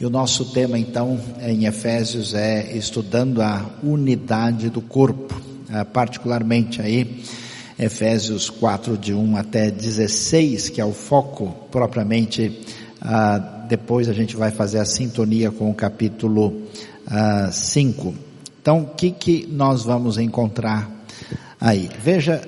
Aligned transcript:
E 0.00 0.06
o 0.06 0.10
nosso 0.10 0.44
tema 0.44 0.78
então 0.78 1.18
em 1.40 1.64
Efésios 1.66 2.32
é 2.32 2.72
estudando 2.76 3.42
a 3.42 3.66
unidade 3.82 4.70
do 4.70 4.80
corpo, 4.80 5.34
ah, 5.68 5.84
particularmente 5.84 6.80
aí 6.80 7.24
Efésios 7.76 8.48
4 8.48 8.96
de 8.96 9.12
1 9.12 9.36
até 9.36 9.72
16, 9.72 10.68
que 10.68 10.80
é 10.80 10.84
o 10.84 10.92
foco 10.92 11.52
propriamente, 11.72 12.64
ah, 13.02 13.38
depois 13.68 14.08
a 14.08 14.12
gente 14.12 14.36
vai 14.36 14.52
fazer 14.52 14.78
a 14.78 14.84
sintonia 14.84 15.50
com 15.50 15.68
o 15.68 15.74
capítulo 15.74 16.62
5. 17.50 18.14
Então, 18.62 18.82
o 18.82 18.86
que 18.94 19.10
que 19.10 19.48
nós 19.50 19.82
vamos 19.82 20.16
encontrar 20.16 20.88
aí? 21.60 21.90
Veja, 22.04 22.40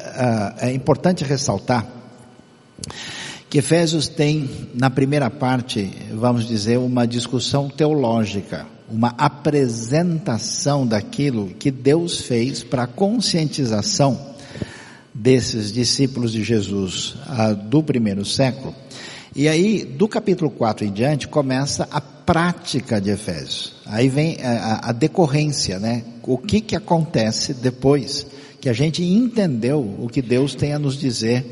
é 0.61 0.73
importante 0.73 1.25
ressaltar 1.25 1.85
que 3.51 3.59
Efésios 3.59 4.07
tem, 4.07 4.49
na 4.73 4.89
primeira 4.89 5.29
parte, 5.29 5.91
vamos 6.13 6.47
dizer, 6.47 6.79
uma 6.79 7.05
discussão 7.05 7.69
teológica, 7.69 8.65
uma 8.89 9.09
apresentação 9.19 10.87
daquilo 10.87 11.49
que 11.59 11.69
Deus 11.69 12.21
fez 12.21 12.63
para 12.63 12.85
a 12.85 12.87
conscientização 12.87 14.37
desses 15.13 15.73
discípulos 15.73 16.31
de 16.31 16.45
Jesus 16.45 17.17
ah, 17.27 17.53
do 17.53 17.83
primeiro 17.83 18.25
século. 18.25 18.73
E 19.35 19.49
aí, 19.49 19.85
do 19.85 20.07
capítulo 20.07 20.49
4 20.49 20.87
em 20.87 20.93
diante, 20.93 21.27
começa 21.27 21.89
a 21.91 22.01
prática 22.01 23.01
de 23.01 23.11
Efésios. 23.11 23.75
Aí 23.85 24.09
vem 24.09 24.39
a, 24.45 24.91
a 24.91 24.93
decorrência, 24.93 25.81
né? 25.81 26.05
O 26.23 26.39
que 26.39 26.61
que 26.61 26.77
acontece 26.77 27.53
depois 27.53 28.25
que 28.61 28.69
a 28.69 28.73
gente 28.73 29.03
entendeu 29.03 29.81
o 29.99 30.09
que 30.09 30.23
Deus 30.23 30.55
tem 30.55 30.73
a 30.73 30.79
nos 30.79 30.97
dizer 30.97 31.45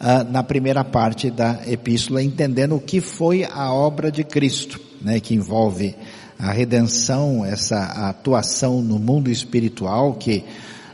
uh, 0.00 0.30
na 0.30 0.42
primeira 0.42 0.84
parte 0.84 1.30
da 1.30 1.60
epístola, 1.66 2.22
entendendo 2.22 2.76
o 2.76 2.80
que 2.80 3.00
foi 3.00 3.44
a 3.44 3.72
obra 3.72 4.10
de 4.10 4.24
Cristo, 4.24 4.80
né, 5.00 5.20
que 5.20 5.34
envolve 5.34 5.94
a 6.38 6.50
redenção, 6.50 7.44
essa 7.44 8.08
atuação 8.08 8.82
no 8.82 8.98
mundo 8.98 9.30
espiritual 9.30 10.14
que 10.14 10.44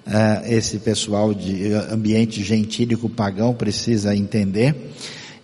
uh, 0.06 0.46
esse 0.46 0.78
pessoal 0.78 1.32
de 1.32 1.72
ambiente 1.90 2.42
gentílico 2.42 3.08
pagão 3.08 3.54
precisa 3.54 4.14
entender, 4.14 4.92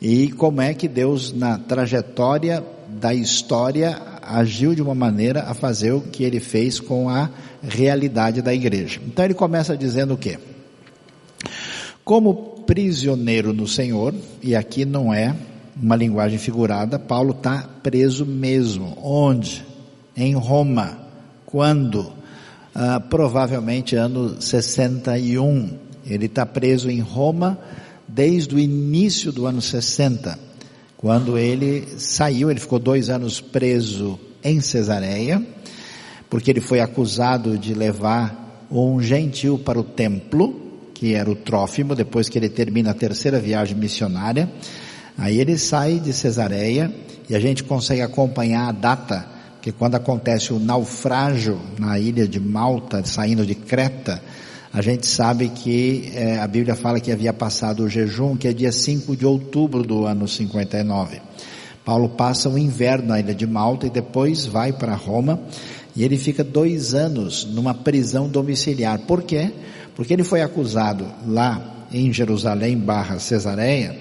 e 0.01 0.31
como 0.33 0.61
é 0.61 0.75
que 0.75 0.89
Deus 0.89 1.33
na 1.33 1.59
trajetória 1.59 2.63
da 2.89 3.15
história 3.15 4.01
agiu 4.23 4.75
de 4.75 4.83
uma 4.83 4.95
maneira 4.95 5.45
a 5.45 5.55
fazer 5.55 5.93
o 5.93 6.01
que 6.01 6.25
ele 6.25 6.41
fez 6.41 6.81
com 6.81 7.09
a 7.09 7.31
realidade 7.63 8.43
da 8.43 8.53
igreja. 8.53 9.01
Então 9.07 9.25
ele 9.25 9.35
começa 9.35 9.77
dizendo 9.77 10.15
o 10.15 10.19
quê? 10.19 10.39
Como 12.05 12.56
prisioneiro 12.67 13.53
no 13.53 13.67
Senhor, 13.67 14.15
e 14.43 14.55
aqui 14.55 14.85
não 14.85 15.13
é 15.15 15.35
uma 15.81 15.95
linguagem 15.95 16.39
figurada, 16.39 16.99
Paulo 16.99 17.33
está 17.33 17.69
preso 17.83 18.25
mesmo. 18.25 18.97
Onde? 19.03 19.65
Em 20.17 20.35
Roma. 20.35 20.99
Quando? 21.45 22.13
Ah, 22.75 23.01
provavelmente 23.01 23.95
ano 23.95 24.41
61. 24.41 25.79
Ele 26.07 26.27
está 26.27 26.45
preso 26.45 26.91
em 26.91 27.01
Roma 27.01 27.59
desde 28.07 28.55
o 28.55 28.59
início 28.59 29.33
do 29.33 29.47
ano 29.47 29.61
60. 29.61 30.39
Quando 30.97 31.37
ele 31.37 31.87
saiu, 31.99 32.51
ele 32.51 32.61
ficou 32.61 32.79
dois 32.79 33.11
anos 33.11 33.41
preso 33.41 34.19
em 34.43 34.61
Cesareia, 34.61 35.43
porque 36.31 36.51
ele 36.51 36.61
foi 36.61 36.81
acusado 36.81 37.59
de 37.59 37.75
levar 37.75 38.67
um 38.71 39.01
gentil 39.01 39.59
para 39.59 39.79
o 39.79 39.85
templo, 39.85 40.66
que 40.99 41.15
era 41.15 41.31
o 41.31 41.37
Trófimo, 41.37 41.95
depois 41.95 42.27
que 42.31 42.39
ele 42.39 42.49
termina 42.49 42.93
a 42.93 42.95
terceira 42.95 43.39
viagem 43.39 43.77
missionária. 43.77 44.51
Aí 45.19 45.39
ele 45.39 45.59
sai 45.59 46.01
de 46.01 46.11
Cesareia 46.11 46.91
e 47.29 47.35
a 47.35 47.39
gente 47.39 47.63
consegue 47.63 48.01
acompanhar 48.01 48.69
a 48.69 48.73
data, 48.73 49.29
que 49.61 49.73
quando 49.73 49.97
acontece 49.97 50.55
o 50.55 50.59
naufrágio 50.59 51.61
na 51.79 51.99
ilha 51.99 52.27
de 52.27 52.41
Malta, 52.41 53.05
saindo 53.05 53.45
de 53.45 53.55
Creta, 53.55 54.23
a 54.73 54.81
gente 54.81 55.07
sabe 55.07 55.51
que 55.51 56.13
é, 56.15 56.39
a 56.39 56.47
Bíblia 56.47 56.75
fala 56.75 56.99
que 56.99 57.13
havia 57.13 57.33
passado 57.33 57.83
o 57.85 57.89
jejum, 57.89 58.35
que 58.35 58.49
é 58.49 58.53
dia 58.55 58.73
5 58.73 59.15
de 59.17 59.27
outubro 59.27 59.83
do 59.83 60.07
ano 60.07 60.27
59. 60.27 61.21
Paulo 61.85 62.09
passa 62.09 62.49
o 62.49 62.59
inverno 62.59 63.09
na 63.09 63.21
ilha 63.21 63.35
de 63.35 63.47
Malta 63.47 63.87
e 63.87 63.91
depois 63.91 64.47
vai 64.47 64.73
para 64.73 64.95
Roma 64.95 65.41
e 65.97 66.05
ele 66.05 66.19
fica 66.19 66.45
dois 66.45 66.95
anos 66.95 67.45
numa 67.45 67.75
prisão 67.75 68.29
domiciliar. 68.29 68.99
Por 69.01 69.23
quê? 69.23 69.51
porque 69.97 70.13
ele 70.13 70.23
foi 70.23 70.43
acusado 70.43 71.07
lá 71.27 71.87
em 71.91 72.13
Jerusalém 72.13 72.77
barra 72.77 73.19
Cesareia, 73.19 73.97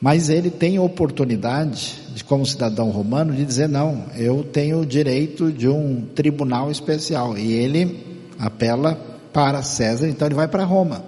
mas 0.00 0.28
ele 0.28 0.50
tem 0.50 0.80
oportunidade, 0.80 1.94
de, 2.12 2.24
como 2.24 2.44
cidadão 2.44 2.90
romano, 2.90 3.32
de 3.32 3.44
dizer 3.44 3.68
não, 3.68 4.06
eu 4.16 4.42
tenho 4.42 4.80
o 4.80 4.86
direito 4.86 5.52
de 5.52 5.68
um 5.68 6.04
tribunal 6.12 6.72
especial, 6.72 7.38
e 7.38 7.52
ele 7.52 8.04
apela 8.36 8.96
para 9.32 9.62
César, 9.62 10.08
então 10.08 10.26
ele 10.26 10.34
vai 10.34 10.48
para 10.48 10.64
Roma. 10.64 11.04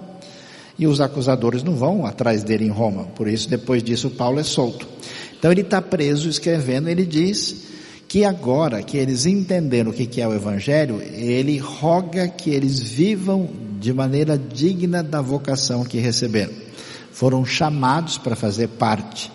E 0.78 0.86
os 0.86 1.00
acusadores 1.00 1.62
não 1.62 1.74
vão 1.74 2.06
atrás 2.06 2.44
dele 2.44 2.64
em 2.64 2.70
Roma, 2.70 3.04
por 3.16 3.26
isso 3.26 3.48
depois 3.48 3.82
disso 3.82 4.10
Paulo 4.10 4.38
é 4.38 4.44
solto. 4.44 4.86
Então 5.36 5.50
ele 5.50 5.62
está 5.62 5.82
preso 5.82 6.28
escrevendo, 6.28 6.88
ele 6.88 7.04
diz 7.04 7.73
que 8.14 8.25
agora 8.25 8.80
que 8.80 8.97
eles 8.97 9.26
entenderam 9.26 9.91
o 9.91 9.92
que 9.92 10.20
é 10.20 10.28
o 10.28 10.32
Evangelho, 10.32 11.02
ele 11.02 11.58
roga 11.58 12.28
que 12.28 12.48
eles 12.48 12.78
vivam 12.78 13.50
de 13.80 13.92
maneira 13.92 14.38
digna 14.38 15.02
da 15.02 15.20
vocação 15.20 15.84
que 15.84 15.98
receberam. 15.98 16.53
Foram 17.10 17.44
chamados 17.44 18.16
para 18.16 18.36
fazer 18.36 18.69
parte 18.69 19.32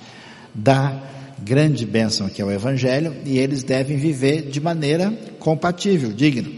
da 0.55 0.97
grande 1.43 1.85
bênção 1.85 2.29
que 2.29 2.41
é 2.41 2.45
o 2.45 2.49
Evangelho 2.49 3.13
e 3.25 3.37
eles 3.37 3.63
devem 3.63 3.97
viver 3.97 4.43
de 4.43 4.61
maneira 4.61 5.11
compatível, 5.39 6.13
digna. 6.13 6.49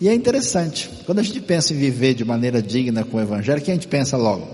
E 0.00 0.08
é 0.08 0.14
interessante, 0.14 0.88
quando 1.04 1.18
a 1.18 1.24
gente 1.24 1.40
pensa 1.40 1.74
em 1.74 1.76
viver 1.76 2.14
de 2.14 2.24
maneira 2.24 2.62
digna 2.62 3.02
com 3.02 3.16
o 3.16 3.20
Evangelho, 3.20 3.60
que 3.60 3.72
a 3.72 3.74
gente 3.74 3.88
pensa 3.88 4.16
logo? 4.16 4.46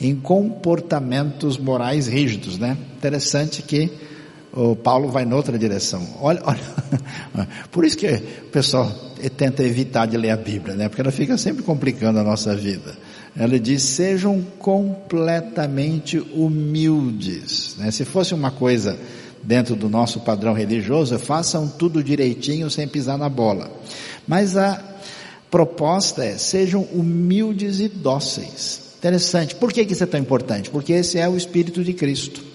Em 0.00 0.16
comportamentos 0.16 1.58
morais 1.58 2.06
rígidos, 2.06 2.56
né? 2.58 2.74
Interessante 2.96 3.60
que 3.60 4.13
o 4.56 4.76
Paulo 4.76 5.08
vai 5.08 5.24
noutra 5.24 5.58
direção. 5.58 6.06
Olha, 6.20 6.40
olha, 6.46 7.48
por 7.72 7.84
isso 7.84 7.96
que 7.96 8.06
o 8.06 8.50
pessoal 8.52 8.90
tenta 9.36 9.64
evitar 9.64 10.06
de 10.06 10.16
ler 10.16 10.30
a 10.30 10.36
Bíblia, 10.36 10.76
né? 10.76 10.88
Porque 10.88 11.02
ela 11.02 11.10
fica 11.10 11.36
sempre 11.36 11.62
complicando 11.62 12.20
a 12.20 12.22
nossa 12.22 12.54
vida. 12.54 12.96
Ela 13.36 13.58
diz: 13.58 13.82
sejam 13.82 14.40
completamente 14.58 16.18
humildes. 16.18 17.74
Né? 17.78 17.90
Se 17.90 18.04
fosse 18.04 18.32
uma 18.32 18.52
coisa 18.52 18.96
dentro 19.42 19.74
do 19.74 19.88
nosso 19.88 20.20
padrão 20.20 20.52
religioso, 20.52 21.18
façam 21.18 21.66
tudo 21.66 22.02
direitinho 22.02 22.70
sem 22.70 22.86
pisar 22.86 23.18
na 23.18 23.28
bola. 23.28 23.70
Mas 24.26 24.56
a 24.56 24.80
proposta 25.50 26.24
é: 26.24 26.38
sejam 26.38 26.82
humildes 26.82 27.80
e 27.80 27.88
dóceis. 27.88 28.82
Interessante. 28.98 29.56
Por 29.56 29.72
que, 29.72 29.84
que 29.84 29.92
isso 29.92 30.04
é 30.04 30.06
tão 30.06 30.20
importante? 30.20 30.70
Porque 30.70 30.92
esse 30.92 31.18
é 31.18 31.28
o 31.28 31.36
Espírito 31.36 31.82
de 31.82 31.92
Cristo. 31.92 32.53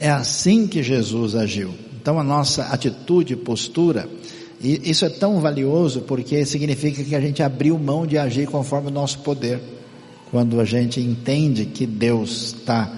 É 0.00 0.08
assim 0.08 0.66
que 0.66 0.82
Jesus 0.82 1.34
agiu. 1.34 1.74
Então 2.00 2.18
a 2.18 2.24
nossa 2.24 2.64
atitude, 2.64 3.36
postura, 3.36 4.08
e 4.58 4.90
isso 4.90 5.04
é 5.04 5.10
tão 5.10 5.40
valioso 5.40 6.00
porque 6.00 6.44
significa 6.46 7.04
que 7.04 7.14
a 7.14 7.20
gente 7.20 7.42
abriu 7.42 7.78
mão 7.78 8.06
de 8.06 8.16
agir 8.16 8.46
conforme 8.46 8.88
o 8.88 8.90
nosso 8.90 9.18
poder. 9.18 9.60
Quando 10.30 10.58
a 10.58 10.64
gente 10.64 11.00
entende 11.00 11.66
que 11.66 11.86
Deus 11.86 12.54
está 12.54 12.90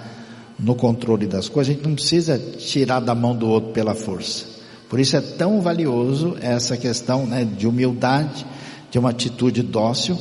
no 0.57 0.75
controle 0.75 1.27
das 1.27 1.49
coisas, 1.49 1.71
a 1.71 1.75
gente 1.75 1.85
não 1.85 1.95
precisa 1.95 2.39
tirar 2.39 3.01
da 3.01 3.13
mão 3.13 3.35
do 3.35 3.47
outro 3.47 3.71
pela 3.71 3.93
força. 3.93 4.45
Por 4.87 4.99
isso 4.99 5.17
é 5.17 5.21
tão 5.21 5.59
valioso 5.59 6.37
essa 6.39 6.77
questão 6.77 7.25
né, 7.25 7.43
de 7.43 7.67
humildade, 7.67 8.45
de 8.89 8.97
uma 8.97 9.09
atitude 9.09 9.61
dócil 9.61 10.17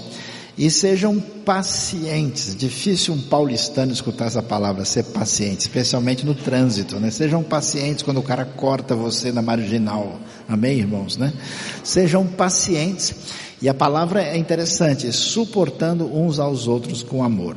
e 0.57 0.71
sejam 0.71 1.19
pacientes. 1.19 2.55
Difícil 2.55 3.15
um 3.15 3.21
paulistano 3.23 3.93
escutar 3.93 4.27
essa 4.27 4.43
palavra, 4.43 4.85
ser 4.85 5.05
paciente, 5.05 5.61
especialmente 5.61 6.27
no 6.27 6.35
trânsito, 6.35 7.01
né? 7.01 7.11
Sejam 7.11 7.43
pacientes 7.43 8.03
quando 8.03 8.19
o 8.19 8.23
cara 8.23 8.45
corta 8.45 8.95
você 8.95 9.33
na 9.33 9.43
marginal. 9.43 10.21
Amém, 10.49 10.79
irmãos, 10.79 11.17
né? 11.17 11.33
Sejam 11.83 12.27
pacientes. 12.27 13.15
E 13.61 13.69
a 13.69 13.75
palavra 13.75 14.23
é 14.23 14.37
interessante, 14.37 15.11
suportando 15.13 16.05
uns 16.05 16.39
aos 16.39 16.67
outros 16.67 17.03
com 17.03 17.23
amor. 17.23 17.57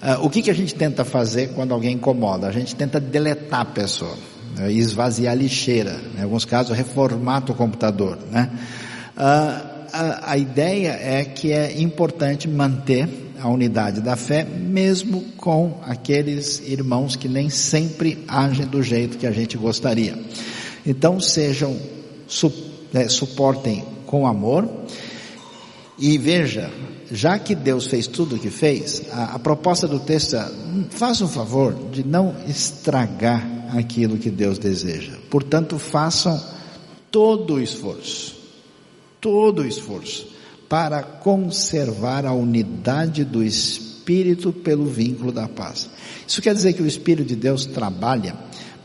Uh, 0.00 0.24
o 0.24 0.30
que, 0.30 0.40
que 0.40 0.50
a 0.50 0.54
gente 0.54 0.74
tenta 0.74 1.04
fazer 1.04 1.48
quando 1.48 1.74
alguém 1.74 1.96
incomoda? 1.96 2.46
A 2.46 2.52
gente 2.52 2.74
tenta 2.74 2.98
deletar 2.98 3.60
a 3.60 3.64
pessoa, 3.66 4.16
né? 4.56 4.72
esvaziar 4.72 5.32
a 5.32 5.36
lixeira, 5.36 6.00
em 6.16 6.22
alguns 6.22 6.46
casos 6.46 6.74
reformata 6.74 7.52
o 7.52 7.54
computador, 7.54 8.16
né? 8.30 8.50
Uh, 9.14 9.69
a, 10.00 10.32
a 10.32 10.36
ideia 10.38 10.98
é 11.00 11.24
que 11.24 11.52
é 11.52 11.78
importante 11.80 12.48
manter 12.48 13.06
a 13.38 13.48
unidade 13.48 14.00
da 14.00 14.16
fé, 14.16 14.44
mesmo 14.44 15.22
com 15.36 15.78
aqueles 15.82 16.60
irmãos 16.66 17.16
que 17.16 17.28
nem 17.28 17.50
sempre 17.50 18.24
agem 18.26 18.66
do 18.66 18.82
jeito 18.82 19.18
que 19.18 19.26
a 19.26 19.30
gente 19.30 19.58
gostaria. 19.58 20.18
Então 20.86 21.20
sejam, 21.20 21.76
su, 22.26 22.50
é, 22.94 23.08
suportem 23.08 23.84
com 24.06 24.26
amor 24.26 24.66
e 25.98 26.16
veja, 26.16 26.70
já 27.12 27.38
que 27.38 27.54
Deus 27.54 27.86
fez 27.86 28.06
tudo 28.06 28.36
o 28.36 28.38
que 28.38 28.50
fez, 28.50 29.02
a, 29.12 29.34
a 29.34 29.38
proposta 29.38 29.86
do 29.86 30.00
texto 30.00 30.36
é, 30.36 30.48
faça 30.88 31.24
um 31.24 31.28
favor 31.28 31.74
de 31.90 32.06
não 32.06 32.34
estragar 32.48 33.46
aquilo 33.76 34.16
que 34.16 34.30
Deus 34.30 34.58
deseja. 34.58 35.12
Portanto, 35.28 35.78
façam 35.78 36.42
todo 37.10 37.54
o 37.54 37.60
esforço, 37.60 38.39
todo 39.20 39.62
o 39.62 39.66
esforço 39.66 40.28
para 40.68 41.02
conservar 41.02 42.24
a 42.24 42.32
unidade 42.32 43.24
do 43.24 43.42
Espírito 43.42 44.52
pelo 44.52 44.86
vínculo 44.86 45.32
da 45.32 45.48
paz. 45.48 45.90
Isso 46.26 46.40
quer 46.40 46.54
dizer 46.54 46.72
que 46.72 46.82
o 46.82 46.86
Espírito 46.86 47.28
de 47.28 47.36
Deus 47.36 47.66
trabalha 47.66 48.34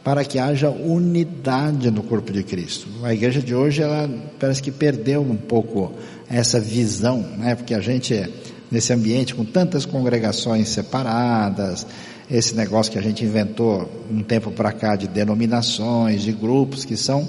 para 0.03 0.23
que 0.23 0.37
haja 0.37 0.69
unidade 0.69 1.89
no 1.89 2.03
corpo 2.03 2.31
de 2.31 2.43
Cristo. 2.43 2.87
A 3.03 3.13
igreja 3.13 3.41
de 3.41 3.55
hoje, 3.55 3.81
ela 3.81 4.09
parece 4.39 4.61
que 4.61 4.71
perdeu 4.71 5.21
um 5.21 5.35
pouco 5.35 5.93
essa 6.29 6.59
visão, 6.59 7.21
né? 7.37 7.55
Porque 7.55 7.73
a 7.73 7.79
gente, 7.79 8.23
nesse 8.69 8.93
ambiente 8.93 9.33
com 9.33 9.43
tantas 9.43 9.85
congregações 9.85 10.69
separadas, 10.69 11.87
esse 12.29 12.55
negócio 12.55 12.91
que 12.91 12.99
a 12.99 13.01
gente 13.01 13.23
inventou 13.23 13.89
um 14.11 14.21
tempo 14.21 14.51
para 14.51 14.71
cá 14.71 14.95
de 14.95 15.07
denominações, 15.07 16.21
de 16.21 16.31
grupos, 16.31 16.85
que 16.85 16.97
são 16.97 17.27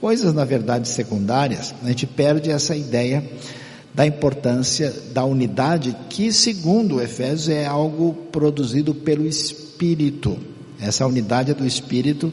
coisas, 0.00 0.32
na 0.32 0.44
verdade, 0.44 0.88
secundárias, 0.88 1.74
a 1.82 1.88
gente 1.88 2.06
perde 2.06 2.50
essa 2.50 2.76
ideia 2.76 3.24
da 3.94 4.06
importância 4.06 4.94
da 5.12 5.24
unidade, 5.24 5.96
que, 6.08 6.32
segundo 6.32 7.00
Efésios, 7.00 7.48
é 7.48 7.66
algo 7.66 8.12
produzido 8.30 8.94
pelo 8.94 9.26
Espírito 9.26 10.38
essa 10.80 11.06
unidade 11.06 11.50
é 11.50 11.54
do 11.54 11.66
Espírito 11.66 12.32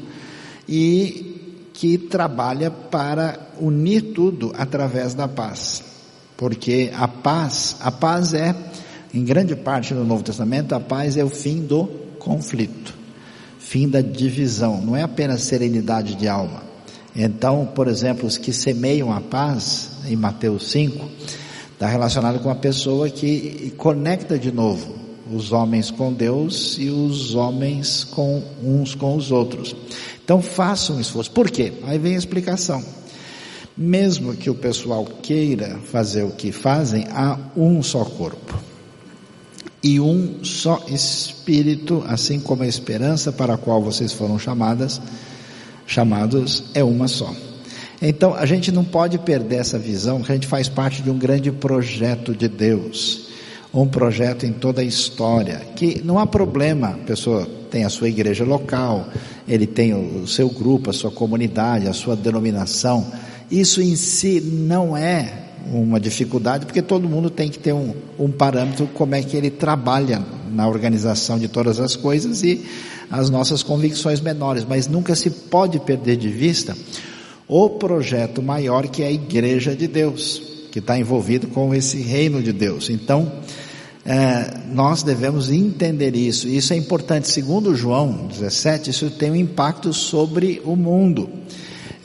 e 0.68 1.70
que 1.74 1.98
trabalha 1.98 2.70
para 2.70 3.40
unir 3.60 4.14
tudo 4.14 4.54
através 4.58 5.14
da 5.14 5.28
paz. 5.28 5.84
Porque 6.38 6.92
a 6.96 7.08
paz, 7.08 7.78
a 7.80 7.92
paz 7.92 8.34
é, 8.34 8.56
em 9.14 9.24
grande 9.24 9.56
parte 9.56 9.94
do 9.94 10.04
Novo 10.04 10.24
Testamento, 10.24 10.76
a 10.76 10.80
paz 10.80 11.18
é 11.18 11.24
o 11.24 11.30
fim 11.30 11.66
do 11.66 11.88
conflito, 12.20 12.94
fim 13.60 13.90
da 13.90 14.02
divisão, 14.02 14.82
não 14.82 14.96
é 14.96 15.04
apenas 15.04 15.42
serenidade 15.42 16.16
de 16.16 16.28
alma. 16.28 16.65
Então, 17.16 17.66
por 17.66 17.88
exemplo, 17.88 18.28
os 18.28 18.38
que 18.38 18.52
semeiam 18.52 19.12
a 19.12 19.22
paz, 19.22 19.92
em 20.06 20.16
Mateus 20.16 20.70
5, 20.72 21.10
está 21.74 21.88
relacionado 21.88 22.40
com 22.40 22.50
a 22.50 22.56
pessoa 22.56 23.10
que 23.10 23.74
conecta 23.78 24.38
de 24.38 24.52
novo 24.52 25.06
os 25.32 25.52
homens 25.52 25.90
com 25.90 26.14
Deus 26.14 26.78
e 26.78 26.90
os 26.90 27.34
homens 27.34 28.04
com 28.04 28.44
uns 28.62 28.94
com 28.94 29.16
os 29.16 29.32
outros. 29.32 29.76
Então 30.24 30.42
façam 30.42 30.98
um 30.98 31.00
esforço. 31.00 31.32
Por 31.32 31.50
quê? 31.50 31.74
Aí 31.86 31.98
vem 31.98 32.16
a 32.16 32.18
explicação. 32.18 32.84
Mesmo 33.78 34.36
que 34.36 34.50
o 34.50 34.56
pessoal 34.56 35.06
queira 35.06 35.80
fazer 35.92 36.24
o 36.24 36.32
que 36.32 36.52
fazem, 36.52 37.06
há 37.12 37.38
um 37.56 37.82
só 37.84 38.06
corpo 38.06 38.58
e 39.84 40.00
um 40.00 40.44
só 40.44 40.84
espírito, 40.88 42.04
assim 42.08 42.40
como 42.40 42.64
a 42.64 42.68
esperança 42.68 43.32
para 43.32 43.54
a 43.54 43.58
qual 43.58 43.82
vocês 43.82 44.12
foram 44.12 44.40
chamadas, 44.40 45.00
chamados 45.86 46.64
é 46.74 46.84
uma 46.84 47.08
só. 47.08 47.34
Então 48.02 48.34
a 48.34 48.46
gente 48.46 48.72
não 48.72 48.84
pode 48.84 49.18
perder 49.18 49.58
essa 49.58 49.80
visão, 49.80 50.22
que 50.22 50.32
a 50.32 50.36
gente 50.36 50.48
faz 50.48 50.68
parte 50.68 51.02
de 51.02 51.10
um 51.10 51.18
grande 51.18 51.52
projeto 51.52 52.36
de 52.36 52.48
Deus 52.48 53.26
um 53.76 53.88
projeto 53.88 54.46
em 54.46 54.54
toda 54.54 54.82
a 54.82 54.86
história, 54.86 55.58
que 55.76 56.02
não 56.04 56.18
há 56.18 56.26
problema, 56.26 56.90
a 56.90 57.06
pessoa 57.06 57.46
tem 57.70 57.84
a 57.84 57.90
sua 57.90 58.08
igreja 58.08 58.46
local, 58.46 59.10
ele 59.48 59.68
tem 59.68 59.94
o 59.94 60.26
seu 60.26 60.50
grupo, 60.50 60.90
a 60.90 60.94
sua 60.94 61.12
comunidade, 61.12 61.88
a 61.88 61.94
sua 61.94 62.16
denominação. 62.16 63.06
Isso 63.52 63.82
em 63.82 63.96
si 63.98 64.40
não 64.40 64.96
é 64.96 65.42
uma 65.74 66.00
dificuldade, 66.00 66.66
porque 66.66 66.82
todo 66.82 67.10
mundo 67.10 67.30
tem 67.30 67.50
que 67.50 67.60
ter 67.60 67.74
um, 67.74 67.94
um 68.18 68.32
parâmetro 68.32 68.88
como 68.88 69.14
é 69.14 69.22
que 69.22 69.36
ele 69.36 69.50
trabalha 69.50 70.24
na 70.56 70.68
organização 70.68 71.38
de 71.38 71.48
todas 71.48 71.80
as 71.80 71.96
coisas 71.96 72.44
e 72.44 72.66
as 73.12 73.30
nossas 73.30 73.62
convicções 73.62 74.20
menores, 74.22 74.66
mas 74.68 74.88
nunca 74.88 75.16
se 75.16 75.30
pode 75.30 75.80
perder 75.80 76.18
de 76.18 76.30
vista 76.30 76.76
o 77.48 77.70
projeto 77.70 78.42
maior 78.42 78.88
que 78.88 79.04
é 79.04 79.08
a 79.08 79.12
igreja 79.12 79.76
de 79.76 79.88
Deus, 79.88 80.42
que 80.72 80.80
está 80.80 80.98
envolvido 80.98 81.48
com 81.48 81.74
esse 81.76 81.98
reino 81.98 82.42
de 82.42 82.52
Deus. 82.52 82.90
Então, 82.90 83.32
é, 84.06 84.60
nós 84.72 85.04
devemos 85.04 85.50
entender 85.52 86.16
isso. 86.16 86.48
Isso 86.48 86.74
é 86.74 86.76
importante. 86.78 87.28
Segundo 87.28 87.76
João 87.76 88.28
17, 88.28 88.90
isso 88.90 89.10
tem 89.10 89.32
um 89.32 89.36
impacto 89.36 89.94
sobre 89.94 90.62
o 90.64 90.76
mundo. 90.76 91.30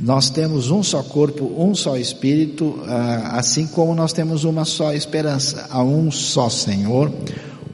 Nós 0.02 0.30
temos 0.30 0.70
um 0.70 0.82
só 0.82 1.02
corpo, 1.02 1.44
um 1.58 1.74
só 1.74 1.98
espírito, 1.98 2.80
ah, 2.86 3.32
assim 3.34 3.66
como 3.66 3.94
nós 3.94 4.14
temos 4.14 4.44
uma 4.44 4.64
só 4.64 4.94
esperança. 4.94 5.66
Há 5.68 5.82
um 5.82 6.10
só 6.10 6.48
Senhor, 6.48 7.12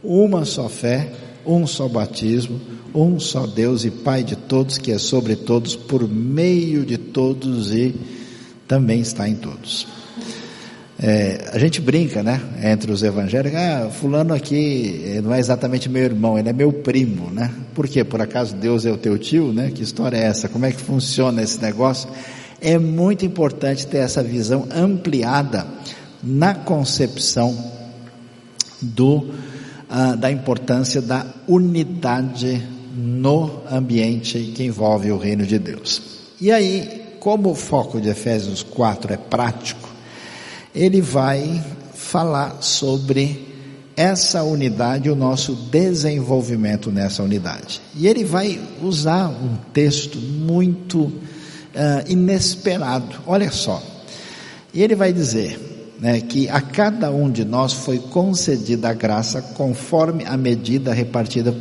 uma 0.07 0.45
só 0.45 0.69
fé, 0.69 1.13
um 1.45 1.67
só 1.67 1.89
batismo, 1.89 2.61
um 2.95 3.21
só 3.21 3.47
Deus 3.47 3.85
e 3.85 3.91
Pai 3.91 4.25
de 4.25 4.37
todos, 4.37 4.79
que 4.79 4.93
é 4.93 4.99
sobre 4.99 5.37
todos, 5.37 5.77
por 5.77 6.09
meio 6.09 6.85
de 6.85 6.97
todos 6.97 7.73
e 7.73 7.95
também 8.67 9.01
está 9.01 9.29
em 9.29 9.35
todos. 9.35 9.87
É, 10.99 11.51
a 11.53 11.59
gente 11.59 11.79
brinca, 11.79 12.23
né, 12.23 12.41
entre 12.63 12.91
os 12.91 13.03
evangélicos, 13.03 13.59
ah, 13.59 13.91
fulano 13.91 14.33
aqui 14.33 15.03
eh, 15.05 15.21
não 15.21 15.35
é 15.35 15.39
exatamente 15.39 15.91
meu 15.91 16.03
irmão, 16.03 16.39
ele 16.39 16.49
é 16.49 16.55
meu 16.55 16.73
primo, 16.73 17.31
né? 17.31 17.53
Por 17.75 17.87
quê? 17.87 18.03
Por 18.03 18.23
acaso 18.23 18.57
Deus 18.57 18.87
é 18.87 18.91
o 18.91 18.97
teu 18.97 19.19
tio, 19.19 19.53
né? 19.53 19.71
Que 19.71 19.83
história 19.83 20.17
é 20.17 20.23
essa? 20.23 20.49
Como 20.49 20.65
é 20.65 20.73
que 20.73 20.81
funciona 20.81 21.43
esse 21.43 21.61
negócio? 21.61 22.09
É 22.63 22.79
muito 22.79 23.27
importante 23.27 23.87
ter 23.87 23.99
essa 23.99 24.23
visão 24.23 24.67
ampliada 24.75 25.67
na 26.23 26.55
concepção 26.55 27.55
do, 28.81 29.35
ah, 29.89 30.15
da 30.15 30.31
importância 30.31 31.01
da 31.01 31.25
unidade 31.47 32.63
no 32.97 33.63
ambiente 33.71 34.53
que 34.55 34.65
envolve 34.65 35.13
o 35.13 35.19
reino 35.19 35.47
de 35.47 35.59
Deus. 35.59 36.03
E 36.41 36.51
aí, 36.51 37.17
como 37.21 37.51
o 37.51 37.55
foco 37.55 38.01
de 38.01 38.09
Efésios 38.09 38.63
4 38.63 39.13
é 39.13 39.17
prático, 39.17 39.89
ele 40.75 41.01
vai 41.01 41.63
falar 41.95 42.63
sobre 42.63 43.47
essa 43.97 44.43
unidade, 44.43 45.09
o 45.09 45.17
nosso 45.17 45.55
desenvolvimento 45.55 46.91
nessa 46.91 47.23
unidade. 47.23 47.81
E 47.95 48.07
ele 48.07 48.25
vai 48.25 48.61
usar 48.83 49.29
um 49.29 49.57
texto 49.73 50.19
muito 50.19 51.01
uh, 51.01 51.13
inesperado. 52.07 53.17
Olha 53.27 53.51
só. 53.51 53.83
E 54.75 54.83
ele 54.83 54.95
vai 54.95 55.13
dizer 55.13 55.76
né, 55.99 56.21
que 56.21 56.49
a 56.49 56.61
cada 56.61 57.11
um 57.11 57.31
de 57.31 57.45
nós 57.45 57.73
foi 57.73 57.99
concedida 57.99 58.91
a 58.91 58.95
graça 58.95 59.41
conforme 59.41 60.25
a 60.25 60.37
medida 60.37 60.93
repartida 60.93 61.55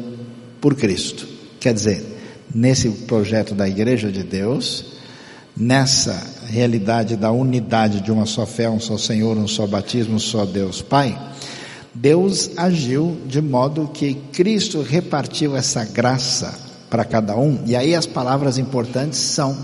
por 0.59 0.75
Cristo. 0.75 1.27
Quer 1.59 1.73
dizer, 1.73 2.03
nesse 2.53 2.89
projeto 2.89 3.55
da 3.55 3.67
Igreja 3.67 4.11
de 4.11 4.23
Deus, 4.23 4.85
nessa 5.55 6.21
realidade 6.47 7.15
da 7.15 7.31
unidade 7.31 8.01
de 8.01 8.11
uma 8.11 8.25
só 8.25 8.45
fé, 8.45 8.69
um 8.69 8.79
só 8.79 8.97
Senhor, 8.97 9.37
um 9.37 9.47
só 9.47 9.65
batismo, 9.65 10.15
um 10.15 10.19
só 10.19 10.45
Deus 10.45 10.81
Pai, 10.81 11.17
Deus 11.93 12.51
agiu 12.57 13.17
de 13.25 13.41
modo 13.41 13.89
que 13.93 14.15
Cristo 14.33 14.81
repartiu 14.81 15.55
essa 15.55 15.85
graça 15.85 16.53
para 16.89 17.05
cada 17.05 17.35
um, 17.37 17.63
e 17.65 17.75
aí 17.75 17.95
as 17.95 18.05
palavras 18.05 18.57
importantes 18.57 19.17
são 19.17 19.57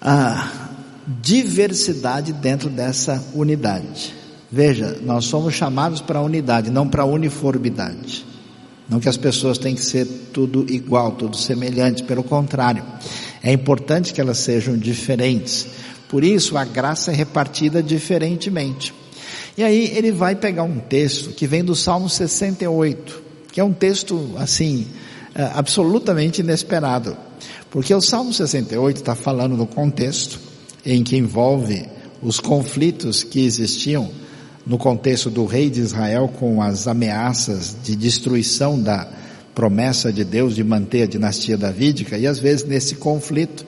a 0.00 0.63
diversidade 1.06 2.32
dentro 2.32 2.68
dessa 2.68 3.22
unidade. 3.34 4.14
Veja, 4.50 4.98
nós 5.02 5.24
somos 5.24 5.54
chamados 5.54 6.00
para 6.00 6.18
a 6.18 6.22
unidade, 6.22 6.70
não 6.70 6.88
para 6.88 7.02
a 7.02 7.06
uniformidade. 7.06 8.24
Não 8.88 9.00
que 9.00 9.08
as 9.08 9.16
pessoas 9.16 9.58
têm 9.58 9.74
que 9.74 9.84
ser 9.84 10.06
tudo 10.32 10.66
igual, 10.68 11.12
tudo 11.12 11.36
semelhante, 11.36 12.02
pelo 12.04 12.22
contrário. 12.22 12.84
É 13.42 13.52
importante 13.52 14.12
que 14.12 14.20
elas 14.20 14.38
sejam 14.38 14.76
diferentes. 14.76 15.66
Por 16.08 16.22
isso 16.22 16.56
a 16.56 16.64
graça 16.64 17.10
é 17.10 17.14
repartida 17.14 17.82
diferentemente. 17.82 18.94
E 19.56 19.62
aí 19.62 19.92
ele 19.96 20.12
vai 20.12 20.34
pegar 20.34 20.64
um 20.64 20.78
texto 20.78 21.30
que 21.30 21.46
vem 21.46 21.64
do 21.64 21.74
Salmo 21.74 22.08
68, 22.08 23.22
que 23.52 23.60
é 23.60 23.64
um 23.64 23.72
texto 23.72 24.30
assim, 24.36 24.86
é, 25.34 25.50
absolutamente 25.54 26.40
inesperado. 26.40 27.16
Porque 27.70 27.94
o 27.94 28.00
Salmo 28.00 28.32
68 28.32 28.98
está 28.98 29.14
falando 29.14 29.56
do 29.56 29.66
contexto 29.66 30.38
em 30.84 31.02
que 31.02 31.16
envolve 31.16 31.86
os 32.22 32.40
conflitos 32.40 33.22
que 33.22 33.44
existiam 33.44 34.10
no 34.66 34.78
contexto 34.78 35.28
do 35.30 35.44
rei 35.44 35.68
de 35.68 35.80
Israel 35.80 36.28
com 36.38 36.62
as 36.62 36.86
ameaças 36.86 37.76
de 37.82 37.94
destruição 37.94 38.80
da 38.80 39.06
promessa 39.54 40.12
de 40.12 40.24
Deus 40.24 40.54
de 40.54 40.64
manter 40.64 41.02
a 41.02 41.06
dinastia 41.06 41.56
davídica, 41.56 42.18
e 42.18 42.26
às 42.26 42.38
vezes 42.38 42.64
nesse 42.64 42.96
conflito 42.96 43.64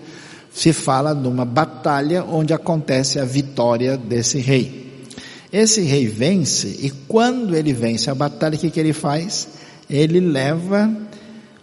se 0.53 0.73
fala 0.73 1.15
numa 1.15 1.45
batalha 1.45 2.25
onde 2.25 2.53
acontece 2.53 3.21
a 3.21 3.25
vitória 3.25 3.97
desse 3.97 4.39
rei. 4.39 5.05
Esse 5.53 5.83
rei 5.83 6.07
vence, 6.07 6.67
e 6.81 6.91
quando 7.07 7.55
ele 7.55 7.73
vence 7.73 8.11
a 8.11 8.15
batalha, 8.15 8.57
o 8.57 8.59
que, 8.59 8.71
que 8.71 8.81
ele 8.81 8.93
faz? 8.93 9.49
Ele 9.89 10.19
leva 10.19 10.91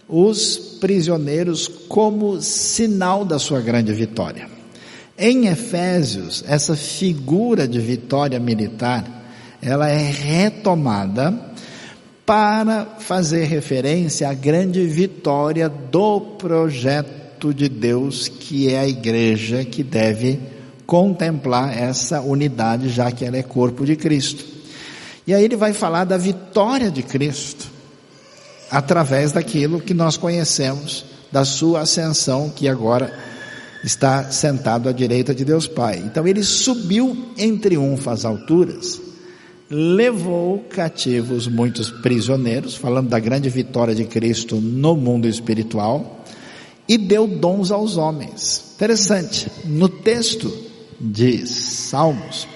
os 0.08 0.56
prisioneiros 0.80 1.68
como 1.68 2.40
sinal 2.40 3.24
da 3.24 3.38
sua 3.38 3.60
grande 3.60 3.92
vitória. 3.92 4.53
Em 5.16 5.46
Efésios, 5.46 6.44
essa 6.46 6.74
figura 6.74 7.68
de 7.68 7.78
vitória 7.78 8.40
militar 8.40 9.24
ela 9.64 9.88
é 9.88 10.10
retomada 10.10 11.34
para 12.26 12.84
fazer 12.98 13.44
referência 13.44 14.28
à 14.28 14.34
grande 14.34 14.86
vitória 14.86 15.68
do 15.70 16.20
projeto 16.20 17.52
de 17.52 17.68
Deus, 17.68 18.28
que 18.28 18.70
é 18.70 18.80
a 18.80 18.88
igreja 18.88 19.64
que 19.64 19.82
deve 19.82 20.38
contemplar 20.84 21.76
essa 21.76 22.20
unidade, 22.20 22.90
já 22.90 23.10
que 23.10 23.24
ela 23.24 23.38
é 23.38 23.42
corpo 23.42 23.86
de 23.86 23.96
Cristo. 23.96 24.44
E 25.26 25.32
aí 25.32 25.42
ele 25.42 25.56
vai 25.56 25.72
falar 25.72 26.04
da 26.04 26.18
vitória 26.18 26.90
de 26.90 27.02
Cristo, 27.02 27.66
através 28.70 29.32
daquilo 29.32 29.80
que 29.80 29.94
nós 29.94 30.18
conhecemos, 30.18 31.06
da 31.32 31.44
sua 31.44 31.80
ascensão, 31.80 32.50
que 32.50 32.68
agora 32.68 33.12
está 33.84 34.30
sentado 34.30 34.88
à 34.88 34.92
direita 34.92 35.34
de 35.34 35.44
Deus 35.44 35.66
Pai. 35.66 36.02
Então 36.04 36.26
ele 36.26 36.42
subiu 36.42 37.16
em 37.36 37.56
triunfo 37.56 38.08
às 38.08 38.24
alturas, 38.24 39.00
levou 39.68 40.60
cativos 40.70 41.46
muitos 41.46 41.90
prisioneiros, 41.90 42.74
falando 42.74 43.10
da 43.10 43.18
grande 43.18 43.50
vitória 43.50 43.94
de 43.94 44.06
Cristo 44.06 44.56
no 44.56 44.96
mundo 44.96 45.28
espiritual, 45.28 46.24
e 46.88 46.96
deu 46.96 47.26
dons 47.26 47.70
aos 47.70 47.96
homens. 47.96 48.72
Interessante, 48.74 49.50
no 49.66 49.88
texto 49.88 50.52
de 50.98 51.46
Salmos, 51.46 52.48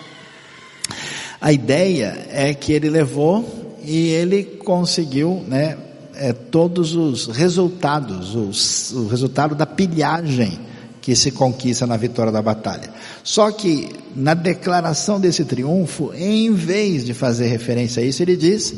a 1.41 1.53
ideia 1.53 2.27
é 2.31 2.55
que 2.55 2.73
ele 2.73 2.89
levou 2.89 3.77
e 3.85 4.09
ele 4.09 4.43
conseguiu, 4.45 5.45
né, 5.47 5.77
é, 6.15 6.33
todos 6.33 6.95
os 6.95 7.27
resultados, 7.27 8.35
os, 8.35 8.93
o 8.93 9.07
resultado 9.09 9.55
da 9.55 9.67
pilhagem 9.67 10.68
que 11.09 11.17
se 11.17 11.31
conquista 11.31 11.87
na 11.87 11.97
vitória 11.97 12.31
da 12.31 12.43
batalha. 12.43 12.91
Só 13.25 13.51
que 13.51 13.89
na 14.15 14.35
declaração 14.35 15.19
desse 15.19 15.43
triunfo, 15.43 16.13
em 16.15 16.53
vez 16.53 17.03
de 17.03 17.15
fazer 17.15 17.47
referência 17.47 18.03
a 18.03 18.05
isso, 18.05 18.23
ele 18.23 18.37
diz: 18.37 18.75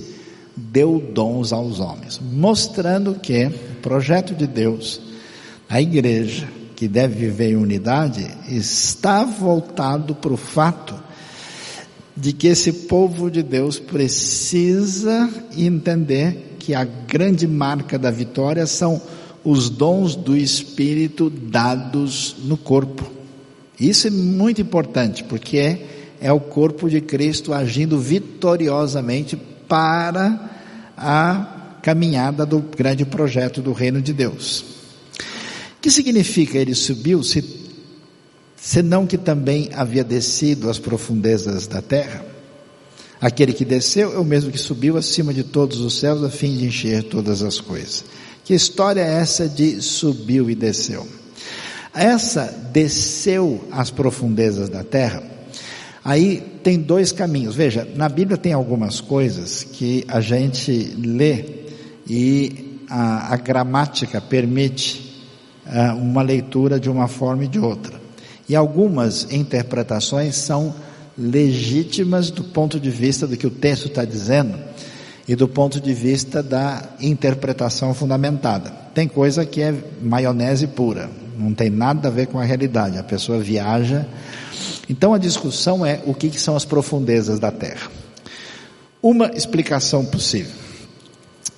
deu 0.57 1.05
dons 1.13 1.53
aos 1.53 1.81
homens, 1.81 2.21
mostrando 2.23 3.17
que 3.17 3.47
o 3.47 3.81
projeto 3.83 4.33
de 4.33 4.47
Deus, 4.47 5.01
a 5.69 5.83
igreja 5.83 6.47
que 6.77 6.87
deve 6.87 7.17
viver 7.17 7.51
em 7.51 7.57
unidade, 7.57 8.25
está 8.49 9.25
voltado 9.25 10.15
para 10.15 10.33
o 10.33 10.37
fato 10.37 10.95
de 12.17 12.33
que 12.33 12.47
esse 12.47 12.73
povo 12.73 13.29
de 13.29 13.43
Deus 13.43 13.81
precisa 13.81 15.29
entender 15.57 16.55
que 16.61 16.77
a 16.77 16.85
grande 16.85 17.49
marca 17.49 17.99
da 17.99 18.13
vitória 18.13 18.69
são 18.69 19.03
os 19.45 19.71
dons 19.71 20.15
do 20.15 20.37
Espírito 20.37 21.31
dados 21.31 22.37
no 22.45 22.57
corpo. 22.57 23.11
Isso 23.79 24.07
é 24.07 24.11
muito 24.11 24.61
importante, 24.61 25.25
porque 25.25 25.59
é, 25.59 25.87
é 26.21 26.33
o 26.33 26.41
corpo 26.41 26.89
de 26.89 27.01
Cristo 27.01 27.53
agindo 27.53 27.99
vitoriosamente 27.99 29.37
para 29.67 30.51
a 30.97 31.79
caminhada 31.83 32.45
do 32.45 32.59
grande 32.59 33.07
projeto 33.07 33.63
do 33.63 33.73
reino 33.73 34.03
de 34.03 34.13
Deus. 34.13 34.61
O 35.79 35.81
que 35.81 35.91
significa 35.91 36.59
ele 36.59 36.75
subiu, 36.75 37.23
se, 37.23 37.43
senão 38.55 39.07
que 39.07 39.17
também 39.17 39.71
havia 39.73 40.05
descido 40.05 40.69
às 40.69 40.79
profundezas 40.79 41.67
da 41.67 41.81
terra? 41.81 42.27
Aquele 43.19 43.53
que 43.53 43.65
desceu 43.65 44.15
é 44.15 44.19
o 44.19 44.25
mesmo 44.25 44.51
que 44.51 44.59
subiu 44.59 44.97
acima 44.97 45.33
de 45.33 45.43
todos 45.43 45.81
os 45.81 45.99
céus 45.99 46.23
a 46.23 46.31
fim 46.31 46.57
de 46.57 46.67
encher 46.67 47.03
todas 47.05 47.43
as 47.43 47.61
coisas. 47.61 48.05
Que 48.51 48.57
história 48.57 49.01
é 49.01 49.21
essa 49.21 49.49
de 49.49 49.81
subiu 49.81 50.51
e 50.51 50.57
desceu? 50.57 51.07
Essa 51.95 52.53
desceu 52.73 53.65
às 53.71 53.93
profundezas 53.93 54.69
da 54.69 54.83
terra. 54.83 55.23
Aí 56.05 56.43
tem 56.61 56.77
dois 56.77 57.13
caminhos. 57.13 57.55
Veja, 57.55 57.87
na 57.95 58.09
Bíblia 58.09 58.37
tem 58.37 58.53
algumas 58.53 59.01
coisas 59.01 59.63
que 59.63 60.05
a 60.09 60.21
gente 60.21 60.73
lê 60.99 61.45
e 62.09 62.81
a, 62.89 63.35
a 63.35 63.37
gramática 63.37 64.21
permite 64.21 65.25
uh, 65.65 65.95
uma 65.95 66.21
leitura 66.21 66.81
de 66.81 66.91
uma 66.91 67.07
forma 67.07 67.45
e 67.45 67.47
de 67.47 67.61
outra. 67.61 68.01
E 68.49 68.57
algumas 68.57 69.33
interpretações 69.33 70.35
são 70.35 70.75
legítimas 71.17 72.33
do 72.33 72.43
ponto 72.43 72.81
de 72.81 72.91
vista 72.91 73.29
do 73.29 73.37
que 73.37 73.47
o 73.47 73.51
texto 73.51 73.87
está 73.87 74.05
dizendo 74.05 74.70
e 75.31 75.37
do 75.37 75.47
ponto 75.47 75.81
de 75.81 75.95
vista 75.95 76.43
da 76.43 76.83
interpretação 77.01 77.95
fundamentada. 77.95 78.69
Tem 78.93 79.07
coisa 79.07 79.47
que 79.47 79.63
é 79.63 79.73
maionese 80.03 80.67
pura, 80.67 81.09
não 81.39 81.55
tem 81.55 81.71
nada 81.71 82.09
a 82.09 82.11
ver 82.11 82.27
com 82.27 82.41
a 82.41 82.43
realidade, 82.43 82.99
a 82.99 83.05
pessoa 83.05 83.39
viaja. 83.39 84.09
Então 84.89 85.15
a 85.15 85.19
discussão 85.19 85.87
é 85.87 86.03
o 86.05 86.13
que, 86.13 86.31
que 86.31 86.41
são 86.41 86.57
as 86.57 86.65
profundezas 86.65 87.39
da 87.39 87.53
terra. 87.53 87.89
Uma 89.01 89.27
explicação 89.27 90.05
possível, 90.05 90.51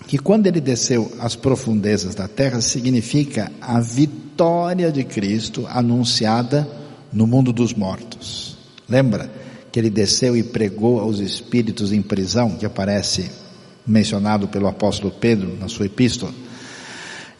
que 0.06 0.18
quando 0.18 0.46
ele 0.46 0.60
desceu 0.60 1.10
às 1.18 1.34
profundezas 1.34 2.14
da 2.14 2.28
terra, 2.28 2.60
significa 2.60 3.50
a 3.58 3.80
vitória 3.80 4.92
de 4.92 5.02
Cristo 5.02 5.66
anunciada 5.66 6.68
no 7.10 7.26
mundo 7.26 7.54
dos 7.54 7.72
mortos. 7.72 8.54
Lembra 8.86 9.30
que 9.72 9.80
ele 9.80 9.88
desceu 9.88 10.36
e 10.36 10.42
pregou 10.42 11.00
aos 11.00 11.20
espíritos 11.20 11.90
em 11.90 12.02
prisão, 12.02 12.50
que 12.50 12.66
aparece 12.66 13.40
mencionado 13.86 14.48
pelo 14.48 14.68
apóstolo 14.68 15.12
Pedro 15.12 15.56
na 15.58 15.68
sua 15.68 15.86
epístola. 15.86 16.32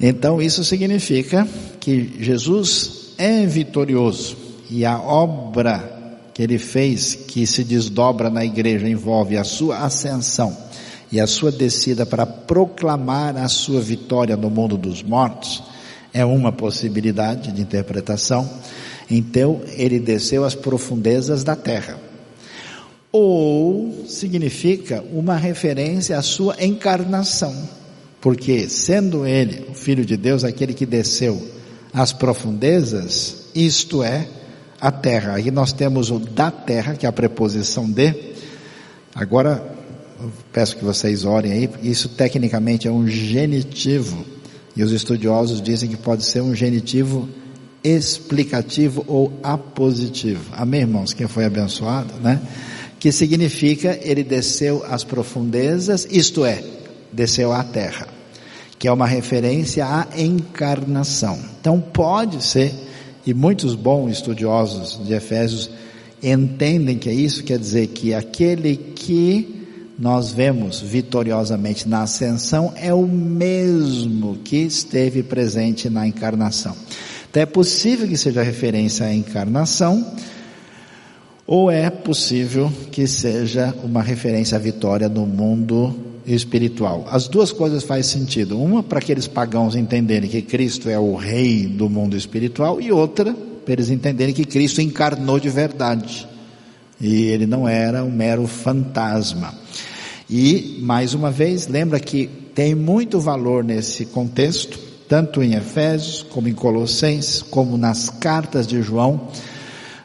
Então 0.00 0.42
isso 0.42 0.64
significa 0.64 1.46
que 1.78 2.16
Jesus 2.18 3.12
é 3.16 3.46
vitorioso 3.46 4.36
e 4.68 4.84
a 4.84 4.98
obra 4.98 6.00
que 6.34 6.42
ele 6.42 6.58
fez, 6.58 7.14
que 7.14 7.46
se 7.46 7.62
desdobra 7.62 8.30
na 8.30 8.44
igreja, 8.44 8.88
envolve 8.88 9.36
a 9.36 9.44
sua 9.44 9.78
ascensão 9.78 10.56
e 11.10 11.20
a 11.20 11.26
sua 11.26 11.52
descida 11.52 12.06
para 12.06 12.24
proclamar 12.24 13.36
a 13.36 13.46
sua 13.48 13.80
vitória 13.80 14.36
no 14.36 14.48
mundo 14.48 14.78
dos 14.78 15.02
mortos, 15.02 15.62
é 16.12 16.24
uma 16.24 16.50
possibilidade 16.50 17.52
de 17.52 17.60
interpretação. 17.60 18.48
Então 19.10 19.60
ele 19.76 20.00
desceu 20.00 20.44
às 20.44 20.54
profundezas 20.54 21.44
da 21.44 21.54
terra 21.54 21.98
ou 23.12 24.06
significa 24.08 25.04
uma 25.12 25.36
referência 25.36 26.16
à 26.16 26.22
sua 26.22 26.56
encarnação, 26.64 27.54
porque 28.20 28.68
sendo 28.70 29.26
ele 29.26 29.66
o 29.70 29.74
Filho 29.74 30.04
de 30.04 30.16
Deus, 30.16 30.42
aquele 30.42 30.72
que 30.72 30.86
desceu 30.86 31.46
às 31.92 32.12
profundezas, 32.12 33.48
isto 33.54 34.02
é, 34.02 34.26
a 34.80 34.90
terra. 34.90 35.34
Aí 35.34 35.50
nós 35.50 35.72
temos 35.72 36.10
o 36.10 36.18
da 36.18 36.50
terra, 36.50 36.94
que 36.94 37.04
é 37.04 37.08
a 37.08 37.12
preposição 37.12 37.88
de. 37.88 38.14
Agora, 39.14 39.62
peço 40.52 40.76
que 40.76 40.84
vocês 40.84 41.24
orem 41.24 41.52
aí, 41.52 41.70
isso 41.82 42.08
tecnicamente 42.08 42.88
é 42.88 42.90
um 42.90 43.06
genitivo, 43.06 44.24
e 44.74 44.82
os 44.82 44.90
estudiosos 44.90 45.60
dizem 45.60 45.90
que 45.90 45.96
pode 45.96 46.24
ser 46.24 46.40
um 46.40 46.54
genitivo 46.54 47.28
explicativo 47.84 49.04
ou 49.06 49.32
apositivo. 49.42 50.50
Amém, 50.52 50.80
irmãos? 50.80 51.12
Quem 51.12 51.28
foi 51.28 51.44
abençoado, 51.44 52.14
né? 52.22 52.40
Que 53.02 53.10
significa 53.10 53.98
ele 54.00 54.22
desceu 54.22 54.84
às 54.88 55.02
profundezas, 55.02 56.06
isto 56.08 56.44
é, 56.44 56.62
desceu 57.12 57.52
à 57.52 57.64
terra, 57.64 58.06
que 58.78 58.86
é 58.86 58.92
uma 58.92 59.08
referência 59.08 59.84
à 59.84 60.06
encarnação. 60.16 61.36
Então 61.60 61.80
pode 61.80 62.44
ser, 62.44 62.72
e 63.26 63.34
muitos 63.34 63.74
bons 63.74 64.12
estudiosos 64.12 65.04
de 65.04 65.14
Efésios 65.14 65.68
entendem 66.22 66.96
que 66.96 67.08
é 67.08 67.12
isso, 67.12 67.42
quer 67.42 67.58
dizer 67.58 67.88
que 67.88 68.14
aquele 68.14 68.76
que 68.76 69.66
nós 69.98 70.30
vemos 70.30 70.80
vitoriosamente 70.80 71.88
na 71.88 72.02
ascensão 72.04 72.72
é 72.76 72.94
o 72.94 73.04
mesmo 73.04 74.38
que 74.44 74.58
esteve 74.58 75.24
presente 75.24 75.90
na 75.90 76.06
encarnação. 76.06 76.76
Então 77.28 77.42
é 77.42 77.46
possível 77.46 78.06
que 78.06 78.16
seja 78.16 78.44
referência 78.44 79.06
à 79.06 79.12
encarnação, 79.12 80.06
ou 81.46 81.70
é 81.70 81.90
possível 81.90 82.72
que 82.90 83.06
seja 83.06 83.74
uma 83.82 84.02
referência 84.02 84.56
à 84.56 84.60
vitória 84.60 85.08
no 85.08 85.26
mundo 85.26 85.94
espiritual? 86.26 87.06
As 87.10 87.28
duas 87.28 87.50
coisas 87.50 87.82
fazem 87.82 88.20
sentido. 88.20 88.60
Uma 88.60 88.82
para 88.82 88.98
aqueles 88.98 89.26
pagãos 89.26 89.74
entenderem 89.74 90.30
que 90.30 90.42
Cristo 90.42 90.88
é 90.88 90.98
o 90.98 91.14
rei 91.14 91.66
do 91.66 91.90
mundo 91.90 92.16
espiritual 92.16 92.80
e 92.80 92.92
outra 92.92 93.34
para 93.64 93.74
eles 93.74 93.90
entenderem 93.90 94.34
que 94.34 94.44
Cristo 94.44 94.80
encarnou 94.80 95.38
de 95.38 95.48
verdade. 95.48 96.26
E 97.00 97.24
ele 97.24 97.46
não 97.46 97.68
era 97.68 98.04
um 98.04 98.10
mero 98.10 98.46
fantasma. 98.46 99.54
E, 100.30 100.78
mais 100.80 101.14
uma 101.14 101.30
vez, 101.30 101.66
lembra 101.66 101.98
que 102.00 102.26
tem 102.54 102.74
muito 102.74 103.20
valor 103.20 103.64
nesse 103.64 104.06
contexto, 104.06 104.78
tanto 105.08 105.42
em 105.42 105.54
Efésios, 105.54 106.22
como 106.22 106.48
em 106.48 106.54
Colossenses, 106.54 107.42
como 107.42 107.76
nas 107.76 108.08
cartas 108.08 108.66
de 108.66 108.80
João, 108.80 109.28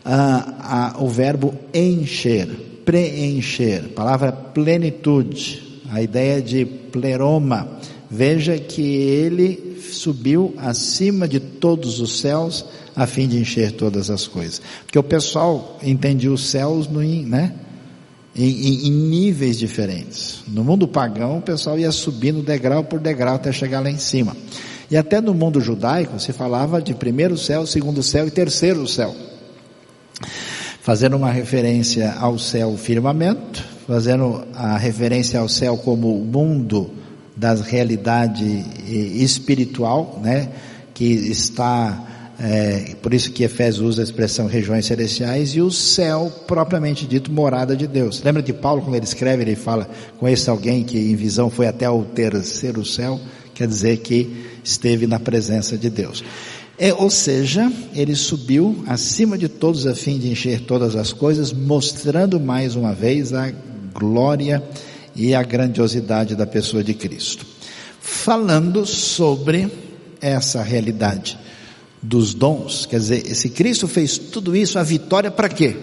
ah, 0.09 0.93
ah, 0.95 1.03
o 1.03 1.09
verbo 1.09 1.53
encher, 1.73 2.47
preencher, 2.85 3.89
palavra 3.89 4.31
plenitude, 4.31 5.81
a 5.91 6.01
ideia 6.01 6.41
de 6.41 6.65
pleroma. 6.65 7.67
Veja 8.09 8.57
que 8.57 8.81
ele 8.81 9.77
subiu 9.91 10.53
acima 10.57 11.27
de 11.27 11.41
todos 11.41 11.99
os 11.99 12.19
céus 12.19 12.63
a 12.95 13.05
fim 13.05 13.27
de 13.27 13.37
encher 13.37 13.73
todas 13.73 14.09
as 14.09 14.25
coisas. 14.27 14.61
Porque 14.85 14.97
o 14.97 15.03
pessoal 15.03 15.77
entendia 15.83 16.31
os 16.31 16.49
céus 16.49 16.87
no, 16.87 17.01
né? 17.01 17.53
em, 18.33 18.45
em, 18.45 18.87
em, 18.87 18.91
níveis 18.91 19.59
diferentes. 19.59 20.41
No 20.47 20.63
mundo 20.63 20.87
pagão, 20.87 21.39
o 21.39 21.41
pessoal 21.41 21.77
ia 21.77 21.91
subindo 21.91 22.41
degrau 22.41 22.83
por 22.83 23.01
degrau 23.01 23.35
até 23.35 23.51
chegar 23.51 23.81
lá 23.81 23.89
em 23.89 23.97
cima. 23.97 24.37
E 24.89 24.95
até 24.95 25.19
no 25.19 25.33
mundo 25.33 25.59
judaico 25.59 26.17
se 26.17 26.31
falava 26.31 26.81
de 26.81 26.93
primeiro 26.93 27.37
céu, 27.37 27.65
segundo 27.67 28.01
céu 28.01 28.25
e 28.25 28.31
terceiro 28.31 28.87
céu. 28.87 29.13
Fazendo 30.87 31.17
uma 31.17 31.29
referência 31.29 32.13
ao 32.13 32.39
céu 32.39 32.77
firmamento, 32.77 33.61
fazendo 33.85 34.45
a 34.53 34.77
referência 34.77 35.37
ao 35.37 35.49
céu 35.49 35.75
como 35.75 36.17
o 36.17 36.23
mundo 36.23 36.89
das 37.35 37.59
realidade 37.59 38.63
eh, 38.87 38.91
espiritual, 39.21 40.17
né, 40.23 40.47
que 40.93 41.03
está 41.03 42.33
é, 42.39 42.95
por 43.01 43.13
isso 43.13 43.33
que 43.33 43.43
Efésios 43.43 43.85
usa 43.85 44.01
a 44.01 44.05
expressão 44.05 44.47
regiões 44.47 44.85
celestiais 44.85 45.49
e 45.57 45.61
o 45.61 45.69
céu 45.69 46.31
propriamente 46.47 47.05
dito 47.05 47.33
morada 47.33 47.75
de 47.75 47.85
Deus. 47.85 48.23
Lembra 48.23 48.41
de 48.41 48.53
Paulo 48.53 48.81
quando 48.81 48.95
ele 48.95 49.03
escreve, 49.03 49.43
ele 49.43 49.57
fala 49.57 49.89
com 50.17 50.25
esse 50.25 50.49
alguém 50.49 50.85
que 50.85 50.97
em 50.97 51.17
visão 51.17 51.49
foi 51.49 51.67
até 51.67 51.89
o 51.89 52.03
terceiro 52.03 52.85
céu, 52.85 53.19
quer 53.53 53.67
dizer 53.67 53.97
que 53.97 54.53
esteve 54.63 55.05
na 55.05 55.19
presença 55.19 55.77
de 55.77 55.89
Deus. 55.89 56.23
É, 56.79 56.93
ou 56.93 57.09
seja, 57.09 57.71
ele 57.95 58.15
subiu 58.15 58.83
acima 58.85 59.35
de 59.35 59.47
todos 59.49 59.87
a 59.87 59.95
fim 59.95 60.19
de 60.19 60.29
encher 60.29 60.61
todas 60.61 60.95
as 60.95 61.11
coisas, 61.11 61.51
mostrando 61.51 62.39
mais 62.39 62.75
uma 62.75 62.93
vez 62.93 63.33
a 63.33 63.51
glória 63.93 64.61
e 65.15 65.33
a 65.33 65.41
grandiosidade 65.41 66.35
da 66.35 66.45
pessoa 66.45 66.83
de 66.83 66.93
Cristo. 66.93 67.45
Falando 67.99 68.85
sobre 68.85 69.71
essa 70.21 70.61
realidade 70.61 71.37
dos 72.01 72.35
dons, 72.35 72.85
quer 72.85 72.99
dizer, 72.99 73.35
se 73.35 73.49
Cristo 73.49 73.87
fez 73.87 74.19
tudo 74.19 74.55
isso, 74.55 74.77
a 74.77 74.83
vitória 74.83 75.31
para 75.31 75.49
quê? 75.49 75.75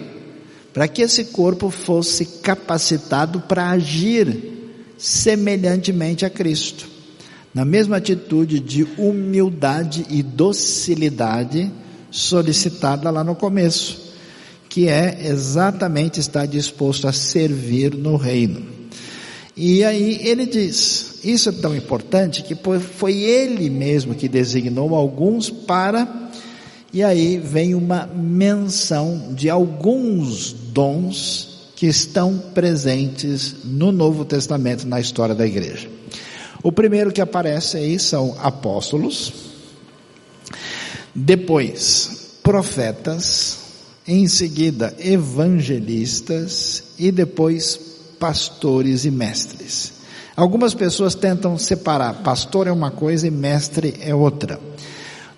Para 0.73 0.87
que 0.87 1.03
esse 1.03 1.25
corpo 1.25 1.71
fosse 1.71 2.25
capacitado 2.25 3.41
para 3.41 3.71
agir 3.71 4.53
semelhantemente 4.97 6.25
a 6.25 6.31
Cristo, 6.31 6.94
na 7.55 7.65
mesma 7.65 7.99
atitude 7.99 8.59
de 8.59 8.83
humildade 8.99 10.05
e 10.11 10.23
docilidade 10.23 11.71
solicitada 12.11 13.11
lá 13.11 13.23
no 13.23 13.37
começo, 13.37 14.13
que 14.69 14.89
é 14.89 15.29
exatamente 15.29 16.19
estar 16.19 16.47
disposto 16.47 17.07
a 17.07 17.13
servir 17.13 17.95
no 17.95 18.17
reino. 18.17 18.75
E 19.57 19.85
aí 19.85 20.19
ele 20.23 20.47
diz: 20.47 21.21
Isso 21.23 21.49
é 21.49 21.53
tão 21.53 21.77
importante 21.77 22.43
que 22.43 22.57
foi 22.81 23.15
ele 23.23 23.71
mesmo 23.71 24.15
que 24.15 24.29
designou 24.29 24.95
alguns 24.97 25.49
para. 25.49 26.23
E 26.93 27.03
aí 27.03 27.39
vem 27.39 27.75
uma 27.75 28.07
menção 28.07 29.33
de 29.35 29.51
alguns 29.51 30.53
dons 30.53 31.71
que 31.75 31.87
estão 31.87 32.39
presentes 32.55 33.57
no 33.65 33.91
Novo 33.91 34.25
Testamento, 34.25 34.87
na 34.87 35.01
história 35.01 35.35
da 35.35 35.45
igreja. 35.45 35.89
O 36.65 36.73
primeiro 36.73 37.13
que 37.13 37.21
aparece 37.21 37.77
aí 37.77 37.99
são 37.99 38.35
apóstolos, 38.41 39.35
depois 41.15 42.39
profetas, 42.43 43.59
em 44.09 44.27
seguida 44.27 44.97
evangelistas 44.99 46.85
e 46.99 47.13
depois 47.13 47.79
pastores 48.19 49.05
e 49.05 49.11
mestres. 49.11 49.93
Algumas 50.35 50.73
pessoas 50.73 51.15
tentam 51.15 51.59
separar, 51.59 52.23
pastor 52.23 52.67
é 52.67 52.73
uma 52.73 52.91
coisa 52.91 53.27
e 53.27 53.31
mestre 53.31 53.97
é 54.01 54.15
outra. 54.15 54.59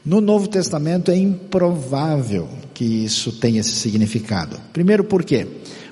No 0.04 0.20
Novo 0.20 0.46
Testamento 0.46 1.10
é 1.10 1.16
improvável 1.16 2.48
que 2.72 2.84
isso 2.84 3.32
tenha 3.32 3.58
esse 3.58 3.74
significado. 3.74 4.60
Primeiro 4.72 5.02
por 5.02 5.24
quê? 5.24 5.44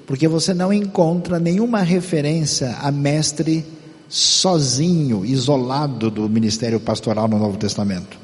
Porque 0.06 0.28
você 0.28 0.54
não 0.54 0.72
encontra 0.72 1.40
nenhuma 1.40 1.80
referência 1.80 2.76
a 2.80 2.92
mestre 2.92 3.73
sozinho, 4.08 5.24
isolado 5.24 6.10
do 6.10 6.28
ministério 6.28 6.78
pastoral 6.80 7.28
no 7.28 7.38
Novo 7.38 7.56
Testamento. 7.56 8.18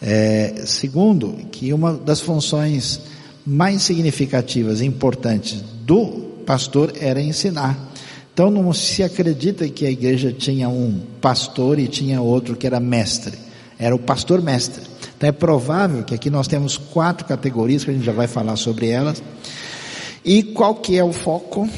É, 0.00 0.62
segundo, 0.66 1.32
que 1.50 1.72
uma 1.72 1.94
das 1.94 2.20
funções 2.20 3.00
mais 3.46 3.82
significativas 3.82 4.80
e 4.80 4.84
importantes 4.84 5.62
do 5.84 6.32
pastor 6.46 6.92
era 7.00 7.20
ensinar. 7.20 7.78
Então 8.32 8.50
não 8.50 8.72
se 8.72 9.02
acredita 9.02 9.68
que 9.68 9.86
a 9.86 9.90
igreja 9.90 10.32
tinha 10.32 10.68
um 10.68 11.00
pastor 11.20 11.78
e 11.78 11.86
tinha 11.86 12.20
outro 12.20 12.56
que 12.56 12.66
era 12.66 12.80
mestre. 12.80 13.38
Era 13.78 13.94
o 13.94 13.98
pastor 13.98 14.40
mestre. 14.40 14.82
Então 15.16 15.28
é 15.28 15.32
provável 15.32 16.02
que 16.02 16.14
aqui 16.14 16.30
nós 16.30 16.48
temos 16.48 16.76
quatro 16.76 17.26
categorias 17.26 17.84
que 17.84 17.90
a 17.90 17.94
gente 17.94 18.04
já 18.04 18.12
vai 18.12 18.26
falar 18.26 18.56
sobre 18.56 18.88
elas. 18.88 19.22
E 20.24 20.42
qual 20.42 20.76
que 20.76 20.96
é 20.96 21.04
o 21.04 21.12
foco? 21.12 21.68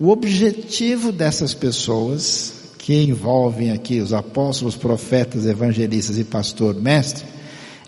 O 0.00 0.08
objetivo 0.10 1.12
dessas 1.12 1.54
pessoas 1.54 2.51
que 2.82 3.00
envolvem 3.04 3.70
aqui 3.70 4.00
os 4.00 4.12
apóstolos, 4.12 4.74
profetas, 4.74 5.46
evangelistas 5.46 6.18
e 6.18 6.24
pastor 6.24 6.74
mestre 6.74 7.24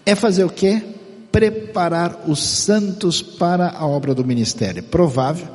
é 0.07 0.15
fazer 0.15 0.45
o 0.45 0.49
quê? 0.49 0.81
Preparar 1.33 2.23
os 2.29 2.41
santos 2.41 3.21
para 3.21 3.71
a 3.71 3.85
obra 3.85 4.15
do 4.15 4.25
ministério. 4.25 4.85
Provável 4.85 5.49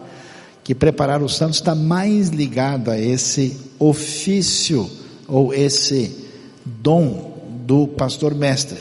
que 0.62 0.76
preparar 0.76 1.24
os 1.24 1.38
santos 1.38 1.56
está 1.56 1.74
mais 1.74 2.28
ligado 2.28 2.92
a 2.92 3.00
esse 3.00 3.58
ofício 3.80 4.92
ou 5.26 5.54
esse 5.54 6.28
dom 6.66 7.42
do 7.66 7.88
pastor 7.88 8.36
mestre, 8.36 8.78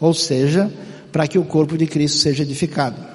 ou 0.00 0.12
seja, 0.12 0.72
para 1.12 1.28
que 1.28 1.38
o 1.38 1.44
corpo 1.44 1.78
de 1.78 1.86
Cristo 1.86 2.18
seja 2.18 2.42
edificado. 2.42 3.09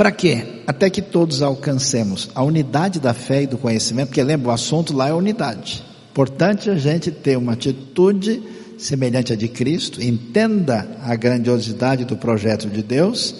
Para 0.00 0.12
quê? 0.12 0.62
Até 0.66 0.88
que 0.88 1.02
todos 1.02 1.42
alcancemos 1.42 2.30
a 2.34 2.42
unidade 2.42 2.98
da 2.98 3.12
fé 3.12 3.42
e 3.42 3.46
do 3.46 3.58
conhecimento, 3.58 4.06
porque 4.08 4.22
lembra, 4.22 4.48
o 4.48 4.50
assunto 4.50 4.96
lá 4.96 5.10
é 5.10 5.12
unidade. 5.12 5.84
Importante 6.10 6.70
a 6.70 6.74
gente 6.74 7.10
ter 7.10 7.36
uma 7.36 7.52
atitude 7.52 8.42
semelhante 8.78 9.34
à 9.34 9.36
de 9.36 9.46
Cristo, 9.46 10.02
entenda 10.02 10.88
a 11.02 11.14
grandiosidade 11.14 12.06
do 12.06 12.16
projeto 12.16 12.66
de 12.66 12.82
Deus 12.82 13.34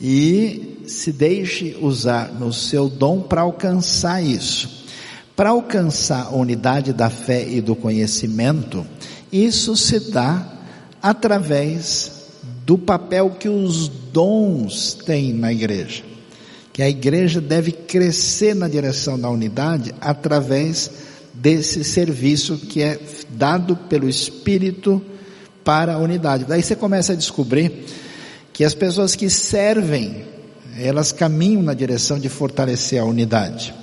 e 0.00 0.84
se 0.86 1.10
deixe 1.10 1.76
usar 1.80 2.32
no 2.38 2.52
seu 2.52 2.88
dom 2.88 3.22
para 3.22 3.40
alcançar 3.40 4.22
isso. 4.22 4.86
Para 5.34 5.50
alcançar 5.50 6.26
a 6.26 6.36
unidade 6.36 6.92
da 6.92 7.10
fé 7.10 7.44
e 7.48 7.60
do 7.60 7.74
conhecimento, 7.74 8.86
isso 9.32 9.76
se 9.76 9.98
dá 10.12 10.52
através 11.02 12.19
do 12.70 12.78
papel 12.78 13.30
que 13.30 13.48
os 13.48 13.88
dons 13.88 14.94
têm 14.94 15.34
na 15.34 15.52
igreja. 15.52 16.04
Que 16.72 16.84
a 16.84 16.88
igreja 16.88 17.40
deve 17.40 17.72
crescer 17.72 18.54
na 18.54 18.68
direção 18.68 19.18
da 19.18 19.28
unidade 19.28 19.92
através 20.00 20.88
desse 21.34 21.82
serviço 21.82 22.56
que 22.56 22.80
é 22.80 22.96
dado 23.30 23.74
pelo 23.74 24.08
Espírito 24.08 25.02
para 25.64 25.94
a 25.94 25.98
unidade. 25.98 26.44
Daí 26.44 26.62
você 26.62 26.76
começa 26.76 27.12
a 27.12 27.16
descobrir 27.16 27.86
que 28.52 28.62
as 28.62 28.72
pessoas 28.72 29.16
que 29.16 29.28
servem, 29.28 30.24
elas 30.78 31.10
caminham 31.10 31.62
na 31.64 31.74
direção 31.74 32.20
de 32.20 32.28
fortalecer 32.28 33.00
a 33.00 33.04
unidade. 33.04 33.74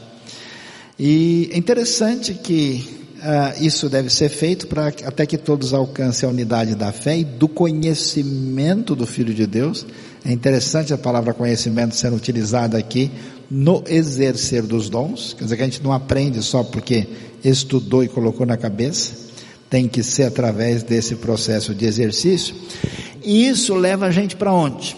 E 0.97 1.49
é 1.51 1.57
interessante 1.57 2.33
que 2.35 3.06
uh, 3.17 3.63
isso 3.63 3.89
deve 3.89 4.09
ser 4.09 4.29
feito 4.29 4.67
para 4.67 4.87
até 4.87 5.25
que 5.25 5.37
todos 5.37 5.73
alcancem 5.73 6.27
a 6.27 6.31
unidade 6.31 6.75
da 6.75 6.91
fé 6.91 7.19
e 7.19 7.23
do 7.23 7.47
conhecimento 7.47 8.95
do 8.95 9.05
Filho 9.05 9.33
de 9.33 9.45
Deus. 9.45 9.85
É 10.25 10.31
interessante 10.31 10.93
a 10.93 10.97
palavra 10.97 11.33
conhecimento 11.33 11.95
sendo 11.95 12.15
utilizada 12.15 12.77
aqui 12.77 13.11
no 13.49 13.83
exercer 13.87 14.63
dos 14.63 14.89
dons. 14.89 15.33
Quer 15.33 15.45
dizer 15.45 15.55
que 15.55 15.61
a 15.61 15.65
gente 15.65 15.83
não 15.83 15.93
aprende 15.93 16.41
só 16.43 16.63
porque 16.63 17.07
estudou 17.43 18.03
e 18.03 18.07
colocou 18.07 18.45
na 18.45 18.57
cabeça. 18.57 19.13
Tem 19.69 19.87
que 19.87 20.03
ser 20.03 20.23
através 20.23 20.83
desse 20.83 21.15
processo 21.15 21.73
de 21.73 21.85
exercício. 21.85 22.55
E 23.23 23.47
isso 23.47 23.73
leva 23.75 24.05
a 24.05 24.11
gente 24.11 24.35
para 24.35 24.53
onde? 24.53 24.95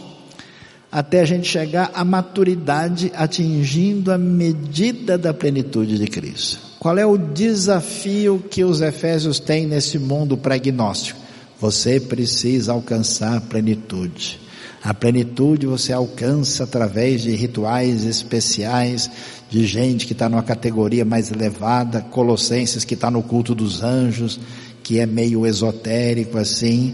Até 0.92 1.22
a 1.22 1.26
gente 1.26 1.48
chegar 1.48 1.92
à 1.94 2.04
maturidade, 2.04 3.12
atingindo 3.16 4.12
a 4.12 4.18
medida 4.18 5.18
da 5.18 5.34
plenitude 5.34 6.00
de 6.00 6.08
Cristo. 6.08 6.60
Qual 6.80 6.98
é 6.98 7.06
o 7.06 7.18
desafio 7.18 8.44
que 8.50 8.64
os 8.64 8.82
Efésios 8.82 9.40
têm 9.40 9.68
nesse 9.68 10.00
mundo 10.00 10.36
pregnóstico? 10.36 11.20
Você 11.60 12.00
precisa 12.00 12.72
alcançar 12.72 13.38
a 13.38 13.42
plenitude. 13.42 14.40
A 14.82 14.94
plenitude 14.94 15.68
você 15.68 15.92
alcança 15.92 16.64
através 16.64 17.22
de 17.22 17.32
rituais 17.36 18.06
especiais, 18.06 19.12
de 19.50 19.68
gente 19.68 20.08
que 20.08 20.14
está 20.14 20.30
numa 20.30 20.42
categoria 20.42 21.04
mais 21.04 21.30
elevada, 21.30 22.02
Colossenses 22.02 22.86
que 22.86 22.94
está 22.94 23.12
no 23.12 23.22
culto 23.22 23.54
dos 23.54 23.84
anjos, 23.84 24.40
que 24.82 25.00
é 25.00 25.06
meio 25.06 25.46
esotérico 25.46 26.38
assim, 26.38 26.94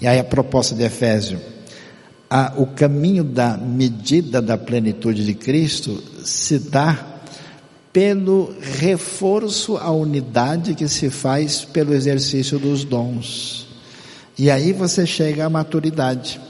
e 0.00 0.06
aí 0.06 0.18
a 0.18 0.24
proposta 0.24 0.76
de 0.76 0.84
Efésio, 0.84 1.40
a, 2.36 2.52
o 2.56 2.66
caminho 2.66 3.22
da 3.22 3.56
medida 3.56 4.42
da 4.42 4.58
plenitude 4.58 5.24
de 5.24 5.34
Cristo 5.34 6.02
se 6.24 6.58
dá 6.58 7.20
pelo 7.92 8.52
reforço 8.60 9.76
à 9.76 9.92
unidade 9.92 10.74
que 10.74 10.88
se 10.88 11.10
faz 11.10 11.64
pelo 11.64 11.94
exercício 11.94 12.58
dos 12.58 12.82
dons. 12.82 13.68
E 14.36 14.50
aí 14.50 14.72
você 14.72 15.06
chega 15.06 15.46
à 15.46 15.48
maturidade. 15.48 16.40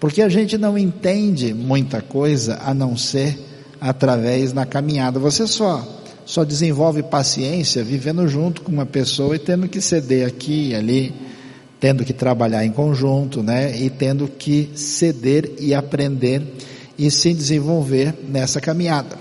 Porque 0.00 0.20
a 0.20 0.28
gente 0.28 0.58
não 0.58 0.76
entende 0.76 1.54
muita 1.54 2.02
coisa 2.02 2.58
a 2.64 2.74
não 2.74 2.96
ser 2.96 3.38
através 3.80 4.52
da 4.52 4.66
caminhada. 4.66 5.20
Você 5.20 5.46
só 5.46 6.02
só 6.26 6.42
desenvolve 6.42 7.04
paciência 7.04 7.84
vivendo 7.84 8.26
junto 8.26 8.62
com 8.62 8.72
uma 8.72 8.86
pessoa 8.86 9.36
e 9.36 9.38
tendo 9.38 9.68
que 9.68 9.80
ceder 9.80 10.26
aqui 10.26 10.70
e 10.70 10.74
ali, 10.74 11.14
tendo 11.84 12.02
que 12.02 12.14
trabalhar 12.14 12.64
em 12.64 12.72
conjunto, 12.72 13.42
né? 13.42 13.78
E 13.78 13.90
tendo 13.90 14.26
que 14.26 14.70
ceder 14.74 15.52
e 15.60 15.74
aprender 15.74 16.42
e 16.96 17.10
se 17.10 17.34
desenvolver 17.34 18.14
nessa 18.26 18.58
caminhada. 18.58 19.18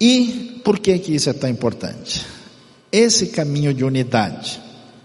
E 0.00 0.62
por 0.64 0.78
que 0.78 0.98
que 0.98 1.14
isso 1.14 1.28
é 1.28 1.34
tão 1.34 1.50
importante? 1.50 2.24
Esse 2.90 3.26
caminho 3.26 3.74
de 3.74 3.84
unidade, 3.84 4.58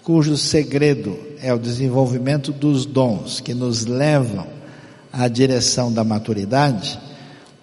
cujo 0.04 0.38
segredo 0.38 1.20
é 1.42 1.54
o 1.54 1.60
desenvolvimento 1.60 2.54
dos 2.54 2.86
dons 2.86 3.42
que 3.42 3.54
nos 3.54 3.86
levam 3.86 4.48
à 5.12 5.28
direção 5.28 5.92
da 5.92 6.06
maturidade, 6.06 6.98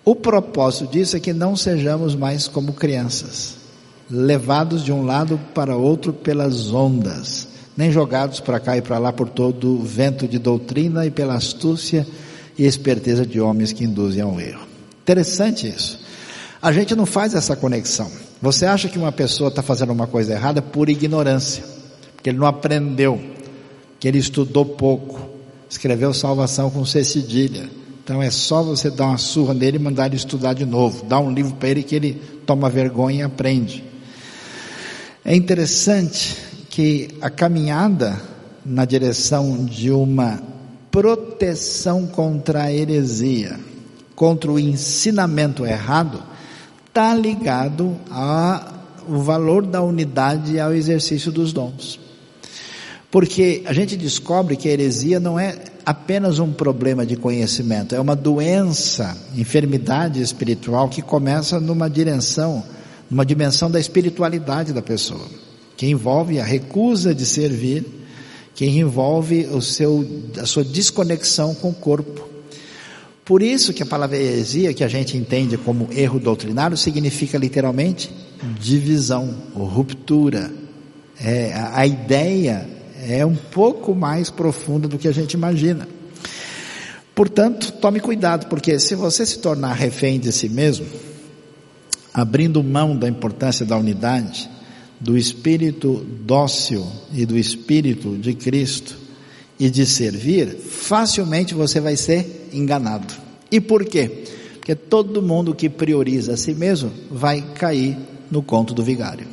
o 0.05 0.15
propósito 0.15 0.89
disso 0.89 1.17
é 1.17 1.21
que 1.21 1.33
não 1.33 1.57
sejamos 1.57 2.15
mais 2.15 2.47
como 2.47 2.75
crianças, 2.75 3.55
levados 4.11 4.85
de 4.85 4.93
um 4.93 5.07
lado 5.07 5.41
para 5.55 5.75
outro 5.75 6.13
pelas 6.13 6.71
ondas, 6.71 7.48
nem 7.79 7.93
jogados 7.93 8.41
para 8.41 8.59
cá 8.59 8.77
e 8.77 8.83
para 8.83 8.99
lá 8.99 9.13
por 9.13 9.29
todo 9.29 9.69
o 9.69 9.85
vento 9.85 10.27
de 10.27 10.37
doutrina 10.37 11.07
e 11.07 11.13
pela 11.13 11.37
astúcia 11.37 12.05
e 12.59 12.67
esperteza 12.67 13.25
de 13.25 13.41
homens 13.41 13.73
que 13.73 13.85
induzem 13.85 14.21
ao 14.21 14.41
erro. 14.41 14.67
Interessante 15.01 15.69
isso. 15.69 16.01
A 16.61 16.73
gente 16.73 16.97
não 16.97 17.07
faz 17.07 17.35
essa 17.35 17.55
conexão. 17.55 18.11
Você 18.43 18.67
acha 18.67 18.89
que 18.89 18.99
uma 18.99 19.13
pessoa 19.13 19.47
está 19.47 19.63
fazendo 19.63 19.93
uma 19.93 20.09
coisa 20.09 20.33
errada 20.33 20.61
por 20.61 20.89
ignorância, 20.89 21.63
porque 22.17 22.31
ele 22.31 22.39
não 22.39 22.49
aprendeu, 22.49 23.21
que 24.01 24.09
ele 24.09 24.19
estudou 24.19 24.65
pouco, 24.65 25.31
escreveu 25.71 26.13
salvação 26.13 26.71
com 26.71 26.85
C 26.85 27.05
cedilha, 27.05 27.71
então 28.03 28.21
é 28.21 28.29
só 28.29 28.61
você 28.61 28.91
dar 28.91 29.07
uma 29.07 29.19
surra 29.19 29.55
nele 29.55 29.77
e 29.77 29.81
mandar 29.81 30.07
ele 30.07 30.17
estudar 30.17 30.53
de 30.53 30.67
novo. 30.67 31.05
Dá 31.05 31.21
um 31.21 31.31
livro 31.31 31.55
para 31.55 31.69
ele 31.69 31.85
que 31.85 31.95
ele 31.95 32.21
toma 32.45 32.69
vergonha 32.69 33.21
e 33.21 33.23
aprende. 33.23 33.85
É 35.25 35.37
interessante 35.37 36.48
que 36.69 37.09
a 37.21 37.31
caminhada 37.31 38.21
na 38.65 38.85
direção 38.85 39.65
de 39.65 39.91
uma 39.91 40.41
proteção 40.91 42.07
contra 42.07 42.65
a 42.65 42.73
heresia, 42.73 43.59
contra 44.15 44.51
o 44.51 44.59
ensinamento 44.59 45.65
errado, 45.65 46.23
está 46.87 47.15
ligado 47.15 47.97
ao 48.11 49.21
valor 49.21 49.65
da 49.65 49.83
unidade 49.83 50.55
e 50.55 50.61
ao 50.61 50.75
exercício 50.75 51.31
dos 51.31 51.53
dons. 51.53 52.01
Porque 53.11 53.63
a 53.65 53.73
gente 53.73 53.97
descobre 53.97 54.57
que 54.57 54.69
a 54.69 54.73
heresia 54.73 55.19
não 55.19 55.39
é 55.39 55.57
apenas 55.87 56.39
um 56.39 56.53
problema 56.53 57.07
de 57.07 57.17
conhecimento, 57.17 57.95
é 57.95 58.01
uma 58.01 58.15
doença, 58.15 59.17
enfermidade 59.35 60.21
espiritual 60.21 60.89
que 60.91 61.01
começa 61.01 61.59
numa 61.59 61.89
direção, 61.89 62.63
numa 63.11 63.25
dimensão 63.25 63.71
da 63.71 63.81
espiritualidade 63.81 64.75
da 64.75 64.83
pessoa, 64.83 65.25
que 65.79 65.87
envolve 65.87 66.41
a 66.41 66.45
recusa 66.45 67.15
de 67.15 67.25
servir, 67.25 67.87
que 68.53 68.67
envolve 68.67 69.47
o 69.47 69.63
seu, 69.63 70.05
a 70.37 70.45
sua 70.45 70.65
desconexão 70.65 71.55
com 71.55 71.71
o 71.71 71.73
corpo. 71.73 72.29
Por 73.25 73.41
isso 73.41 73.73
que 73.73 73.85
a 73.85 73.87
palavra 73.87 74.17
heresia, 74.17 74.75
que 74.75 74.83
a 74.83 74.89
gente 74.89 75.17
entende 75.17 75.57
como 75.57 75.89
erro 75.93 76.19
doutrinário, 76.19 76.77
significa 76.77 77.39
literalmente 77.39 78.11
divisão, 78.59 79.33
ruptura. 79.55 80.51
É, 81.21 81.53
a, 81.53 81.79
a 81.79 81.87
ideia 81.87 82.69
é 83.09 83.25
um 83.25 83.37
pouco 83.37 83.95
mais 83.95 84.31
profunda 84.31 84.89
do 84.89 84.99
que 84.99 85.07
a 85.07 85.13
gente 85.13 85.35
imagina. 85.35 85.87
Portanto, 87.15 87.71
tome 87.75 88.01
cuidado, 88.01 88.49
porque 88.49 88.81
se 88.81 88.97
você 88.97 89.25
se 89.25 89.39
tornar 89.39 89.75
refém 89.75 90.19
de 90.19 90.33
si 90.33 90.49
mesmo, 90.49 90.87
abrindo 92.13 92.65
mão 92.65 92.97
da 92.97 93.09
importância 93.09 93.65
da 93.65 93.77
unidade, 93.77 94.58
do 95.01 95.17
espírito 95.17 96.05
dócil 96.25 96.87
e 97.13 97.25
do 97.25 97.39
espírito 97.39 98.17
de 98.17 98.35
Cristo 98.35 98.97
e 99.59 99.71
de 99.71 99.87
servir, 99.87 100.57
facilmente 100.57 101.55
você 101.55 101.81
vai 101.81 101.97
ser 101.97 102.49
enganado. 102.53 103.13
E 103.51 103.61
por 103.61 103.85
quê? 103.85 104.25
Porque 104.55 104.75
todo 104.75 105.23
mundo 105.23 105.55
que 105.55 105.69
prioriza 105.69 106.35
a 106.35 106.37
si 106.37 106.55
mesmo 106.55 106.93
vai 107.11 107.43
cair 107.55 107.97
no 108.31 108.43
conto 108.43 108.75
do 108.75 108.83
vigário. 108.83 109.27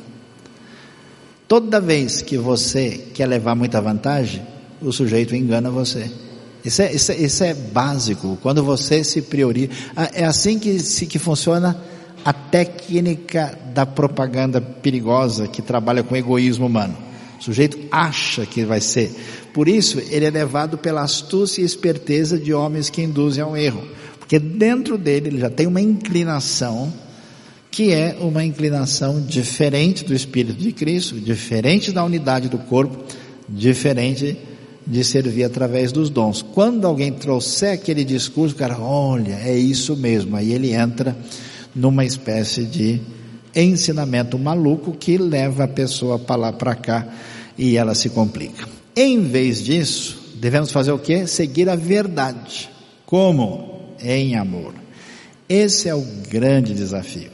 Toda 1.46 1.80
vez 1.80 2.22
que 2.22 2.36
você 2.36 3.06
quer 3.14 3.26
levar 3.26 3.54
muita 3.54 3.80
vantagem, 3.80 4.42
o 4.80 4.92
sujeito 4.92 5.36
engana 5.36 5.70
você. 5.70 6.10
Isso 6.64 6.82
é, 6.82 6.92
isso 6.92 7.12
é, 7.12 7.16
isso 7.16 7.44
é 7.44 7.54
básico. 7.54 8.36
Quando 8.42 8.64
você 8.64 9.04
se 9.04 9.22
prioriza, 9.22 9.70
é 10.12 10.24
assim 10.24 10.58
que, 10.58 10.80
se, 10.80 11.06
que 11.06 11.18
funciona 11.18 11.76
a 12.24 12.32
técnica 12.32 13.58
da 13.74 13.86
propaganda 13.86 14.60
perigosa 14.60 15.46
que 15.46 15.62
trabalha 15.62 16.02
com 16.02 16.16
egoísmo 16.16 16.66
humano. 16.66 16.96
O 17.38 17.42
sujeito 17.42 17.78
acha 17.90 18.46
que 18.46 18.64
vai 18.64 18.80
ser. 18.80 19.14
Por 19.52 19.68
isso, 19.68 20.02
ele 20.10 20.24
é 20.24 20.30
levado 20.30 20.78
pela 20.78 21.02
astúcia 21.02 21.62
e 21.62 21.64
esperteza 21.64 22.38
de 22.38 22.52
homens 22.52 22.90
que 22.90 23.02
induzem 23.02 23.42
ao 23.42 23.56
erro. 23.56 23.86
Porque 24.18 24.38
dentro 24.38 24.98
dele 24.98 25.28
ele 25.28 25.38
já 25.38 25.50
tem 25.50 25.66
uma 25.66 25.80
inclinação 25.80 26.92
que 27.70 27.92
é 27.92 28.16
uma 28.20 28.42
inclinação 28.42 29.20
diferente 29.20 30.02
do 30.02 30.14
Espírito 30.14 30.58
de 30.58 30.72
Cristo, 30.72 31.20
diferente 31.20 31.92
da 31.92 32.02
unidade 32.02 32.48
do 32.48 32.56
corpo, 32.56 33.04
diferente 33.46 34.36
de 34.86 35.04
servir 35.04 35.44
através 35.44 35.92
dos 35.92 36.08
dons. 36.08 36.40
Quando 36.40 36.86
alguém 36.86 37.12
trouxer 37.12 37.74
aquele 37.74 38.02
discurso, 38.02 38.54
o 38.54 38.58
cara, 38.58 38.78
olha, 38.80 39.34
é 39.44 39.54
isso 39.54 39.94
mesmo, 39.94 40.36
aí 40.36 40.52
ele 40.52 40.72
entra 40.72 41.16
numa 41.76 42.04
espécie 42.06 42.64
de 42.64 43.00
ensinamento 43.54 44.38
maluco 44.38 44.92
que 44.92 45.18
leva 45.18 45.64
a 45.64 45.68
pessoa 45.68 46.18
para 46.18 46.36
lá 46.36 46.52
para 46.52 46.74
cá 46.74 47.06
e 47.56 47.76
ela 47.76 47.94
se 47.94 48.08
complica. 48.08 48.66
Em 48.96 49.20
vez 49.20 49.62
disso, 49.62 50.34
devemos 50.36 50.72
fazer 50.72 50.92
o 50.92 50.98
que? 50.98 51.26
Seguir 51.26 51.68
a 51.68 51.76
verdade. 51.76 52.70
Como? 53.04 53.94
Em 54.02 54.36
amor. 54.36 54.74
Esse 55.48 55.88
é 55.88 55.94
o 55.94 56.04
grande 56.28 56.74
desafio. 56.74 57.30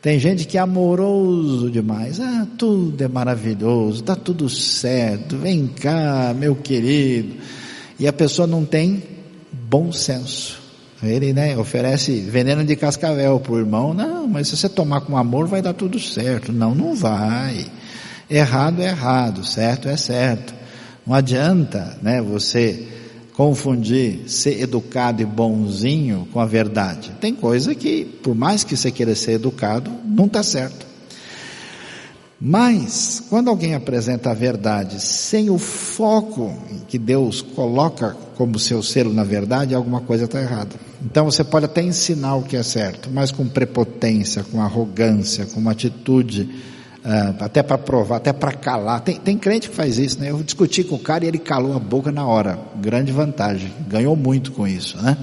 Tem 0.00 0.18
gente 0.18 0.46
que 0.46 0.58
é 0.58 0.60
amoroso 0.60 1.70
demais. 1.70 2.20
Ah, 2.20 2.46
tudo 2.58 3.02
é 3.02 3.08
maravilhoso, 3.08 4.00
está 4.00 4.16
tudo 4.16 4.48
certo. 4.48 5.36
Vem 5.36 5.66
cá, 5.66 6.34
meu 6.38 6.56
querido. 6.56 7.36
E 7.98 8.06
a 8.06 8.12
pessoa 8.12 8.46
não 8.46 8.64
tem 8.64 9.02
bom 9.52 9.92
senso. 9.92 10.63
Ele, 11.06 11.32
né, 11.32 11.56
oferece 11.56 12.20
veneno 12.20 12.64
de 12.64 12.76
cascavel 12.76 13.38
para 13.40 13.52
o 13.52 13.58
irmão. 13.58 13.94
Não, 13.94 14.26
mas 14.26 14.48
se 14.48 14.56
você 14.56 14.68
tomar 14.68 15.02
com 15.02 15.16
amor 15.16 15.46
vai 15.46 15.62
dar 15.62 15.74
tudo 15.74 15.98
certo. 15.98 16.52
Não, 16.52 16.74
não 16.74 16.94
vai. 16.94 17.66
Errado 18.28 18.80
é 18.82 18.86
errado, 18.86 19.44
certo 19.44 19.88
é 19.88 19.96
certo. 19.96 20.54
Não 21.06 21.14
adianta, 21.14 21.98
né, 22.02 22.22
você 22.22 22.88
confundir 23.34 24.28
ser 24.28 24.60
educado 24.62 25.20
e 25.20 25.24
bonzinho 25.24 26.28
com 26.32 26.40
a 26.40 26.46
verdade. 26.46 27.12
Tem 27.20 27.34
coisa 27.34 27.74
que, 27.74 28.04
por 28.04 28.34
mais 28.34 28.64
que 28.64 28.76
você 28.76 28.90
queira 28.90 29.14
ser 29.14 29.32
educado, 29.32 29.90
não 30.04 30.26
está 30.26 30.42
certo. 30.42 30.93
Mas, 32.46 33.22
quando 33.30 33.48
alguém 33.48 33.74
apresenta 33.74 34.30
a 34.30 34.34
verdade 34.34 35.00
sem 35.00 35.48
o 35.48 35.56
foco 35.56 36.54
que 36.86 36.98
Deus 36.98 37.40
coloca 37.40 38.14
como 38.36 38.58
seu 38.58 38.82
selo 38.82 39.14
na 39.14 39.24
verdade, 39.24 39.74
alguma 39.74 40.02
coisa 40.02 40.26
está 40.26 40.42
errada. 40.42 40.76
Então 41.02 41.24
você 41.24 41.42
pode 41.42 41.64
até 41.64 41.80
ensinar 41.80 42.36
o 42.36 42.42
que 42.42 42.54
é 42.54 42.62
certo, 42.62 43.08
mas 43.10 43.30
com 43.30 43.48
prepotência, 43.48 44.44
com 44.44 44.60
arrogância, 44.60 45.46
com 45.46 45.58
uma 45.58 45.72
atitude 45.72 46.50
Uh, 47.04 47.36
até 47.44 47.62
para 47.62 47.76
provar, 47.76 48.16
até 48.16 48.32
para 48.32 48.50
calar. 48.52 48.98
Tem, 49.02 49.16
tem 49.16 49.36
crente 49.36 49.68
que 49.68 49.76
faz 49.76 49.98
isso, 49.98 50.18
né? 50.18 50.30
Eu 50.30 50.42
discuti 50.42 50.82
com 50.82 50.94
o 50.94 50.98
cara 50.98 51.22
e 51.22 51.28
ele 51.28 51.38
calou 51.38 51.76
a 51.76 51.78
boca 51.78 52.10
na 52.10 52.26
hora. 52.26 52.58
Grande 52.76 53.12
vantagem. 53.12 53.70
Ganhou 53.86 54.16
muito 54.16 54.52
com 54.52 54.66
isso, 54.66 54.96
né? 54.96 55.14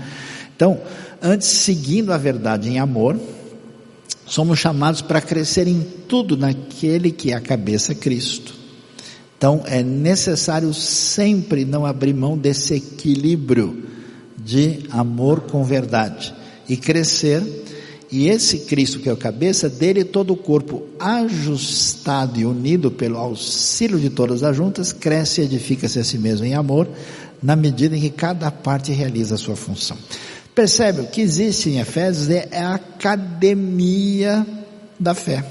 Então, 0.56 0.80
antes, 1.20 1.48
seguindo 1.48 2.14
a 2.14 2.20
verdade 2.20 2.70
em 2.70 2.78
amor, 2.78 3.20
somos 4.32 4.60
chamados 4.60 5.02
para 5.02 5.20
crescer 5.20 5.68
em 5.68 5.82
tudo 6.08 6.38
naquele 6.38 7.12
que 7.12 7.32
é 7.32 7.36
a 7.36 7.42
cabeça 7.42 7.94
Cristo. 7.94 8.56
Então, 9.38 9.62
é 9.66 9.84
necessário 9.84 10.74
sempre 10.74 11.66
não 11.66 11.86
abrir 11.86 12.14
mão 12.14 12.38
desse 12.38 12.76
equilíbrio 12.76 13.84
de 14.38 14.86
amor 14.90 15.42
com 15.42 15.66
verdade 15.66 16.34
e 16.70 16.78
crescer 16.78 17.44
e 18.10 18.30
esse 18.30 18.60
Cristo 18.60 19.00
que 19.00 19.10
é 19.10 19.14
o 19.14 19.18
cabeça, 19.18 19.68
dele 19.68 20.06
todo 20.06 20.32
o 20.32 20.38
corpo 20.38 20.84
ajustado 20.98 22.40
e 22.40 22.46
unido 22.46 22.90
pelo 22.90 23.18
auxílio 23.18 24.00
de 24.00 24.10
todas 24.10 24.44
as 24.44 24.56
juntas, 24.56 24.94
cresce 24.94 25.42
e 25.42 25.44
edifica-se 25.44 26.00
a 26.00 26.06
si 26.06 26.18
mesmo 26.18 26.46
em 26.46 26.54
amor, 26.54 26.88
na 27.44 27.56
medida 27.56 27.98
em 27.98 28.02
que 28.02 28.10
cada 28.10 28.50
parte 28.50 28.94
realiza 28.94 29.36
a 29.36 29.38
sua 29.38 29.58
função. 29.58 29.98
Percebe, 30.54 31.02
o 31.02 31.08
que 31.08 31.22
existe 31.22 31.70
em 31.70 31.80
Efésios 31.80 32.30
é 32.30 32.58
a 32.58 32.76
academia 32.76 34.46
da 35.00 35.14
fé. 35.14 35.44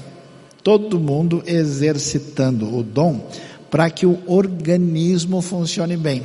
Todo 0.63 0.99
mundo 0.99 1.43
exercitando 1.45 2.75
o 2.75 2.83
dom 2.83 3.27
para 3.69 3.89
que 3.89 4.05
o 4.05 4.19
organismo 4.27 5.41
funcione 5.41 5.97
bem. 5.97 6.23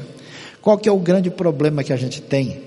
Qual 0.60 0.76
que 0.76 0.88
é 0.88 0.92
o 0.92 0.98
grande 0.98 1.30
problema 1.30 1.82
que 1.82 1.92
a 1.92 1.96
gente 1.96 2.20
tem 2.20 2.66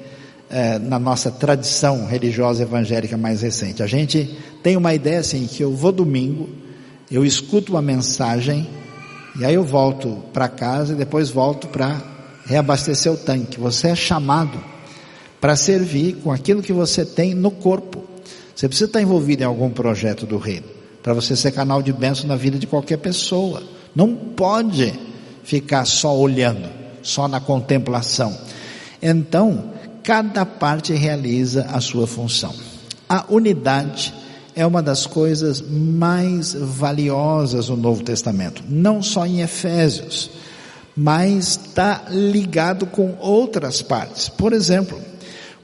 é, 0.49 0.79
na 0.79 0.97
nossa 0.97 1.29
tradição 1.29 2.05
religiosa 2.07 2.63
evangélica 2.63 3.15
mais 3.15 3.41
recente. 3.41 3.83
A 3.83 3.87
gente 3.87 4.37
tem 4.63 4.75
uma 4.75 4.93
ideia 4.93 5.19
assim, 5.19 5.45
que 5.45 5.63
eu 5.63 5.75
vou 5.75 5.91
domingo, 5.91 6.49
eu 7.11 7.23
escuto 7.23 7.73
uma 7.73 7.81
mensagem, 7.81 8.67
e 9.39 9.45
aí 9.45 9.53
eu 9.53 9.63
volto 9.63 10.23
para 10.33 10.47
casa 10.47 10.93
e 10.93 10.95
depois 10.95 11.29
volto 11.29 11.67
para 11.67 12.01
reabastecer 12.45 13.11
o 13.11 13.17
tanque. 13.17 13.59
Você 13.59 13.89
é 13.89 13.95
chamado 13.95 14.59
para 15.39 15.55
servir 15.55 16.17
com 16.17 16.31
aquilo 16.31 16.61
que 16.61 16.73
você 16.73 17.05
tem 17.05 17.33
no 17.33 17.51
corpo. 17.51 18.03
Você 18.55 18.67
precisa 18.67 18.89
estar 18.89 19.01
envolvido 19.01 19.43
em 19.43 19.45
algum 19.45 19.69
projeto 19.69 20.25
do 20.25 20.37
reino, 20.37 20.67
para 21.01 21.13
você 21.13 21.35
ser 21.35 21.51
canal 21.51 21.81
de 21.81 21.93
bênção 21.93 22.27
na 22.27 22.35
vida 22.35 22.59
de 22.59 22.67
qualquer 22.67 22.97
pessoa. 22.97 23.63
Não 23.95 24.13
pode 24.15 24.93
ficar 25.43 25.85
só 25.85 26.15
olhando, 26.15 26.69
só 27.01 27.27
na 27.27 27.39
contemplação. 27.39 28.37
Então, 29.01 29.71
cada 30.03 30.45
parte 30.45 30.93
realiza 30.93 31.67
a 31.71 31.79
sua 31.79 32.05
função. 32.05 32.53
A 33.07 33.25
unidade 33.29 34.13
é 34.55 34.65
uma 34.65 34.83
das 34.83 35.07
coisas 35.07 35.61
mais 35.61 36.53
valiosas 36.53 37.69
no 37.69 37.77
Novo 37.77 38.03
Testamento, 38.03 38.61
não 38.67 39.01
só 39.01 39.25
em 39.25 39.41
Efésios, 39.41 40.29
mas 40.95 41.51
está 41.51 42.07
ligado 42.09 42.85
com 42.85 43.15
outras 43.19 43.81
partes. 43.81 44.27
Por 44.27 44.51
exemplo, 44.51 44.99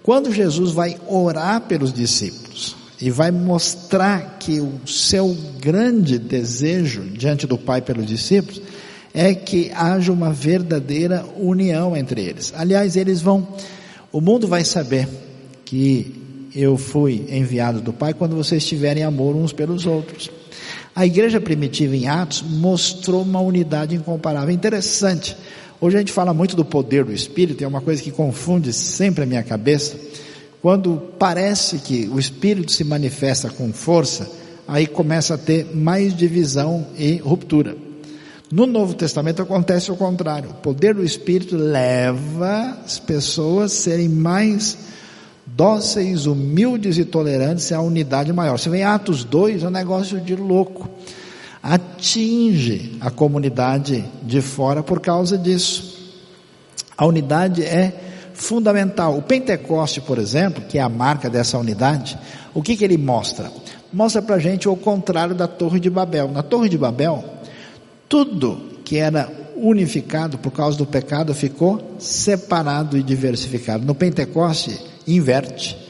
quando 0.06 0.32
Jesus 0.32 0.72
vai 0.72 0.98
orar 1.08 1.62
pelos 1.62 1.92
discípulos 1.92 2.76
e 3.02 3.10
vai 3.10 3.32
mostrar 3.32 4.38
que 4.40 4.60
o 4.60 4.88
seu 4.88 5.36
grande 5.60 6.20
desejo 6.20 7.02
diante 7.02 7.48
do 7.48 7.58
Pai 7.58 7.82
pelos 7.82 8.06
discípulos 8.06 8.62
é 9.16 9.34
que 9.34 9.72
haja 9.74 10.14
uma 10.14 10.32
verdadeira 10.32 11.26
união 11.36 11.98
entre 11.98 12.22
eles. 12.22 12.54
Aliás, 12.56 12.96
eles 12.96 13.20
vão, 13.20 13.48
o 14.12 14.22
mundo 14.22 14.48
vai 14.48 14.64
saber 14.64 15.10
que 15.66 16.52
eu 16.56 16.78
fui 16.78 17.26
enviado 17.32 17.82
do 17.82 17.92
Pai 17.92 18.14
quando 18.14 18.36
vocês 18.36 18.64
tiverem 18.64 19.02
amor 19.02 19.36
uns 19.36 19.52
pelos 19.52 19.88
outros. 19.88 20.30
A 20.96 21.04
igreja 21.04 21.42
primitiva 21.42 21.96
em 21.96 22.08
Atos 22.08 22.44
mostrou 22.44 23.24
uma 23.24 23.42
unidade 23.42 23.96
incomparável. 23.96 24.54
Interessante. 24.54 25.36
Hoje 25.80 25.98
a 25.98 26.00
gente 26.00 26.14
fala 26.14 26.34
muito 26.34 26.56
do 26.56 26.64
poder 26.64 27.04
do 27.04 27.12
Espírito, 27.12 27.64
é 27.64 27.68
uma 27.68 27.82
coisa 27.82 28.02
que 28.02 28.10
confunde 28.10 28.72
sempre 28.72 29.24
a 29.24 29.28
minha 29.28 29.44
cabeça. 29.44 29.98
Quando 30.62 31.02
parece 31.20 31.80
que 31.80 32.08
o 32.08 32.18
Espírito 32.18 32.72
se 32.72 32.84
manifesta 32.84 33.50
com 33.50 33.74
força, 33.74 34.30
aí 34.66 34.88
começa 34.88 35.36
a 35.36 35.38
ter 35.38 35.76
mais 35.76 36.16
divisão 36.16 36.88
e 36.98 37.18
ruptura. 37.18 37.76
No 38.50 38.66
Novo 38.66 38.94
Testamento 38.94 39.42
acontece 39.42 39.92
o 39.92 39.98
contrário. 39.98 40.52
O 40.52 40.56
poder 40.56 40.96
do 40.96 41.04
Espírito 41.04 41.58
leva 41.58 42.80
as 42.86 42.98
pessoas 42.98 43.74
a 43.74 43.76
serem 43.76 44.08
mais 44.08 44.78
dóceis, 45.46 46.26
humildes 46.26 46.98
e 46.98 47.04
tolerantes 47.04 47.72
à 47.74 47.82
unidade 47.82 48.32
maior. 48.32 48.58
Você 48.58 48.70
vê 48.70 48.78
em 48.78 48.84
Atos 48.84 49.26
2, 49.26 49.64
é 49.64 49.68
um 49.68 49.72
negócio 49.72 50.22
de 50.22 50.36
louco 50.36 50.90
atinge 51.66 52.96
a 53.02 53.10
comunidade 53.10 54.06
de 54.22 54.40
fora 54.40 54.84
por 54.84 55.02
causa 55.02 55.36
disso. 55.36 55.96
A 56.96 57.08
unidade 57.08 57.64
é 57.64 58.30
fundamental. 58.36 59.18
O 59.18 59.24
Pentecoste, 59.24 60.00
por 60.00 60.20
exemplo, 60.20 60.64
que 60.70 60.78
é 60.78 60.82
a 60.82 60.88
marca 60.88 61.28
dessa 61.28 61.58
unidade, 61.58 62.20
o 62.54 62.62
que, 62.62 62.78
que 62.78 62.84
ele 62.84 63.00
mostra? 63.00 63.52
Mostra 63.92 64.22
para 64.22 64.38
gente 64.38 64.70
o 64.70 64.76
contrário 64.76 65.34
da 65.34 65.48
Torre 65.48 65.80
de 65.80 65.90
Babel. 65.90 66.30
Na 66.30 66.44
Torre 66.44 66.70
de 66.70 66.78
Babel, 66.78 67.26
tudo 68.08 68.80
que 68.86 68.98
era 68.98 69.28
unificado 69.56 70.38
por 70.38 70.52
causa 70.52 70.78
do 70.78 70.86
pecado 70.86 71.34
ficou 71.34 71.96
separado 71.98 72.96
e 72.96 73.02
diversificado. 73.02 73.84
No 73.84 73.96
Pentecoste, 73.96 74.80
inverte. 75.08 75.85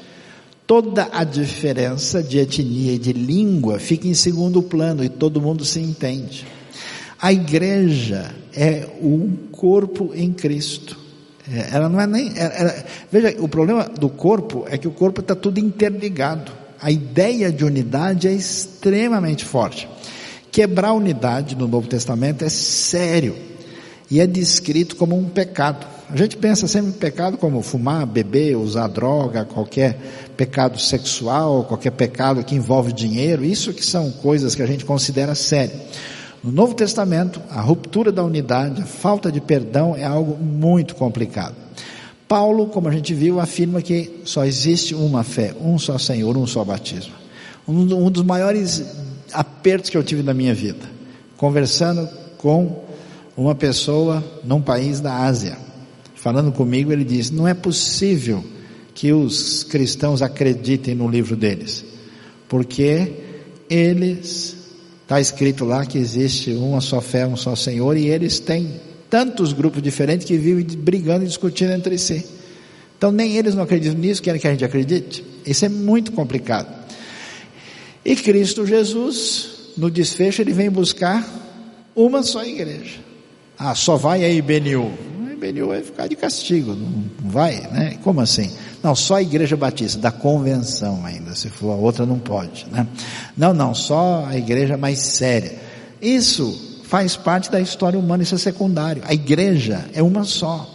Toda 0.67 1.09
a 1.11 1.23
diferença 1.23 2.23
de 2.23 2.39
etnia 2.39 2.93
e 2.93 2.97
de 2.97 3.13
língua 3.13 3.77
fica 3.77 4.07
em 4.07 4.15
segundo 4.15 4.63
plano 4.63 5.03
e 5.03 5.09
todo 5.09 5.41
mundo 5.41 5.63
se 5.63 5.79
entende. 5.79 6.47
A 7.21 7.31
igreja 7.31 8.33
é 8.53 8.87
um 9.01 9.35
corpo 9.51 10.11
em 10.15 10.33
Cristo. 10.33 10.97
É, 11.51 11.75
ela 11.75 11.87
não 11.87 12.01
é 12.01 12.07
nem. 12.07 12.33
Ela, 12.35 12.83
veja, 13.11 13.35
o 13.39 13.47
problema 13.47 13.83
do 13.87 14.09
corpo 14.09 14.65
é 14.67 14.77
que 14.77 14.87
o 14.87 14.91
corpo 14.91 15.21
está 15.21 15.35
tudo 15.35 15.59
interligado. 15.59 16.51
A 16.81 16.89
ideia 16.89 17.51
de 17.51 17.63
unidade 17.63 18.27
é 18.27 18.33
extremamente 18.33 19.45
forte. 19.45 19.87
Quebrar 20.51 20.93
unidade 20.93 21.55
no 21.55 21.67
Novo 21.67 21.87
Testamento 21.87 22.43
é 22.43 22.49
sério 22.49 23.35
e 24.09 24.19
é 24.19 24.27
descrito 24.27 24.95
como 24.95 25.17
um 25.17 25.25
pecado. 25.25 25.85
A 26.09 26.15
gente 26.15 26.37
pensa 26.37 26.67
sempre 26.67 26.89
em 26.89 26.93
pecado 26.93 27.37
como 27.37 27.61
fumar, 27.61 28.05
beber, 28.05 28.55
usar 28.55 28.87
droga, 28.87 29.45
qualquer 29.45 29.97
pecado 30.37 30.79
sexual, 30.79 31.63
qualquer 31.63 31.91
pecado 31.91 32.43
que 32.43 32.55
envolve 32.55 32.93
dinheiro, 32.93 33.43
isso 33.43 33.73
que 33.73 33.83
são 33.83 34.11
coisas 34.11 34.53
que 34.53 34.61
a 34.61 34.67
gente 34.67 34.85
considera 34.85 35.33
sério. 35.33 35.73
No 36.43 36.51
Novo 36.51 36.75
Testamento, 36.75 37.41
a 37.49 37.59
ruptura 37.59 38.11
da 38.11 38.23
unidade, 38.23 38.83
a 38.83 38.85
falta 38.85 39.31
de 39.31 39.41
perdão 39.41 39.95
é 39.95 40.03
algo 40.03 40.37
muito 40.37 40.93
complicado. 40.95 41.55
Paulo, 42.27 42.67
como 42.67 42.87
a 42.87 42.91
gente 42.91 43.13
viu, 43.13 43.39
afirma 43.39 43.81
que 43.81 44.21
só 44.25 44.45
existe 44.45 44.93
uma 44.93 45.23
fé, 45.23 45.55
um 45.59 45.79
só 45.79 45.97
Senhor, 45.97 46.37
um 46.37 46.45
só 46.45 46.63
batismo. 46.63 47.13
Um, 47.67 48.11
dos 48.11 48.23
maiores 48.23 48.83
apertos 49.33 49.89
que 49.89 49.97
eu 49.97 50.03
tive 50.03 50.21
na 50.21 50.35
minha 50.35 50.53
vida, 50.53 50.85
conversando 51.35 52.07
com 52.37 52.84
uma 53.35 53.55
pessoa 53.55 54.23
num 54.43 54.61
país 54.61 54.99
da 54.99 55.13
Ásia 55.13 55.65
falando 56.25 56.51
comigo, 56.51 56.91
ele 56.91 57.03
disse: 57.03 57.31
não 57.31 57.47
é 57.47 57.53
possível 57.53 58.43
que 58.95 59.13
os 59.13 59.63
cristãos 59.63 60.23
acreditem 60.23 60.95
no 60.95 61.07
livro 61.07 61.35
deles, 61.35 61.85
porque 62.49 63.13
eles, 63.69 64.57
está 65.03 65.21
escrito 65.21 65.63
lá 65.63 65.85
que 65.85 65.99
existe 65.99 66.49
uma 66.53 66.81
só 66.81 66.99
fé, 66.99 67.27
um 67.27 67.37
só 67.37 67.55
Senhor, 67.55 67.95
e 67.95 68.07
eles 68.07 68.39
têm 68.39 68.81
tantos 69.07 69.53
grupos 69.53 69.83
diferentes 69.83 70.25
que 70.25 70.35
vivem 70.35 70.65
brigando 70.77 71.25
e 71.25 71.27
discutindo 71.27 71.73
entre 71.73 71.95
si. 71.99 72.25
Então 72.97 73.11
nem 73.11 73.37
eles 73.37 73.53
não 73.53 73.61
acreditam 73.61 73.99
nisso, 73.99 74.19
querem 74.19 74.41
que 74.41 74.47
a 74.47 74.51
gente 74.51 74.65
acredite. 74.65 75.23
Isso 75.45 75.63
é 75.63 75.69
muito 75.69 76.11
complicado. 76.11 76.73
E 78.03 78.15
Cristo 78.15 78.65
Jesus, 78.65 79.73
no 79.77 79.91
desfecho, 79.91 80.41
ele 80.41 80.53
vem 80.53 80.71
buscar 80.71 81.23
uma 81.95 82.23
só 82.23 82.43
igreja. 82.43 83.05
Ah, 83.57 83.73
só 83.75 83.95
vai 83.95 84.23
aí, 84.23 84.41
BNU. 84.41 84.91
IBNU 85.33 85.67
vai 85.67 85.81
ficar 85.81 86.07
de 86.07 86.15
castigo, 86.15 86.73
não 86.73 87.29
vai, 87.29 87.61
né? 87.71 87.97
Como 88.03 88.21
assim? 88.21 88.49
Não, 88.81 88.95
só 88.95 89.15
a 89.15 89.21
igreja 89.21 89.55
batista, 89.55 89.99
da 89.99 90.11
convenção 90.11 91.05
ainda, 91.05 91.35
se 91.35 91.49
for 91.49 91.71
a 91.71 91.75
outra 91.75 92.05
não 92.05 92.19
pode, 92.19 92.65
né? 92.71 92.87
Não, 93.35 93.53
não, 93.53 93.73
só 93.73 94.25
a 94.27 94.37
igreja 94.37 94.77
mais 94.77 94.99
séria. 94.99 95.59
Isso 96.01 96.81
faz 96.83 97.15
parte 97.15 97.51
da 97.51 97.59
história 97.59 97.99
humana, 97.99 98.23
isso 98.23 98.35
é 98.35 98.37
secundário. 98.37 99.03
A 99.05 99.13
igreja 99.13 99.85
é 99.93 100.01
uma 100.01 100.23
só. 100.23 100.69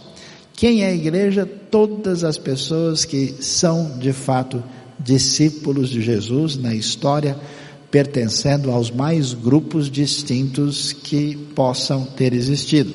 Quem 0.53 0.83
é 0.83 0.87
a 0.87 0.93
igreja? 0.93 1.45
Todas 1.45 2.23
as 2.23 2.37
pessoas 2.37 3.05
que 3.05 3.35
são 3.39 3.97
de 3.97 4.13
fato 4.13 4.63
discípulos 4.99 5.89
de 5.89 6.01
Jesus 6.01 6.57
na 6.57 6.75
história, 6.75 7.35
pertencendo 7.91 8.71
aos 8.71 8.89
mais 8.89 9.33
grupos 9.33 9.91
distintos 9.91 10.93
que 10.93 11.35
possam 11.53 12.05
ter 12.05 12.33
existido. 12.33 12.93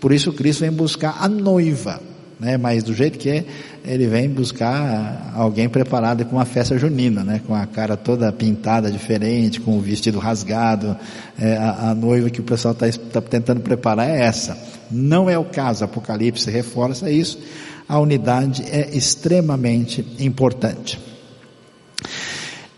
Por 0.00 0.12
isso 0.12 0.32
Cristo 0.32 0.60
vem 0.60 0.70
buscar 0.70 1.16
a 1.20 1.28
noiva, 1.28 2.00
né? 2.38 2.56
Mas 2.56 2.84
do 2.84 2.94
jeito 2.94 3.18
que 3.18 3.28
é, 3.28 3.44
ele 3.84 4.06
vem 4.06 4.28
buscar 4.28 5.32
alguém 5.34 5.68
preparado 5.68 6.24
com 6.24 6.36
uma 6.36 6.44
festa 6.44 6.78
junina, 6.78 7.24
né? 7.24 7.40
Com 7.44 7.54
a 7.54 7.66
cara 7.66 7.96
toda 7.96 8.32
pintada 8.32 8.92
diferente, 8.92 9.60
com 9.60 9.76
o 9.76 9.80
vestido 9.80 10.20
rasgado. 10.20 10.96
É, 11.36 11.56
a, 11.56 11.90
a, 11.90 11.94
noiva 11.94 12.30
que 12.30 12.40
o 12.40 12.44
pessoal 12.44 12.76
está 12.78 12.86
tá 12.92 13.20
tentando 13.20 13.60
preparar 13.60 14.08
é 14.08 14.20
essa. 14.20 14.56
Não 14.88 15.28
é 15.28 15.36
o 15.36 15.44
caso. 15.44 15.84
Apocalipse 15.84 16.48
reforça 16.48 17.10
isso. 17.10 17.40
A 17.88 17.98
unidade 17.98 18.62
é 18.70 18.96
extremamente 18.96 20.06
importante. 20.20 21.00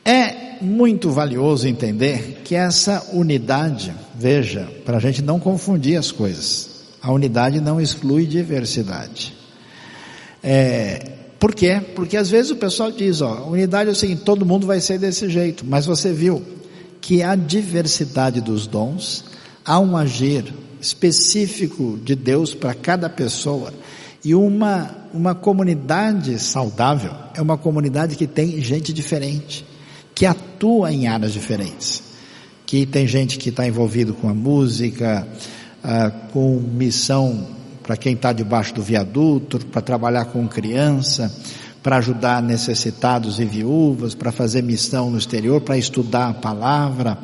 É 0.03 0.40
muito 0.61 1.11
valioso 1.11 1.67
entender 1.67 2.43
que 2.45 2.55
essa 2.55 3.07
unidade, 3.13 3.95
veja, 4.15 4.69
para 4.85 4.97
a 4.97 5.01
gente 5.01 5.23
não 5.23 5.41
confundir 5.41 5.97
as 5.97 6.13
coisas. 6.13 6.71
A 7.03 7.11
unidade 7.13 7.61
não 7.61 7.81
exclui 7.81 8.27
diversidade. 8.27 9.35
É, 10.43 11.13
por 11.39 11.55
quê? 11.55 11.81
Porque 11.95 12.17
às 12.17 12.31
vezes 12.31 12.51
o 12.51 12.57
pessoal 12.57 12.91
diz, 12.93 13.21
ó, 13.21 13.49
unidade 13.49 13.89
é 13.89 13.93
o 13.93 13.97
seguinte, 13.97 14.23
todo 14.23 14.45
mundo 14.45 14.67
vai 14.67 14.81
ser 14.81 14.99
desse 14.99 15.29
jeito, 15.29 15.65
mas 15.67 15.87
você 15.87 16.13
viu 16.13 16.43
que 17.01 17.23
a 17.23 17.35
diversidade 17.35 18.41
dos 18.41 18.67
dons, 18.67 19.25
há 19.65 19.81
um 19.81 19.97
agir 19.97 20.53
específico 20.81 21.99
de 22.05 22.15
Deus 22.15 22.55
para 22.55 22.75
cada 22.75 23.09
pessoa 23.09 23.73
e 24.25 24.35
uma, 24.35 24.91
uma 25.15 25.35
comunidade 25.35 26.39
saudável 26.39 27.13
é 27.35 27.41
uma 27.41 27.57
comunidade 27.57 28.17
que 28.17 28.27
tem 28.27 28.61
gente 28.61 28.93
diferente, 28.93 29.65
que 30.21 30.27
atua 30.27 30.93
em 30.93 31.09
áreas 31.09 31.33
diferentes, 31.33 32.03
que 32.67 32.85
tem 32.85 33.07
gente 33.07 33.39
que 33.39 33.49
está 33.49 33.67
envolvido 33.67 34.13
com 34.13 34.29
a 34.29 34.35
música, 34.35 35.27
ah, 35.83 36.11
com 36.31 36.61
missão 36.61 37.47
para 37.83 37.97
quem 37.97 38.13
está 38.13 38.31
debaixo 38.31 38.75
do 38.75 38.83
viaduto, 38.83 39.65
para 39.65 39.81
trabalhar 39.81 40.27
com 40.27 40.47
criança, 40.47 41.35
para 41.83 41.97
ajudar 41.97 42.43
necessitados 42.43 43.41
e 43.41 43.47
viúvas, 43.47 44.15
para 44.15 44.31
fazer 44.31 44.63
missão 44.63 45.11
no 45.11 45.17
exterior, 45.17 45.63
para 45.63 45.79
estudar 45.79 46.29
a 46.29 46.35
palavra, 46.35 47.17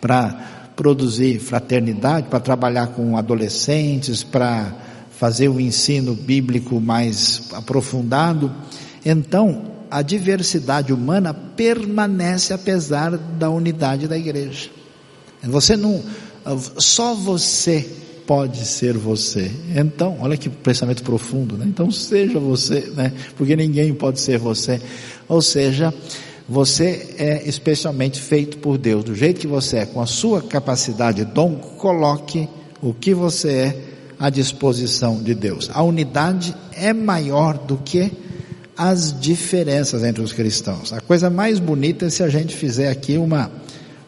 para 0.00 0.72
produzir 0.74 1.40
fraternidade, 1.40 2.28
para 2.28 2.40
trabalhar 2.40 2.86
com 2.86 3.18
adolescentes, 3.18 4.24
para 4.24 4.74
fazer 5.10 5.48
o 5.50 5.60
ensino 5.60 6.14
bíblico 6.14 6.80
mais 6.80 7.50
aprofundado. 7.52 8.50
Então, 9.04 9.79
a 9.90 10.02
diversidade 10.02 10.92
humana 10.92 11.34
permanece 11.34 12.52
apesar 12.52 13.16
da 13.16 13.50
unidade 13.50 14.06
da 14.06 14.16
igreja. 14.16 14.70
Você 15.42 15.76
não, 15.76 16.02
só 16.78 17.14
você 17.14 17.88
pode 18.26 18.64
ser 18.64 18.96
você. 18.96 19.50
Então, 19.74 20.18
olha 20.20 20.36
que 20.36 20.48
pensamento 20.48 21.02
profundo, 21.02 21.56
né? 21.56 21.64
Então 21.66 21.90
seja 21.90 22.38
você, 22.38 22.92
né? 22.94 23.12
Porque 23.36 23.56
ninguém 23.56 23.92
pode 23.92 24.20
ser 24.20 24.38
você. 24.38 24.80
Ou 25.28 25.42
seja, 25.42 25.92
você 26.48 27.14
é 27.18 27.42
especialmente 27.48 28.20
feito 28.20 28.58
por 28.58 28.78
Deus. 28.78 29.04
Do 29.04 29.14
jeito 29.14 29.40
que 29.40 29.46
você 29.46 29.78
é, 29.78 29.86
com 29.86 30.00
a 30.00 30.06
sua 30.06 30.42
capacidade, 30.42 31.24
dom, 31.24 31.56
coloque 31.56 32.48
o 32.80 32.94
que 32.94 33.12
você 33.14 33.52
é 33.52 33.84
à 34.18 34.30
disposição 34.30 35.22
de 35.22 35.34
Deus. 35.34 35.70
A 35.72 35.82
unidade 35.82 36.54
é 36.72 36.92
maior 36.92 37.58
do 37.58 37.78
que 37.78 38.12
as 38.76 39.18
diferenças 39.20 40.02
entre 40.04 40.22
os 40.22 40.32
cristãos. 40.32 40.92
A 40.92 41.00
coisa 41.00 41.28
mais 41.28 41.58
bonita 41.58 42.06
é 42.06 42.10
se 42.10 42.22
a 42.22 42.28
gente 42.28 42.54
fizer 42.56 42.90
aqui 42.90 43.16
uma 43.16 43.50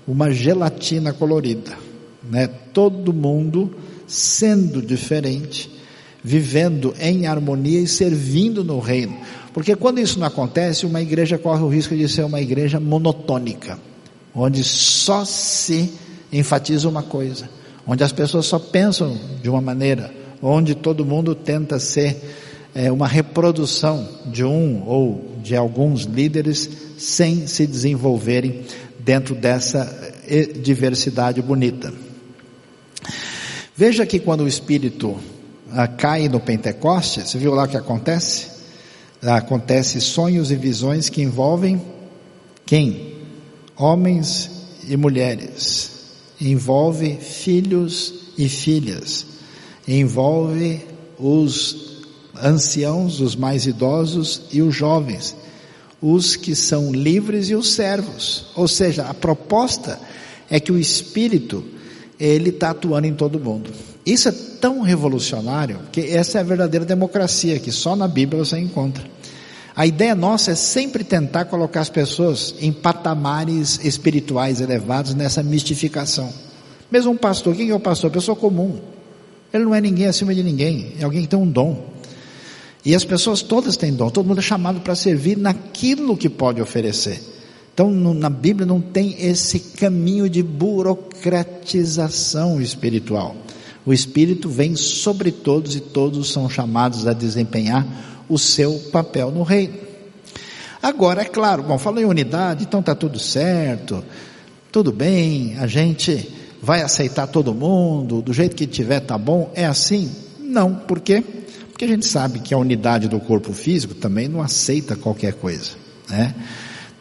uma 0.06 0.32
gelatina 0.32 1.12
colorida, 1.12 1.72
né? 2.28 2.48
Todo 2.72 3.12
mundo 3.12 3.74
sendo 4.06 4.82
diferente, 4.82 5.70
vivendo 6.22 6.94
em 7.00 7.26
harmonia 7.26 7.80
e 7.80 7.86
servindo 7.86 8.64
no 8.64 8.78
reino. 8.78 9.16
Porque 9.52 9.76
quando 9.76 10.00
isso 10.00 10.18
não 10.18 10.26
acontece, 10.26 10.86
uma 10.86 11.00
igreja 11.00 11.38
corre 11.38 11.62
o 11.62 11.68
risco 11.68 11.96
de 11.96 12.08
ser 12.08 12.24
uma 12.24 12.40
igreja 12.40 12.80
monotônica, 12.80 13.78
onde 14.34 14.64
só 14.64 15.24
se 15.24 15.92
enfatiza 16.32 16.88
uma 16.88 17.02
coisa, 17.02 17.48
onde 17.86 18.02
as 18.02 18.12
pessoas 18.12 18.46
só 18.46 18.58
pensam 18.58 19.18
de 19.42 19.48
uma 19.48 19.60
maneira, 19.60 20.12
onde 20.42 20.74
todo 20.74 21.04
mundo 21.04 21.34
tenta 21.34 21.78
ser 21.78 22.16
é, 22.74 22.90
uma 22.90 23.06
reprodução 23.06 24.08
de 24.26 24.44
um 24.44 24.86
ou 24.86 25.36
de 25.42 25.56
alguns 25.56 26.02
líderes 26.02 26.68
sem 26.96 27.46
se 27.46 27.66
desenvolverem 27.66 28.64
dentro 28.98 29.34
dessa 29.34 30.14
eh, 30.26 30.44
diversidade 30.44 31.42
bonita. 31.42 31.92
Veja 33.76 34.06
que 34.06 34.20
quando 34.20 34.44
o 34.44 34.48
Espírito 34.48 35.18
ah, 35.70 35.88
cai 35.88 36.28
no 36.28 36.38
Pentecostes, 36.38 37.30
você 37.30 37.38
viu 37.38 37.52
lá 37.52 37.64
o 37.64 37.68
que 37.68 37.76
acontece? 37.76 38.50
Acontece 39.20 40.00
sonhos 40.00 40.50
e 40.50 40.56
visões 40.56 41.08
que 41.08 41.22
envolvem 41.22 41.80
quem? 42.64 43.16
Homens 43.76 44.50
e 44.88 44.96
mulheres. 44.96 45.90
Envolve 46.40 47.16
filhos 47.16 48.14
e 48.38 48.48
filhas. 48.48 49.26
Envolve 49.86 50.80
os 51.18 52.01
anciãos, 52.40 53.20
os 53.20 53.34
mais 53.34 53.66
idosos 53.66 54.42
e 54.52 54.62
os 54.62 54.74
jovens 54.74 55.36
os 56.02 56.34
que 56.34 56.56
são 56.56 56.92
livres 56.92 57.48
e 57.48 57.54
os 57.54 57.72
servos. 57.72 58.46
Ou 58.56 58.66
seja, 58.66 59.04
a 59.04 59.14
proposta 59.14 59.98
é 60.50 60.58
que 60.58 60.72
o 60.72 60.78
Espírito, 60.78 61.64
ele 62.18 62.50
está 62.50 62.70
atuando 62.70 63.06
em 63.06 63.14
todo 63.14 63.38
mundo. 63.38 63.70
Isso 64.04 64.28
é 64.28 64.32
tão 64.32 64.80
revolucionário 64.80 65.78
que 65.92 66.00
essa 66.00 66.38
é 66.38 66.40
a 66.40 66.44
verdadeira 66.44 66.84
democracia 66.84 67.60
que 67.60 67.70
só 67.70 67.94
na 67.94 68.08
Bíblia 68.08 68.44
você 68.44 68.58
encontra. 68.58 69.04
A 69.74 69.86
ideia 69.86 70.14
nossa 70.14 70.50
é 70.50 70.54
sempre 70.56 71.04
tentar 71.04 71.44
colocar 71.46 71.80
as 71.80 71.88
pessoas 71.88 72.54
em 72.60 72.72
patamares 72.72 73.80
espirituais 73.84 74.60
elevados 74.60 75.14
nessa 75.14 75.42
mistificação. 75.42 76.30
Mesmo 76.90 77.12
um 77.12 77.16
pastor, 77.16 77.54
quem 77.54 77.70
é 77.70 77.74
o 77.74 77.80
pastor? 77.80 78.10
Pessoa 78.10 78.36
comum. 78.36 78.78
Ele 79.54 79.64
não 79.64 79.74
é 79.74 79.80
ninguém 79.80 80.06
acima 80.06 80.34
de 80.34 80.42
ninguém, 80.42 80.94
é 80.98 81.04
alguém 81.04 81.22
que 81.22 81.28
tem 81.28 81.38
um 81.38 81.48
dom. 81.48 81.91
E 82.84 82.96
as 82.96 83.04
pessoas 83.04 83.42
todas 83.42 83.76
têm 83.76 83.94
dom, 83.94 84.10
todo 84.10 84.26
mundo 84.26 84.40
é 84.40 84.42
chamado 84.42 84.80
para 84.80 84.94
servir 84.94 85.38
naquilo 85.38 86.16
que 86.16 86.28
pode 86.28 86.60
oferecer. 86.60 87.22
Então, 87.72 87.90
no, 87.90 88.12
na 88.12 88.28
Bíblia 88.28 88.66
não 88.66 88.80
tem 88.80 89.16
esse 89.24 89.60
caminho 89.60 90.28
de 90.28 90.42
burocratização 90.42 92.60
espiritual. 92.60 93.36
O 93.86 93.92
Espírito 93.92 94.48
vem 94.48 94.74
sobre 94.76 95.30
todos 95.32 95.76
e 95.76 95.80
todos 95.80 96.32
são 96.32 96.50
chamados 96.50 97.06
a 97.06 97.12
desempenhar 97.12 97.86
o 98.28 98.38
seu 98.38 98.78
papel 98.92 99.30
no 99.30 99.42
reino. 99.42 99.74
Agora, 100.82 101.22
é 101.22 101.24
claro, 101.24 101.62
bom, 101.62 101.78
falou 101.78 102.00
em 102.00 102.04
unidade, 102.04 102.64
então 102.64 102.80
está 102.80 102.94
tudo 102.94 103.18
certo, 103.18 104.04
tudo 104.70 104.92
bem, 104.92 105.56
a 105.58 105.66
gente 105.66 106.28
vai 106.60 106.82
aceitar 106.82 107.26
todo 107.28 107.54
mundo, 107.54 108.20
do 108.20 108.32
jeito 108.32 108.56
que 108.56 108.66
tiver 108.66 109.00
tá 109.00 109.16
bom, 109.16 109.50
é 109.54 109.64
assim? 109.64 110.10
Não, 110.40 110.74
por 110.74 111.00
quê? 111.00 111.22
Porque 111.82 111.90
a 111.92 111.96
gente 111.96 112.06
sabe 112.06 112.38
que 112.38 112.54
a 112.54 112.58
unidade 112.58 113.08
do 113.08 113.18
corpo 113.18 113.52
físico 113.52 113.92
também 113.92 114.28
não 114.28 114.40
aceita 114.40 114.94
qualquer 114.94 115.32
coisa, 115.32 115.72
né? 116.08 116.32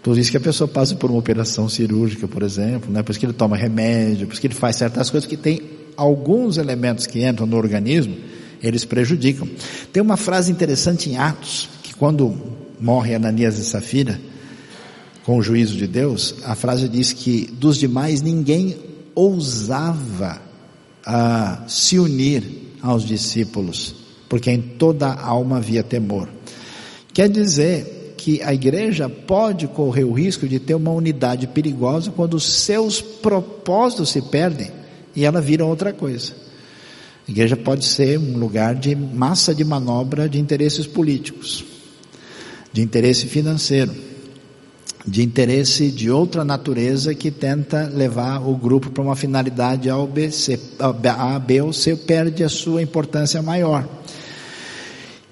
Por 0.02 0.18
isso 0.18 0.32
que 0.32 0.38
a 0.38 0.40
pessoa 0.40 0.68
passa 0.68 0.96
por 0.96 1.12
uma 1.12 1.20
operação 1.20 1.70
cirúrgica, 1.70 2.28
por 2.28 2.42
exemplo, 2.42 2.92
né? 2.92 3.04
Por 3.04 3.12
isso 3.12 3.20
que 3.20 3.28
ele 3.28 3.34
toma 3.34 3.56
remédio, 3.56 4.26
por 4.26 4.34
isso 4.34 4.42
que 4.42 4.48
ele 4.48 4.56
faz 4.56 4.78
certas 4.78 5.12
coisas 5.12 5.30
que 5.30 5.38
tem 5.38 5.62
alguns 5.96 6.58
elementos 6.58 7.06
que 7.06 7.24
entram 7.24 7.46
no 7.46 7.58
organismo, 7.58 8.18
eles 8.60 8.84
prejudicam. 8.84 9.48
Tem 9.94 10.02
uma 10.02 10.18
frase 10.18 10.52
interessante 10.52 11.12
em 11.12 11.18
Atos, 11.18 11.70
que 11.84 11.94
quando 11.94 12.36
morre 12.80 13.14
Ananias 13.14 13.60
e 13.60 13.64
Safira, 13.64 14.20
com 15.24 15.38
o 15.38 15.44
juízo 15.44 15.78
de 15.78 15.86
Deus, 15.86 16.38
a 16.44 16.56
frase 16.56 16.90
diz 16.90 17.14
que 17.14 17.48
dos 17.54 17.78
demais 17.78 18.24
ninguém 18.24 18.78
ousava 19.14 20.42
a 21.06 21.66
se 21.68 22.00
unir 22.00 22.44
aos 22.82 23.06
discípulos 23.06 24.01
porque 24.32 24.50
em 24.50 24.62
toda 24.62 25.14
alma 25.14 25.58
havia 25.58 25.84
temor. 25.84 26.30
Quer 27.14 27.28
dizer 27.28 28.14
que 28.16 28.42
a 28.42 28.54
igreja 28.54 29.10
pode 29.10 29.68
correr 29.68 30.06
o 30.06 30.14
risco 30.14 30.48
de 30.48 30.58
ter 30.58 30.74
uma 30.74 30.92
unidade 30.92 31.48
perigosa 31.48 32.12
quando 32.12 32.36
os 32.36 32.46
seus 32.46 33.02
propósitos 33.02 34.10
se 34.10 34.22
perdem 34.22 34.72
e 35.14 35.26
ela 35.26 35.42
vira 35.42 35.66
outra 35.66 35.92
coisa. 35.92 36.32
A 37.28 37.32
igreja 37.32 37.58
pode 37.58 37.84
ser 37.84 38.18
um 38.18 38.38
lugar 38.38 38.74
de 38.74 38.96
massa 38.96 39.54
de 39.54 39.66
manobra 39.66 40.30
de 40.30 40.40
interesses 40.40 40.88
políticos, 40.88 41.66
de 42.72 42.82
interesse 42.82 43.28
financeiro, 43.28 43.94
de 45.06 45.24
interesse 45.24 45.90
de 45.90 46.12
outra 46.12 46.46
natureza 46.46 47.16
que 47.16 47.32
tenta 47.32 47.92
levar 47.94 48.48
o 48.48 48.56
grupo 48.56 48.92
para 48.92 49.04
uma 49.04 49.16
finalidade 49.16 49.90
A, 49.90 49.98
B, 50.06 50.32
C, 50.32 50.60
A, 50.80 51.40
B 51.40 51.62
ou 51.62 51.74
C, 51.74 51.96
perde 51.96 52.44
a 52.44 52.50
sua 52.50 52.82
importância 52.82 53.42
maior. 53.42 53.88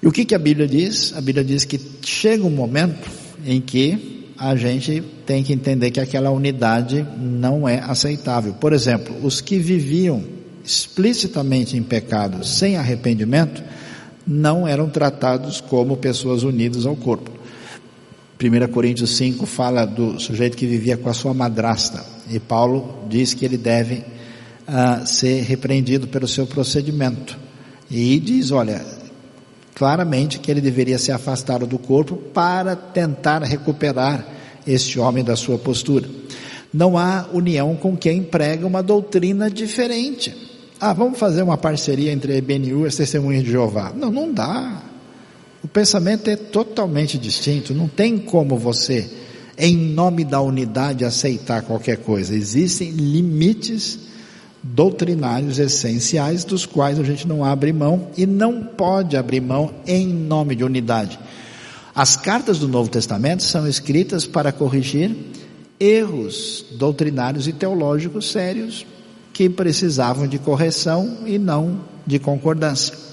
E 0.02 0.06
o 0.06 0.12
que, 0.12 0.24
que 0.24 0.34
a 0.34 0.38
Bíblia 0.38 0.66
diz? 0.66 1.12
A 1.14 1.20
Bíblia 1.20 1.44
diz 1.44 1.64
que 1.64 1.80
chega 2.02 2.44
um 2.44 2.50
momento 2.50 3.08
em 3.44 3.60
que 3.60 4.24
a 4.36 4.56
gente 4.56 5.02
tem 5.26 5.44
que 5.44 5.52
entender 5.52 5.90
que 5.90 6.00
aquela 6.00 6.30
unidade 6.30 7.06
não 7.18 7.68
é 7.68 7.78
aceitável. 7.78 8.54
Por 8.54 8.72
exemplo, 8.72 9.14
os 9.22 9.40
que 9.40 9.58
viviam 9.58 10.24
explicitamente 10.64 11.76
em 11.76 11.82
pecado 11.82 12.44
sem 12.44 12.76
arrependimento 12.76 13.62
não 14.26 14.66
eram 14.66 14.88
tratados 14.88 15.60
como 15.60 15.96
pessoas 15.96 16.42
unidas 16.42 16.86
ao 16.86 16.96
corpo. 16.96 17.39
1 18.42 18.72
Coríntios 18.72 19.16
5 19.16 19.44
fala 19.44 19.84
do 19.84 20.18
sujeito 20.18 20.56
que 20.56 20.66
vivia 20.66 20.96
com 20.96 21.10
a 21.10 21.14
sua 21.14 21.34
madrasta 21.34 22.02
e 22.30 22.40
Paulo 22.40 23.04
diz 23.06 23.34
que 23.34 23.44
ele 23.44 23.58
deve 23.58 23.96
uh, 24.66 25.06
ser 25.06 25.42
repreendido 25.42 26.08
pelo 26.08 26.26
seu 26.26 26.46
procedimento. 26.46 27.36
E 27.90 28.18
diz, 28.18 28.50
olha, 28.50 28.80
claramente 29.74 30.38
que 30.38 30.50
ele 30.50 30.60
deveria 30.60 30.98
se 30.98 31.12
afastar 31.12 31.58
do 31.66 31.78
corpo 31.78 32.16
para 32.16 32.74
tentar 32.76 33.42
recuperar 33.42 34.26
este 34.66 34.98
homem 34.98 35.24
da 35.24 35.36
sua 35.36 35.58
postura. 35.58 36.08
Não 36.72 36.96
há 36.96 37.26
união 37.32 37.74
com 37.74 37.96
quem 37.96 38.22
prega 38.22 38.66
uma 38.66 38.82
doutrina 38.82 39.50
diferente. 39.50 40.34
Ah, 40.80 40.92
vamos 40.92 41.18
fazer 41.18 41.42
uma 41.42 41.58
parceria 41.58 42.12
entre 42.12 42.32
a 42.32 42.36
EBNU 42.36 42.84
e 42.84 42.86
as 42.86 42.94
testemunhas 42.94 43.42
de 43.42 43.50
Jeová. 43.50 43.92
Não, 43.94 44.10
não 44.10 44.32
dá. 44.32 44.89
O 45.62 45.68
pensamento 45.68 46.28
é 46.28 46.36
totalmente 46.36 47.18
distinto. 47.18 47.74
Não 47.74 47.86
tem 47.86 48.18
como 48.18 48.56
você, 48.56 49.10
em 49.58 49.76
nome 49.76 50.24
da 50.24 50.40
unidade, 50.40 51.04
aceitar 51.04 51.62
qualquer 51.62 51.98
coisa. 51.98 52.34
Existem 52.34 52.90
limites 52.90 53.98
doutrinários 54.62 55.58
essenciais 55.58 56.44
dos 56.44 56.66
quais 56.66 56.98
a 56.98 57.02
gente 57.02 57.26
não 57.26 57.44
abre 57.44 57.72
mão 57.72 58.08
e 58.16 58.26
não 58.26 58.62
pode 58.62 59.16
abrir 59.16 59.40
mão 59.40 59.72
em 59.86 60.06
nome 60.06 60.54
de 60.54 60.64
unidade. 60.64 61.18
As 61.94 62.16
cartas 62.16 62.58
do 62.58 62.68
Novo 62.68 62.88
Testamento 62.88 63.42
são 63.42 63.66
escritas 63.66 64.26
para 64.26 64.52
corrigir 64.52 65.14
erros 65.78 66.64
doutrinários 66.72 67.48
e 67.48 67.52
teológicos 67.52 68.30
sérios 68.30 68.86
que 69.32 69.48
precisavam 69.48 70.26
de 70.26 70.38
correção 70.38 71.18
e 71.26 71.38
não 71.38 71.80
de 72.06 72.18
concordância. 72.18 73.09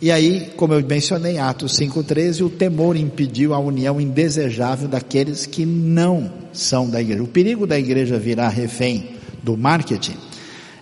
E 0.00 0.10
aí, 0.10 0.52
como 0.56 0.74
eu 0.74 0.84
mencionei, 0.84 1.38
Atos 1.38 1.78
5,13, 1.78 2.44
o 2.44 2.50
temor 2.50 2.96
impediu 2.96 3.54
a 3.54 3.58
união 3.58 4.00
indesejável 4.00 4.88
daqueles 4.88 5.46
que 5.46 5.64
não 5.64 6.30
são 6.52 6.88
da 6.88 7.00
igreja. 7.00 7.22
O 7.22 7.28
perigo 7.28 7.66
da 7.66 7.78
igreja 7.78 8.18
virar 8.18 8.48
refém 8.48 9.10
do 9.42 9.56
marketing 9.56 10.16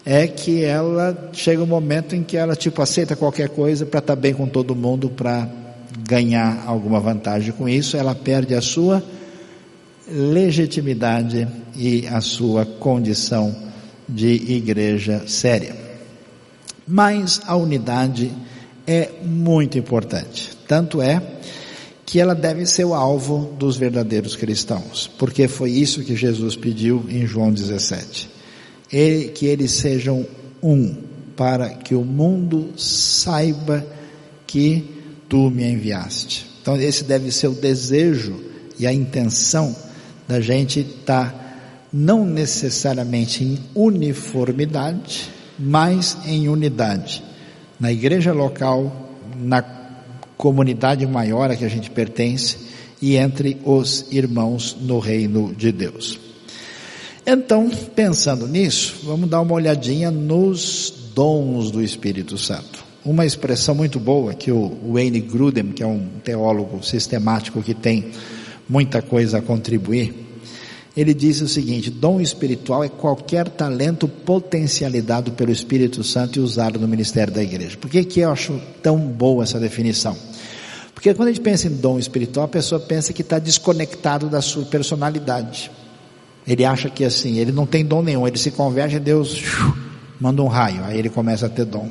é 0.04 0.26
que 0.26 0.64
ela 0.64 1.30
chega 1.32 1.62
um 1.62 1.66
momento 1.66 2.16
em 2.16 2.22
que 2.22 2.36
ela 2.36 2.56
tipo 2.56 2.80
aceita 2.80 3.14
qualquer 3.14 3.50
coisa 3.50 3.84
para 3.84 3.98
estar 4.00 4.16
tá 4.16 4.20
bem 4.20 4.34
com 4.34 4.46
todo 4.46 4.74
mundo, 4.74 5.10
para 5.10 5.48
ganhar 6.08 6.64
alguma 6.66 6.98
vantagem 7.00 7.52
com 7.52 7.68
isso, 7.68 7.96
ela 7.96 8.14
perde 8.14 8.54
a 8.54 8.60
sua 8.60 9.02
legitimidade 10.08 11.46
e 11.76 12.06
a 12.08 12.20
sua 12.20 12.64
condição 12.66 13.54
de 14.08 14.26
igreja 14.52 15.24
séria. 15.26 15.76
Mas 16.86 17.40
a 17.46 17.54
unidade 17.54 18.32
é 18.90 19.08
muito 19.22 19.78
importante. 19.78 20.50
Tanto 20.66 21.00
é 21.00 21.22
que 22.04 22.18
ela 22.18 22.34
deve 22.34 22.66
ser 22.66 22.84
o 22.84 22.92
alvo 22.92 23.54
dos 23.56 23.76
verdadeiros 23.76 24.34
cristãos, 24.34 25.08
porque 25.16 25.46
foi 25.46 25.70
isso 25.70 26.02
que 26.02 26.16
Jesus 26.16 26.56
pediu 26.56 27.04
em 27.08 27.24
João 27.24 27.52
17. 27.52 28.28
Ele, 28.92 29.28
que 29.28 29.46
eles 29.46 29.70
sejam 29.70 30.26
um, 30.60 30.96
para 31.36 31.68
que 31.68 31.94
o 31.94 32.04
mundo 32.04 32.70
saiba 32.76 33.86
que 34.44 34.84
tu 35.28 35.48
me 35.50 35.64
enviaste. 35.70 36.44
Então 36.60 36.74
esse 36.76 37.04
deve 37.04 37.30
ser 37.30 37.46
o 37.46 37.54
desejo 37.54 38.40
e 38.76 38.88
a 38.88 38.92
intenção 38.92 39.76
da 40.26 40.40
gente 40.40 40.80
estar 40.80 41.30
tá, 41.30 41.56
não 41.92 42.26
necessariamente 42.26 43.44
em 43.44 43.60
uniformidade, 43.72 45.30
mas 45.56 46.16
em 46.26 46.48
unidade 46.48 47.29
na 47.80 47.90
igreja 47.90 48.32
local, 48.32 49.10
na 49.36 49.62
comunidade 50.36 51.06
maior 51.06 51.50
a 51.50 51.56
que 51.56 51.64
a 51.64 51.68
gente 51.68 51.90
pertence 51.90 52.58
e 53.00 53.16
entre 53.16 53.56
os 53.64 54.06
irmãos 54.10 54.76
no 54.78 54.98
reino 54.98 55.54
de 55.54 55.72
Deus. 55.72 56.20
Então, 57.26 57.70
pensando 57.94 58.46
nisso, 58.46 59.00
vamos 59.04 59.28
dar 59.28 59.40
uma 59.40 59.54
olhadinha 59.54 60.10
nos 60.10 60.92
dons 61.14 61.70
do 61.70 61.82
Espírito 61.82 62.36
Santo. 62.36 62.84
Uma 63.04 63.24
expressão 63.24 63.74
muito 63.74 63.98
boa 63.98 64.34
que 64.34 64.52
o 64.52 64.92
Wayne 64.92 65.20
Grudem, 65.20 65.72
que 65.72 65.82
é 65.82 65.86
um 65.86 66.06
teólogo 66.22 66.82
sistemático 66.82 67.62
que 67.62 67.74
tem 67.74 68.10
muita 68.68 69.00
coisa 69.00 69.38
a 69.38 69.42
contribuir, 69.42 70.29
ele 70.96 71.14
diz 71.14 71.40
o 71.40 71.48
seguinte: 71.48 71.90
dom 71.90 72.20
espiritual 72.20 72.82
é 72.82 72.88
qualquer 72.88 73.48
talento 73.48 74.08
potencializado 74.08 75.32
pelo 75.32 75.52
Espírito 75.52 76.02
Santo 76.02 76.38
e 76.38 76.42
usado 76.42 76.78
no 76.78 76.88
ministério 76.88 77.32
da 77.32 77.42
igreja. 77.42 77.76
Por 77.76 77.90
que, 77.90 78.04
que 78.04 78.20
eu 78.20 78.30
acho 78.30 78.60
tão 78.82 78.98
boa 78.98 79.44
essa 79.44 79.58
definição? 79.58 80.16
Porque 80.94 81.14
quando 81.14 81.28
a 81.28 81.32
gente 81.32 81.42
pensa 81.42 81.66
em 81.66 81.76
dom 81.76 81.98
espiritual, 81.98 82.44
a 82.44 82.48
pessoa 82.48 82.80
pensa 82.80 83.12
que 83.12 83.22
está 83.22 83.38
desconectado 83.38 84.28
da 84.28 84.42
sua 84.42 84.64
personalidade. 84.66 85.70
Ele 86.46 86.64
acha 86.64 86.90
que 86.90 87.04
assim, 87.04 87.38
ele 87.38 87.52
não 87.52 87.64
tem 87.64 87.84
dom 87.84 88.02
nenhum, 88.02 88.26
ele 88.26 88.36
se 88.36 88.50
converte 88.50 88.96
a 88.96 88.98
Deus, 88.98 89.42
manda 90.20 90.42
um 90.42 90.48
raio, 90.48 90.84
aí 90.84 90.98
ele 90.98 91.08
começa 91.08 91.46
a 91.46 91.48
ter 91.48 91.64
dom. 91.64 91.88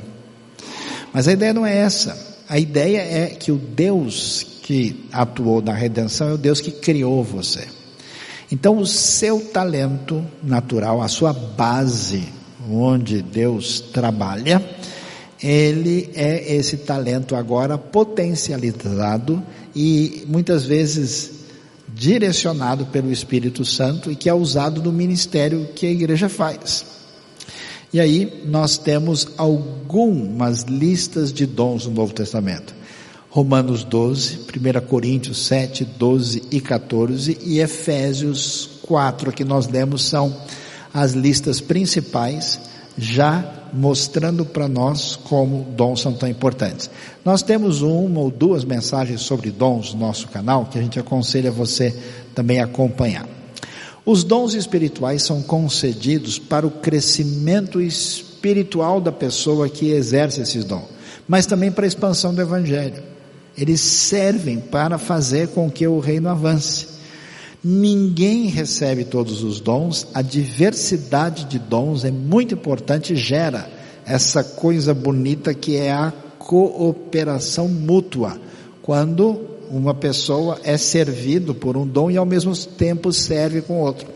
Mas 1.12 1.26
a 1.26 1.32
ideia 1.32 1.52
não 1.52 1.66
é 1.66 1.76
essa. 1.76 2.16
A 2.48 2.58
ideia 2.58 2.98
é 2.98 3.26
que 3.26 3.50
o 3.50 3.56
Deus 3.56 4.46
que 4.62 5.08
atuou 5.10 5.60
na 5.60 5.72
redenção 5.72 6.28
é 6.28 6.32
o 6.34 6.38
Deus 6.38 6.60
que 6.60 6.70
criou 6.70 7.24
você. 7.24 7.66
Então, 8.52 8.78
o 8.78 8.86
seu 8.86 9.40
talento 9.40 10.24
natural, 10.42 11.00
a 11.00 11.08
sua 11.08 11.32
base, 11.32 12.28
onde 12.68 13.22
Deus 13.22 13.80
trabalha, 13.80 14.62
ele 15.42 16.10
é 16.14 16.54
esse 16.54 16.78
talento 16.78 17.34
agora 17.34 17.78
potencializado 17.78 19.42
e 19.74 20.24
muitas 20.26 20.64
vezes 20.64 21.40
direcionado 21.94 22.86
pelo 22.86 23.10
Espírito 23.10 23.64
Santo 23.64 24.10
e 24.10 24.16
que 24.16 24.28
é 24.28 24.34
usado 24.34 24.82
no 24.82 24.92
ministério 24.92 25.68
que 25.74 25.86
a 25.86 25.90
igreja 25.90 26.28
faz. 26.28 26.84
E 27.92 27.98
aí 27.98 28.44
nós 28.46 28.78
temos 28.78 29.28
algumas 29.36 30.62
listas 30.62 31.32
de 31.32 31.46
dons 31.46 31.86
no 31.86 31.92
Novo 31.92 32.12
Testamento. 32.12 32.79
Romanos 33.30 33.84
12, 33.84 34.40
1 34.40 34.86
Coríntios 34.88 35.46
7, 35.46 35.84
12 35.84 36.42
e 36.50 36.60
14 36.60 37.38
e 37.44 37.60
Efésios 37.60 38.68
4 38.82 39.30
que 39.30 39.44
nós 39.44 39.68
lemos 39.68 40.02
são 40.02 40.36
as 40.92 41.12
listas 41.12 41.60
principais, 41.60 42.58
já 42.98 43.68
mostrando 43.72 44.44
para 44.44 44.66
nós 44.66 45.14
como 45.14 45.64
dons 45.76 46.00
são 46.00 46.12
tão 46.12 46.28
importantes. 46.28 46.90
Nós 47.24 47.40
temos 47.40 47.82
uma 47.82 48.18
ou 48.18 48.32
duas 48.32 48.64
mensagens 48.64 49.20
sobre 49.20 49.52
dons 49.52 49.94
no 49.94 50.00
nosso 50.00 50.26
canal 50.26 50.66
que 50.66 50.76
a 50.76 50.82
gente 50.82 50.98
aconselha 50.98 51.52
você 51.52 51.94
também 52.34 52.60
acompanhar. 52.60 53.28
Os 54.04 54.24
dons 54.24 54.54
espirituais 54.54 55.22
são 55.22 55.40
concedidos 55.40 56.36
para 56.36 56.66
o 56.66 56.70
crescimento 56.70 57.80
espiritual 57.80 59.00
da 59.00 59.12
pessoa 59.12 59.68
que 59.68 59.92
exerce 59.92 60.40
esses 60.40 60.64
dons, 60.64 60.86
mas 61.28 61.46
também 61.46 61.70
para 61.70 61.84
a 61.84 61.88
expansão 61.88 62.34
do 62.34 62.40
evangelho. 62.40 63.19
Eles 63.56 63.80
servem 63.80 64.58
para 64.58 64.98
fazer 64.98 65.48
com 65.48 65.70
que 65.70 65.86
o 65.86 65.98
reino 65.98 66.28
avance. 66.28 66.86
Ninguém 67.62 68.46
recebe 68.46 69.04
todos 69.04 69.42
os 69.42 69.60
dons, 69.60 70.06
a 70.14 70.22
diversidade 70.22 71.44
de 71.44 71.58
dons 71.58 72.04
é 72.04 72.10
muito 72.10 72.54
importante, 72.54 73.14
gera 73.14 73.68
essa 74.06 74.42
coisa 74.42 74.94
bonita 74.94 75.52
que 75.52 75.76
é 75.76 75.92
a 75.92 76.10
cooperação 76.38 77.68
mútua. 77.68 78.40
Quando 78.80 79.46
uma 79.70 79.94
pessoa 79.94 80.58
é 80.64 80.76
servido 80.76 81.54
por 81.54 81.76
um 81.76 81.86
dom 81.86 82.10
e 82.10 82.16
ao 82.16 82.26
mesmo 82.26 82.56
tempo 82.56 83.12
serve 83.12 83.60
com 83.60 83.80
outro. 83.80 84.08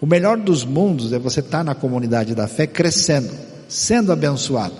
O 0.00 0.06
melhor 0.06 0.36
dos 0.36 0.64
mundos 0.64 1.12
é 1.12 1.18
você 1.18 1.40
estar 1.40 1.64
na 1.64 1.74
comunidade 1.74 2.34
da 2.34 2.46
fé 2.46 2.66
crescendo, 2.66 3.30
sendo 3.68 4.12
abençoado 4.12 4.74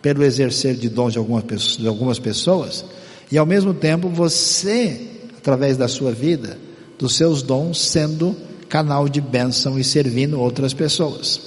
pelo 0.00 0.24
exercer 0.24 0.76
de 0.76 0.88
dons 0.88 1.12
de 1.12 1.86
algumas 1.88 2.18
pessoas, 2.18 2.84
e 3.30 3.38
ao 3.38 3.46
mesmo 3.46 3.72
tempo 3.72 4.08
você, 4.08 5.00
através 5.36 5.76
da 5.76 5.88
sua 5.88 6.12
vida, 6.12 6.58
dos 6.98 7.14
seus 7.14 7.42
dons, 7.42 7.80
sendo 7.80 8.36
canal 8.68 9.08
de 9.08 9.20
bênção 9.20 9.78
e 9.78 9.84
servindo 9.84 10.40
outras 10.40 10.74
pessoas. 10.74 11.40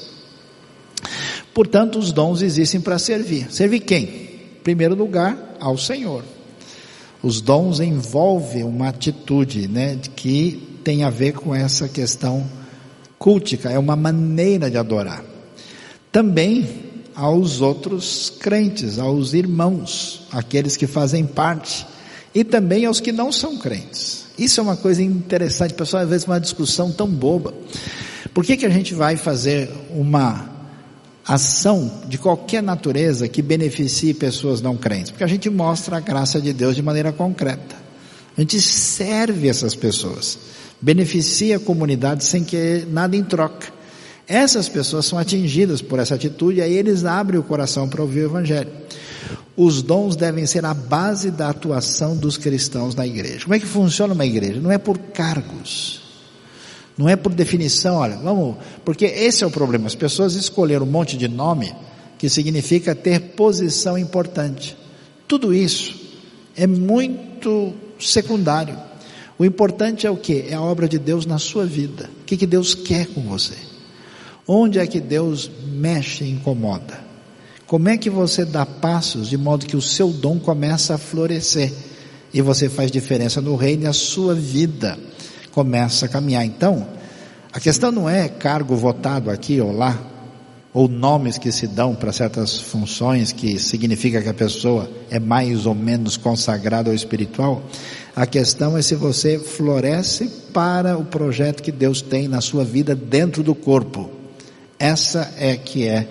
Portanto, 1.54 2.00
os 2.00 2.12
dons 2.12 2.42
existem 2.42 2.82
para 2.82 2.98
servir. 2.98 3.52
Servir 3.52 3.82
quem? 3.82 4.04
Em 4.04 4.64
primeiro 4.64 4.96
lugar, 4.96 5.56
ao 5.60 5.78
Senhor. 5.78 6.24
Os 7.22 7.40
dons 7.40 7.80
envolvem 7.80 8.64
uma 8.64 8.90
atitude, 8.90 9.68
né, 9.68 9.98
que 10.16 10.80
tem 10.84 11.04
a 11.04 11.10
ver 11.10 11.34
com 11.34 11.56
essa 11.56 11.88
questão 11.88 12.46
cultica, 13.18 13.70
é 13.70 13.80
uma 13.80 13.96
maneira 13.96 14.70
de 14.70 14.78
adorar. 14.78 15.24
Também 16.12 16.93
aos 17.16 17.62
outros 17.62 18.32
crentes, 18.40 19.00
aos 19.00 19.34
irmãos, 19.34 20.24
aqueles 20.32 20.78
que 20.78 20.88
fazem 20.88 21.26
parte, 21.26 21.86
e 22.34 22.44
também 22.44 22.86
aos 22.86 23.00
que 23.00 23.12
não 23.12 23.32
são 23.32 23.58
crentes. 23.58 24.26
Isso 24.38 24.60
é 24.60 24.64
uma 24.64 24.76
coisa 24.76 25.04
interessante, 25.04 25.74
pessoal, 25.74 26.04
às 26.04 26.10
vezes 26.10 26.26
uma 26.26 26.40
discussão 26.40 26.92
tão 26.92 27.08
boba. 27.08 27.54
Por 28.34 28.44
que 28.44 28.58
que 28.58 28.66
a 28.66 28.70
gente 28.70 28.94
vai 28.94 29.16
fazer 29.16 29.70
uma 29.92 30.52
ação 31.26 32.02
de 32.08 32.18
qualquer 32.18 32.64
natureza 32.64 33.28
que 33.28 33.42
beneficie 33.42 34.14
pessoas 34.14 34.62
não 34.62 34.76
crentes? 34.76 35.12
Porque 35.12 35.24
a 35.24 35.28
gente 35.28 35.50
mostra 35.50 35.98
a 35.98 36.00
graça 36.00 36.42
de 36.42 36.52
Deus 36.52 36.76
de 36.76 36.82
maneira 36.82 37.12
concreta. 37.12 37.76
A 38.36 38.42
gente 38.42 38.60
serve 38.60 39.48
essas 39.48 39.76
pessoas, 39.76 40.40
beneficia 40.82 41.58
a 41.58 41.60
comunidade 41.60 42.24
sem 42.24 42.44
que 42.44 42.84
nada 42.90 43.16
em 43.16 43.24
troca. 43.24 43.72
Essas 44.28 44.70
pessoas 44.70 45.06
são 45.06 45.20
atingidas 45.20 45.82
por 45.82 46.00
essa 46.00 46.16
atitude, 46.16 46.62
aí 46.62 46.74
eles 46.74 47.04
abrem 47.04 47.40
o 47.40 47.44
coração 47.44 47.90
para 47.90 48.02
ouvir 48.02 48.22
o 48.22 48.26
Evangelho. 48.26 48.72
Os 49.56 49.82
dons 49.82 50.16
devem 50.16 50.46
ser 50.46 50.66
a 50.66 50.74
base 50.74 51.30
da 51.30 51.50
atuação 51.50 52.16
dos 52.16 52.38
cristãos 52.38 52.96
na 52.96 53.06
igreja. 53.06 53.44
Como 53.44 53.54
é 53.54 53.60
que 53.60 53.66
funciona 53.66 54.14
uma 54.14 54.26
igreja? 54.26 54.60
Não 54.60 54.72
é 54.72 54.78
por 54.78 54.98
cargos, 54.98 56.02
não 56.98 57.10
é 57.10 57.16
por 57.16 57.34
definição, 57.34 57.98
olha, 57.98 58.18
vamos, 58.18 58.56
porque 58.84 59.06
esse 59.06 59.44
é 59.44 59.48
o 59.48 59.52
problema. 59.52 59.88
As 59.88 59.96
pessoas 59.96 60.36
escolheram 60.36 60.86
um 60.86 60.90
monte 60.90 61.18
de 61.18 61.28
nome 61.28 61.74
que 62.18 62.30
significa 62.30 62.96
ter 62.96 63.20
posição 63.20 63.98
importante. 63.98 64.78
Tudo 65.28 65.54
isso 65.54 65.94
é 66.56 66.66
muito 66.66 67.74
secundário. 68.00 68.78
O 69.38 69.44
importante 69.44 70.08
é 70.08 70.12
o 70.12 70.16
que? 70.16 70.46
É 70.48 70.54
a 70.54 70.62
obra 70.62 70.88
de 70.88 70.98
Deus 70.98 71.26
na 71.26 71.38
sua 71.38 71.66
vida. 71.66 72.10
O 72.22 72.26
que, 72.26 72.38
que 72.38 72.48
Deus 72.48 72.74
quer 72.74 73.08
com 73.08 73.22
você? 73.22 73.73
Onde 74.48 74.78
é 74.78 74.86
que 74.86 75.00
Deus 75.00 75.50
mexe 75.66 76.26
e 76.26 76.32
incomoda? 76.32 77.00
Como 77.66 77.88
é 77.88 77.98
que 77.98 78.10
você 78.10 78.44
dá 78.44 78.66
passos 78.66 79.30
de 79.30 79.38
modo 79.38 79.66
que 79.66 79.78
o 79.78 79.82
seu 79.82 80.10
dom 80.10 80.38
começa 80.38 80.96
a 80.96 80.98
florescer 80.98 81.72
e 82.34 82.42
você 82.42 82.68
faz 82.68 82.92
diferença 82.92 83.40
no 83.40 83.56
reino 83.56 83.84
e 83.84 83.88
a 83.88 83.94
sua 83.94 84.36
vida 84.36 85.00
começa 85.52 86.06
a 86.06 86.10
caminhar? 86.10 86.46
Então, 86.46 86.86
a 87.54 87.60
questão 87.60 87.92
não 87.92 88.10
é 88.10 88.28
cargo 88.28 88.76
votado 88.76 89.32
aqui 89.32 89.62
ou 89.62 89.72
lá, 89.72 89.98
ou 90.74 90.90
nomes 90.90 91.38
que 91.38 91.52
se 91.52 91.66
dão 91.66 91.96
para 91.96 92.12
certas 92.12 92.60
funções 92.60 93.32
que 93.32 93.58
significa 93.58 94.22
que 94.22 94.30
a 94.30 94.34
pessoa 94.34 94.90
é 95.10 95.20
mais 95.20 95.66
ou 95.66 95.74
menos 95.74 96.18
consagrada 96.18 96.90
ou 96.90 96.96
espiritual. 96.96 97.64
A 98.14 98.26
questão 98.26 98.78
é 98.78 98.82
se 98.82 98.94
você 98.94 99.40
floresce 99.40 100.28
para 100.52 100.98
o 100.98 101.06
projeto 101.06 101.64
que 101.64 101.72
Deus 101.72 102.02
tem 102.02 102.28
na 102.28 102.42
sua 102.42 102.66
vida 102.66 102.94
dentro 102.94 103.42
do 103.42 103.56
corpo. 103.56 104.13
Essa 104.84 105.34
é 105.38 105.56
que 105.56 105.88
é 105.88 106.08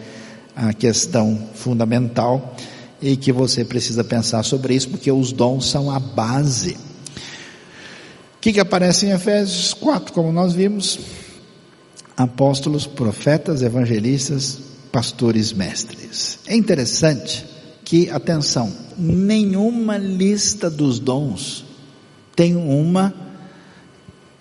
a 0.56 0.72
questão 0.72 1.48
fundamental 1.54 2.56
e 3.00 3.16
que 3.16 3.32
você 3.32 3.64
precisa 3.64 4.02
pensar 4.02 4.42
sobre 4.44 4.74
isso, 4.74 4.88
porque 4.88 5.12
os 5.12 5.32
dons 5.32 5.66
são 5.66 5.90
a 5.90 5.98
base. 5.98 6.76
O 8.36 8.40
que, 8.40 8.52
que 8.52 8.60
aparece 8.60 9.06
em 9.06 9.10
Efésios 9.10 9.74
4, 9.74 10.12
como 10.12 10.32
nós 10.32 10.54
vimos? 10.54 10.98
apóstolos, 12.16 12.86
profetas, 12.86 13.62
evangelistas, 13.62 14.58
pastores, 14.90 15.52
mestres. 15.52 16.38
É 16.46 16.54
interessante 16.54 17.44
que, 17.84 18.10
atenção, 18.10 18.72
nenhuma 18.96 19.96
lista 19.96 20.70
dos 20.70 20.98
dons 20.98 21.64
tem 22.34 22.56
uma 22.56 23.12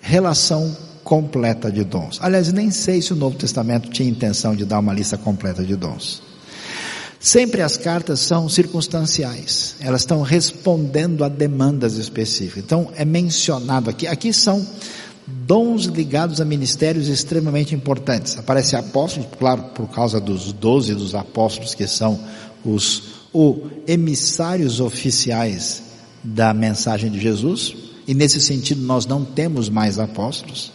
relação 0.00 0.76
completa 1.04 1.70
de 1.70 1.84
dons. 1.84 2.18
Aliás, 2.20 2.52
nem 2.52 2.70
sei 2.70 3.02
se 3.02 3.12
o 3.12 3.16
Novo 3.16 3.36
Testamento 3.36 3.90
tinha 3.90 4.08
intenção 4.08 4.54
de 4.54 4.64
dar 4.64 4.78
uma 4.78 4.92
lista 4.92 5.16
completa 5.16 5.64
de 5.64 5.76
dons. 5.76 6.22
Sempre 7.18 7.62
as 7.62 7.76
cartas 7.76 8.18
são 8.20 8.48
circunstanciais, 8.48 9.76
elas 9.78 10.00
estão 10.02 10.22
respondendo 10.22 11.22
a 11.22 11.28
demandas 11.28 11.94
específicas. 11.94 12.64
Então, 12.64 12.90
é 12.96 13.04
mencionado 13.04 13.88
aqui, 13.88 14.08
aqui 14.08 14.32
são 14.32 14.66
dons 15.26 15.84
ligados 15.84 16.40
a 16.40 16.44
ministérios 16.44 17.06
extremamente 17.06 17.74
importantes. 17.74 18.36
Aparece 18.36 18.74
apóstolos, 18.74 19.28
claro, 19.38 19.62
por 19.74 19.88
causa 19.88 20.20
dos 20.20 20.52
doze 20.52 20.94
dos 20.94 21.14
apóstolos 21.14 21.74
que 21.74 21.86
são 21.86 22.18
os 22.64 23.22
o 23.32 23.68
emissários 23.86 24.78
oficiais 24.78 25.82
da 26.22 26.52
mensagem 26.52 27.10
de 27.10 27.18
Jesus, 27.18 27.74
e 28.06 28.14
nesse 28.14 28.40
sentido 28.40 28.82
nós 28.82 29.06
não 29.06 29.24
temos 29.24 29.68
mais 29.68 29.98
apóstolos. 29.98 30.70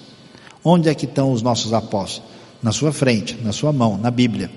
Onde 0.64 0.90
é 0.90 0.96
que 0.96 1.06
estão 1.06 1.32
os 1.32 1.42
nossos 1.42 1.74
apóstolos? 1.74 2.30
Na 2.62 2.72
sua 2.72 2.92
frente, 2.92 3.38
na 3.44 3.52
sua 3.52 3.72
mão, 3.72 3.98
na 3.98 4.10
Bíblia. 4.10 4.50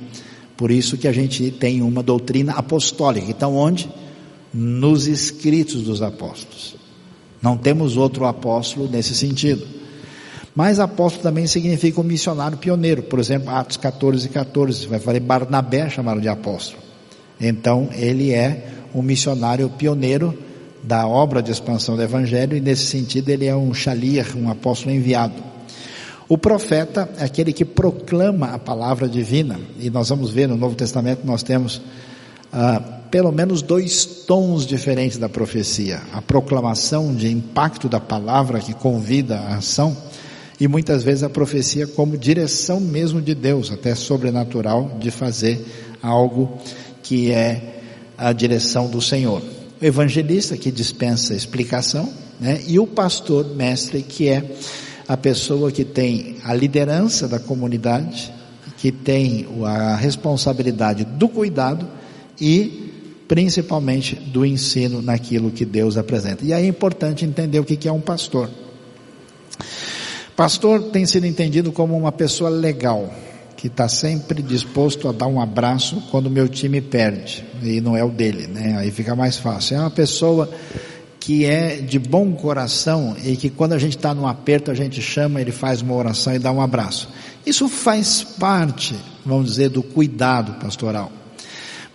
Por 0.57 0.70
isso 0.70 0.96
que 0.96 1.09
a 1.09 1.12
gente 1.12 1.51
tem 1.51 1.82
uma 1.82 2.03
doutrina 2.03 2.53
apostólica. 2.53 3.30
Então 3.30 3.57
onde? 3.57 3.90
Nos 4.53 5.07
escritos 5.07 5.82
dos 5.82 6.03
apóstolos. 6.03 6.76
Não 7.40 7.57
temos 7.57 7.96
outro 7.96 8.26
apóstolo 8.26 8.88
nesse 8.88 9.14
sentido. 9.14 9.66
Mas 10.55 10.80
apóstolo 10.80 11.22
também 11.22 11.46
significa 11.46 12.01
um 12.01 12.05
missionário 12.05 12.59
pioneiro. 12.59 13.03
Por 13.03 13.18
exemplo, 13.18 13.51
Atos 13.51 13.76
14, 13.76 14.28
14, 14.28 14.86
vai 14.86 14.98
falar 14.98 15.20
Barnabé 15.20 15.88
chamado 15.88 16.20
de 16.20 16.28
apóstolo. 16.28 16.82
Então, 17.40 17.88
ele 17.92 18.32
é 18.32 18.68
um 18.94 19.01
missionário 19.01 19.70
pioneiro 19.70 20.36
da 20.82 21.07
obra 21.07 21.42
de 21.42 21.51
expansão 21.51 21.96
do 21.96 22.03
evangelho 22.03 22.57
e 22.57 22.61
nesse 22.61 22.86
sentido 22.86 23.28
ele 23.28 23.46
é 23.46 23.55
um 23.55 23.72
shalir, 23.72 24.36
um 24.36 24.51
apóstolo 24.51 24.94
enviado. 24.94 25.49
O 26.31 26.39
profeta 26.39 27.11
é 27.18 27.24
aquele 27.24 27.53
que 27.53 27.64
proclama 27.64 28.55
a 28.55 28.59
palavra 28.59 29.09
divina 29.09 29.59
e 29.81 29.91
nós 29.91 30.11
vamos 30.11 30.31
ver 30.31 30.47
no 30.47 30.57
Novo 30.57 30.76
Testamento 30.76 31.26
nós 31.26 31.43
temos 31.43 31.83
ah, 32.53 32.81
pelo 33.11 33.33
menos 33.33 33.62
dois 33.62 34.05
tons 34.05 34.64
diferentes 34.64 35.18
da 35.18 35.28
profecia: 35.28 36.01
a 36.12 36.22
proclamação 36.22 37.12
de 37.12 37.28
impacto 37.28 37.89
da 37.89 37.99
palavra 37.99 38.61
que 38.61 38.72
convida 38.72 39.41
à 39.41 39.57
ação 39.57 39.97
e 40.61 40.68
muitas 40.68 41.03
vezes 41.03 41.24
a 41.24 41.28
profecia 41.28 41.89
como 41.89 42.16
direção 42.16 42.78
mesmo 42.78 43.20
de 43.20 43.35
Deus, 43.35 43.72
até 43.72 43.97
sobrenatural, 43.97 44.99
de 45.01 45.11
fazer 45.11 45.61
algo 46.01 46.61
que 47.03 47.33
é 47.33 47.81
a 48.16 48.33
direção 48.33 48.89
do 48.89 49.03
Senhor. 49.03 49.43
O 49.83 49.85
evangelista 49.85 50.57
que 50.57 50.70
dispensa 50.70 51.35
explicação, 51.35 52.09
né? 52.39 52.62
E 52.68 52.78
o 52.78 52.87
pastor 52.87 53.53
mestre 53.57 54.01
que 54.01 54.28
é 54.28 54.45
a 55.11 55.16
pessoa 55.16 55.72
que 55.72 55.84
tem 55.84 56.36
a 56.44 56.54
liderança 56.54 57.26
da 57.26 57.40
comunidade, 57.40 58.32
que 58.78 58.92
tem 58.92 59.44
a 59.66 59.96
responsabilidade 59.96 61.04
do 61.04 61.28
cuidado 61.28 61.84
e 62.40 63.24
principalmente 63.26 64.14
do 64.14 64.46
ensino 64.46 65.02
naquilo 65.02 65.50
que 65.50 65.64
Deus 65.64 65.96
apresenta. 65.96 66.44
E 66.44 66.52
aí 66.52 66.64
é 66.64 66.68
importante 66.68 67.24
entender 67.24 67.58
o 67.58 67.64
que 67.64 67.88
é 67.88 67.92
um 67.92 68.00
pastor. 68.00 68.48
Pastor 70.36 70.80
tem 70.92 71.04
sido 71.04 71.26
entendido 71.26 71.72
como 71.72 71.98
uma 71.98 72.12
pessoa 72.12 72.48
legal, 72.48 73.12
que 73.56 73.66
está 73.66 73.88
sempre 73.88 74.40
disposto 74.40 75.08
a 75.08 75.12
dar 75.12 75.26
um 75.26 75.40
abraço 75.40 76.04
quando 76.12 76.26
o 76.26 76.30
meu 76.30 76.48
time 76.48 76.80
perde, 76.80 77.44
e 77.64 77.80
não 77.80 77.96
é 77.96 78.04
o 78.04 78.11
dele, 78.11 78.46
né? 78.46 78.76
Aí 78.78 78.92
fica 78.92 79.16
mais 79.16 79.36
fácil. 79.36 79.76
É 79.76 79.80
uma 79.80 79.90
pessoa 79.90 80.48
que 81.31 81.45
é 81.45 81.76
de 81.76 81.97
bom 81.97 82.33
coração 82.33 83.14
e 83.24 83.37
que 83.37 83.49
quando 83.49 83.72
a 83.72 83.78
gente 83.78 83.97
está 83.97 84.12
num 84.12 84.26
aperto 84.26 84.68
a 84.68 84.74
gente 84.74 85.01
chama, 85.01 85.41
ele 85.41 85.53
faz 85.53 85.81
uma 85.81 85.95
oração 85.95 86.35
e 86.35 86.41
dá 86.41 86.51
um 86.51 86.61
abraço. 86.61 87.09
Isso 87.47 87.68
faz 87.68 88.24
parte, 88.24 88.97
vamos 89.24 89.51
dizer, 89.51 89.68
do 89.68 89.81
cuidado 89.81 90.55
pastoral. 90.55 91.12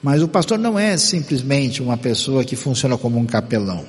Mas 0.02 0.22
o 0.22 0.30
pastor 0.30 0.58
não 0.58 0.80
é 0.80 0.96
simplesmente 0.96 1.84
uma 1.84 1.98
pessoa 1.98 2.46
que 2.46 2.56
funciona 2.56 2.98
como 2.98 3.20
um 3.20 3.26
capelão. 3.26 3.84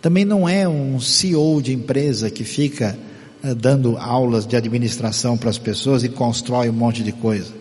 Também 0.00 0.24
não 0.24 0.48
é 0.48 0.66
um 0.66 0.98
CEO 0.98 1.60
de 1.60 1.74
empresa 1.74 2.30
que 2.30 2.42
fica 2.42 2.98
eh, 3.44 3.54
dando 3.54 3.98
aulas 3.98 4.46
de 4.46 4.56
administração 4.56 5.36
para 5.36 5.50
as 5.50 5.58
pessoas 5.58 6.02
e 6.02 6.08
constrói 6.08 6.70
um 6.70 6.72
monte 6.72 7.02
de 7.02 7.12
coisa. 7.12 7.52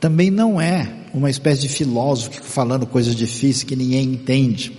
Também 0.00 0.32
não 0.32 0.60
é 0.60 0.92
uma 1.14 1.30
espécie 1.30 1.60
de 1.60 1.68
filósofo 1.68 2.42
falando 2.42 2.88
coisas 2.88 3.14
difíceis 3.14 3.62
que 3.62 3.76
ninguém 3.76 4.14
entende. 4.14 4.72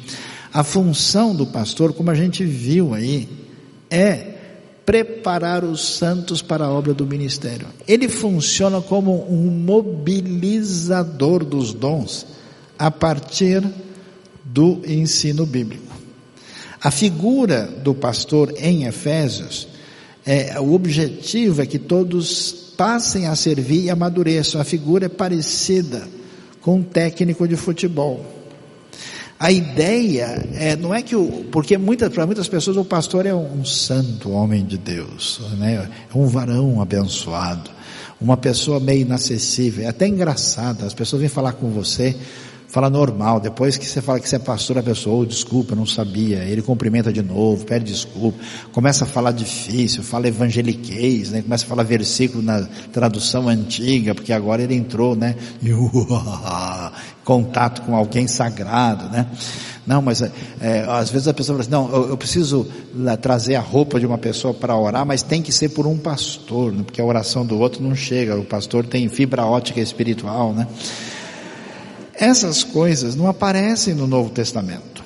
A 0.58 0.64
função 0.64 1.36
do 1.36 1.46
pastor, 1.46 1.94
como 1.94 2.10
a 2.10 2.16
gente 2.16 2.44
viu 2.44 2.96
aí, 2.96 3.30
é 3.92 4.34
preparar 4.84 5.64
os 5.64 5.98
santos 6.00 6.42
para 6.42 6.66
a 6.66 6.72
obra 6.72 6.96
do 6.96 7.06
ministério. 7.06 7.68
Ele 7.88 8.10
funciona 8.10 8.82
como 8.82 9.32
um 9.32 9.52
mobilizador 9.52 11.46
dos 11.46 11.76
dons 11.76 12.26
a 12.76 12.90
partir 12.90 13.64
do 14.44 14.82
ensino 14.88 15.46
bíblico. 15.46 15.96
A 16.82 16.90
figura 16.90 17.68
do 17.84 17.94
pastor 17.94 18.52
em 18.58 18.86
Efésios 18.86 19.68
é, 20.26 20.60
o 20.60 20.74
objetivo 20.74 21.62
é 21.62 21.68
que 21.68 21.78
todos 21.78 22.74
passem 22.76 23.28
a 23.28 23.36
servir 23.36 23.84
e 23.84 23.90
amadureçam. 23.92 24.60
A 24.60 24.64
figura 24.64 25.06
é 25.06 25.10
parecida 25.10 26.08
com 26.62 26.78
um 26.78 26.84
técnico 26.84 27.48
de 27.48 27.56
futebol. 27.56 28.37
A 29.40 29.52
ideia 29.52 30.48
é, 30.56 30.76
não 30.76 30.94
é 30.94 31.04
que 31.04 31.16
o, 31.16 31.46
porque 31.52 31.78
muitas, 31.78 32.12
para 32.12 32.26
muitas 32.26 32.48
pessoas 32.48 32.76
o 32.76 32.84
pastor 32.84 33.26
é 33.28 33.36
um, 33.36 33.64
santo 33.64 34.32
homem 34.32 34.66
de 34.66 34.78
Deus, 34.80 35.40
né? 35.60 35.88
é 36.12 36.18
um 36.18 36.26
varão 36.26 36.82
abençoado, 36.82 37.70
uma 38.20 38.36
pessoa 38.36 38.80
meio 38.80 39.02
inacessível, 39.02 39.86
é 39.86 39.90
até 39.90 40.08
engraçado, 40.08 40.84
as 40.84 40.94
pessoas 40.94 41.20
vêm 41.20 41.30
falar 41.30 41.54
com 41.54 41.70
você, 41.70 42.16
fala 42.68 42.90
normal. 42.90 43.40
Depois 43.40 43.78
que 43.78 43.86
você 43.86 44.02
fala 44.02 44.20
que 44.20 44.28
você 44.28 44.36
é 44.36 44.40
pastor, 44.40 44.78
a 44.78 44.84
pessoa, 44.84 45.22
oh, 45.22 45.26
desculpa, 45.26 45.76
não 45.76 45.86
sabia. 45.86 46.44
Ele 46.44 46.62
cumprimenta 46.62 47.12
de 47.12 47.22
novo, 47.22 47.66
pede 47.66 47.86
desculpa. 47.86 48.38
Começa 48.72 49.06
a 49.06 49.08
falar 49.08 49.32
difícil, 49.32 50.04
fala 50.04 50.28
evangeliquez, 50.28 51.32
né? 51.32 51.42
Começa 51.42 51.66
a 51.66 51.68
falar 51.68 51.84
versículo 51.84 52.44
na 52.44 52.68
tradução 52.92 53.48
antiga, 53.48 54.14
porque 54.14 54.34
agora 54.34 54.62
ele 54.62 54.76
entrou, 54.76 55.16
né? 55.16 55.36
Contato 57.24 57.82
com 57.84 57.96
alguém 57.96 58.28
sagrado, 58.28 59.10
né? 59.10 59.28
Não, 59.86 60.02
mas 60.02 60.22
é, 60.22 60.32
às 60.90 61.10
vezes 61.10 61.30
a 61.30 61.34
pessoa 61.34 61.56
fala 61.56 61.62
assim, 61.62 61.72
não, 61.72 61.90
eu, 61.96 62.10
eu 62.10 62.18
preciso 62.18 62.68
trazer 63.22 63.56
a 63.56 63.62
roupa 63.62 63.98
de 63.98 64.06
uma 64.06 64.18
pessoa 64.18 64.54
para 64.54 64.76
orar, 64.76 65.06
mas 65.06 65.24
tem 65.24 65.42
que 65.42 65.50
ser 65.54 65.70
por 65.70 65.88
um 65.88 65.98
pastor, 65.98 66.74
né? 66.74 66.84
porque 66.86 67.00
a 67.00 67.06
oração 67.06 67.46
do 67.46 67.58
outro 67.58 67.82
não 67.82 67.96
chega. 67.96 68.36
O 68.36 68.44
pastor 68.44 68.86
tem 68.86 69.08
fibra 69.08 69.46
ótica 69.46 69.80
espiritual, 69.80 70.52
né? 70.52 70.68
Essas 72.20 72.64
coisas 72.64 73.16
não 73.16 73.28
aparecem 73.28 73.94
no 73.94 74.08
Novo 74.08 74.32
Testamento. 74.32 75.04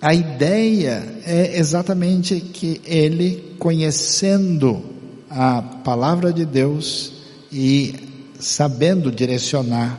A 0.00 0.14
ideia 0.14 1.02
é 1.26 1.58
exatamente 1.58 2.40
que 2.40 2.80
ele, 2.84 3.54
conhecendo 3.58 4.82
a 5.28 5.60
palavra 5.60 6.32
de 6.32 6.44
Deus 6.44 7.12
e 7.52 7.94
sabendo 8.38 9.10
direcionar 9.10 9.98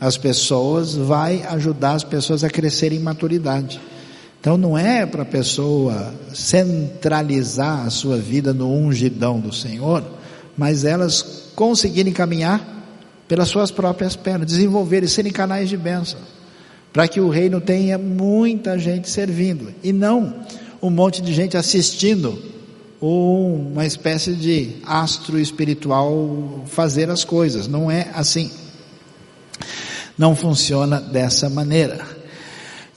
as 0.00 0.16
pessoas, 0.16 0.94
vai 0.94 1.42
ajudar 1.44 1.92
as 1.92 2.04
pessoas 2.04 2.44
a 2.44 2.50
crescerem 2.50 2.98
em 2.98 3.02
maturidade. 3.02 3.80
Então 4.40 4.56
não 4.58 4.76
é 4.76 5.06
para 5.06 5.22
a 5.22 5.26
pessoa 5.26 6.14
centralizar 6.34 7.86
a 7.86 7.90
sua 7.90 8.18
vida 8.18 8.52
no 8.52 8.70
ungidão 8.70 9.40
do 9.40 9.52
Senhor, 9.52 10.04
mas 10.56 10.84
elas 10.84 11.50
conseguirem 11.54 12.12
caminhar 12.12 12.83
pelas 13.26 13.48
suas 13.48 13.70
próprias 13.70 14.16
pernas, 14.16 14.46
desenvolver 14.46 15.02
e 15.02 15.08
serem 15.08 15.32
canais 15.32 15.68
de 15.68 15.76
bênção, 15.76 16.20
para 16.92 17.08
que 17.08 17.20
o 17.20 17.28
reino 17.28 17.60
tenha 17.60 17.98
muita 17.98 18.78
gente 18.78 19.08
servindo 19.08 19.74
e 19.82 19.92
não 19.92 20.34
um 20.80 20.90
monte 20.90 21.22
de 21.22 21.32
gente 21.32 21.56
assistindo 21.56 22.38
ou 23.00 23.54
uma 23.56 23.84
espécie 23.84 24.32
de 24.34 24.76
astro 24.84 25.38
espiritual 25.38 26.64
fazer 26.66 27.10
as 27.10 27.24
coisas. 27.24 27.68
Não 27.68 27.90
é 27.90 28.10
assim. 28.14 28.50
Não 30.16 30.34
funciona 30.36 31.00
dessa 31.00 31.50
maneira. 31.50 32.06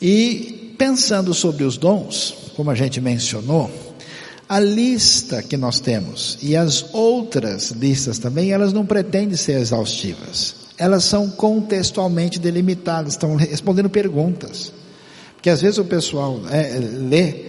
E 0.02 0.76
pensando 0.78 1.34
sobre 1.34 1.64
os 1.64 1.78
dons, 1.78 2.52
como 2.56 2.70
a 2.70 2.76
gente 2.76 3.02
mencionou, 3.02 3.87
a 4.48 4.60
lista 4.60 5.44
que 5.44 5.58
nós 5.58 5.80
temos 5.80 6.38
e 6.42 6.56
as 6.56 6.86
outras 6.94 7.72
listas 7.72 8.18
também, 8.18 8.52
elas 8.52 8.72
não 8.72 8.86
pretendem 8.86 9.36
ser 9.36 9.60
exaustivas. 9.60 10.56
Elas 10.78 11.04
são 11.04 11.30
contextualmente 11.30 12.40
delimitadas, 12.40 13.14
estão 13.14 13.36
respondendo 13.36 13.90
perguntas. 13.90 14.72
Porque 15.36 15.50
às 15.50 15.62
vezes 15.62 15.78
o 15.78 15.86
pessoal 15.86 16.40
é, 16.50 16.78
lê 16.80 17.48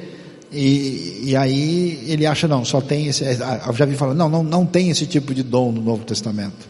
e, 0.50 1.24
e, 1.24 1.36
aí 1.36 2.04
ele 2.06 2.24
acha, 2.24 2.48
não, 2.48 2.64
só 2.64 2.80
tem 2.80 3.06
esse. 3.06 3.22
Eu 3.22 3.74
já 3.74 3.84
vi 3.84 3.94
falando, 3.94 4.16
não, 4.16 4.28
não, 4.28 4.42
não 4.42 4.66
tem 4.66 4.88
esse 4.88 5.06
tipo 5.06 5.34
de 5.34 5.42
dom 5.42 5.70
no 5.70 5.82
Novo 5.82 6.04
Testamento. 6.04 6.66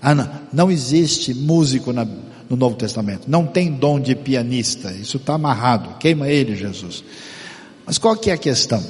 Ah, 0.00 0.14
não, 0.14 0.30
não 0.52 0.70
existe 0.70 1.34
músico 1.34 1.92
na, 1.92 2.06
no 2.48 2.56
Novo 2.56 2.76
Testamento. 2.76 3.28
Não 3.28 3.46
tem 3.46 3.70
dom 3.70 4.00
de 4.00 4.14
pianista. 4.14 4.90
Isso 4.92 5.18
está 5.18 5.34
amarrado. 5.34 5.98
Queima 5.98 6.28
ele, 6.28 6.56
Jesus. 6.56 7.04
Mas 7.84 7.98
qual 7.98 8.16
que 8.16 8.30
é 8.30 8.32
a 8.32 8.38
questão? 8.38 8.82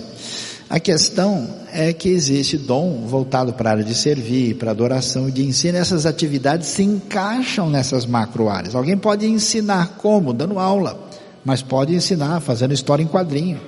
A 0.71 0.79
questão 0.79 1.49
é 1.73 1.93
que 1.93 2.09
existe 2.09 2.57
dom 2.57 3.05
voltado 3.05 3.53
para 3.53 3.71
a 3.71 3.73
área 3.73 3.85
de 3.85 3.93
servir, 3.93 4.55
para 4.55 4.71
adoração 4.71 5.29
e 5.29 5.33
de 5.33 5.45
ensino. 5.45 5.77
Essas 5.77 6.07
atividades 6.07 6.69
se 6.69 6.85
encaixam 6.85 7.69
nessas 7.69 8.07
macro 8.07 8.49
áreas. 8.49 8.77
Alguém 8.77 8.97
pode 8.97 9.27
ensinar 9.27 9.97
como? 9.99 10.33
Dando 10.33 10.61
aula. 10.61 10.97
Mas 11.45 11.61
pode 11.61 11.93
ensinar 11.93 12.39
fazendo 12.39 12.73
história 12.73 13.03
em 13.03 13.09
quadrinho. 13.09 13.61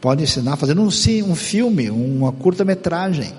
Pode 0.00 0.22
ensinar 0.22 0.54
fazendo 0.54 0.80
um, 0.80 0.86
um 0.86 1.34
filme, 1.34 1.90
uma 1.90 2.30
curta-metragem. 2.30 3.32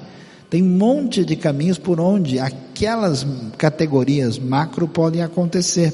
Tem 0.50 0.62
um 0.62 0.78
monte 0.78 1.24
de 1.24 1.38
caminhos 1.38 1.78
por 1.78 2.02
onde 2.02 2.38
aquelas 2.38 3.26
categorias 3.58 4.38
macro 4.38 4.90
podem 4.90 5.22
acontecer. 5.22 5.94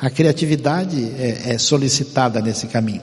A 0.00 0.08
criatividade 0.08 1.02
é, 1.18 1.54
é 1.54 1.58
solicitada 1.58 2.40
nesse 2.40 2.68
caminho. 2.68 3.02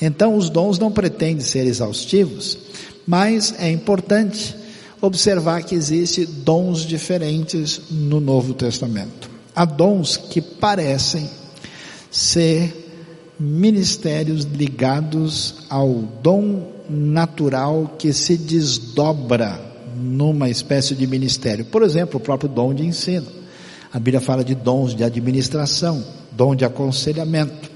Então, 0.00 0.36
os 0.36 0.50
dons 0.50 0.78
não 0.78 0.92
pretendem 0.92 1.40
ser 1.40 1.66
exaustivos, 1.66 2.67
mas 3.08 3.54
é 3.58 3.70
importante 3.70 4.54
observar 5.00 5.62
que 5.62 5.74
existem 5.74 6.26
dons 6.26 6.80
diferentes 6.80 7.80
no 7.90 8.20
Novo 8.20 8.52
Testamento. 8.52 9.30
Há 9.56 9.64
dons 9.64 10.18
que 10.18 10.42
parecem 10.42 11.26
ser 12.10 13.32
ministérios 13.40 14.44
ligados 14.44 15.54
ao 15.70 15.88
dom 16.22 16.70
natural 16.86 17.94
que 17.98 18.12
se 18.12 18.36
desdobra 18.36 19.58
numa 19.96 20.50
espécie 20.50 20.94
de 20.94 21.06
ministério. 21.06 21.64
Por 21.64 21.82
exemplo, 21.82 22.18
o 22.18 22.22
próprio 22.22 22.50
dom 22.50 22.74
de 22.74 22.84
ensino. 22.84 23.26
A 23.90 23.98
Bíblia 23.98 24.20
fala 24.20 24.44
de 24.44 24.54
dons 24.54 24.94
de 24.94 25.02
administração, 25.02 26.04
dom 26.30 26.54
de 26.54 26.66
aconselhamento. 26.66 27.70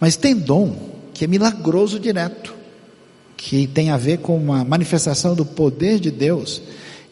Mas 0.00 0.16
tem 0.16 0.34
dom 0.34 0.74
que 1.12 1.26
é 1.26 1.28
milagroso 1.28 2.00
direto 2.00 2.56
que 3.38 3.68
tem 3.68 3.90
a 3.90 3.96
ver 3.96 4.18
com 4.18 4.36
uma 4.36 4.64
manifestação 4.64 5.34
do 5.34 5.46
poder 5.46 6.00
de 6.00 6.10
Deus. 6.10 6.60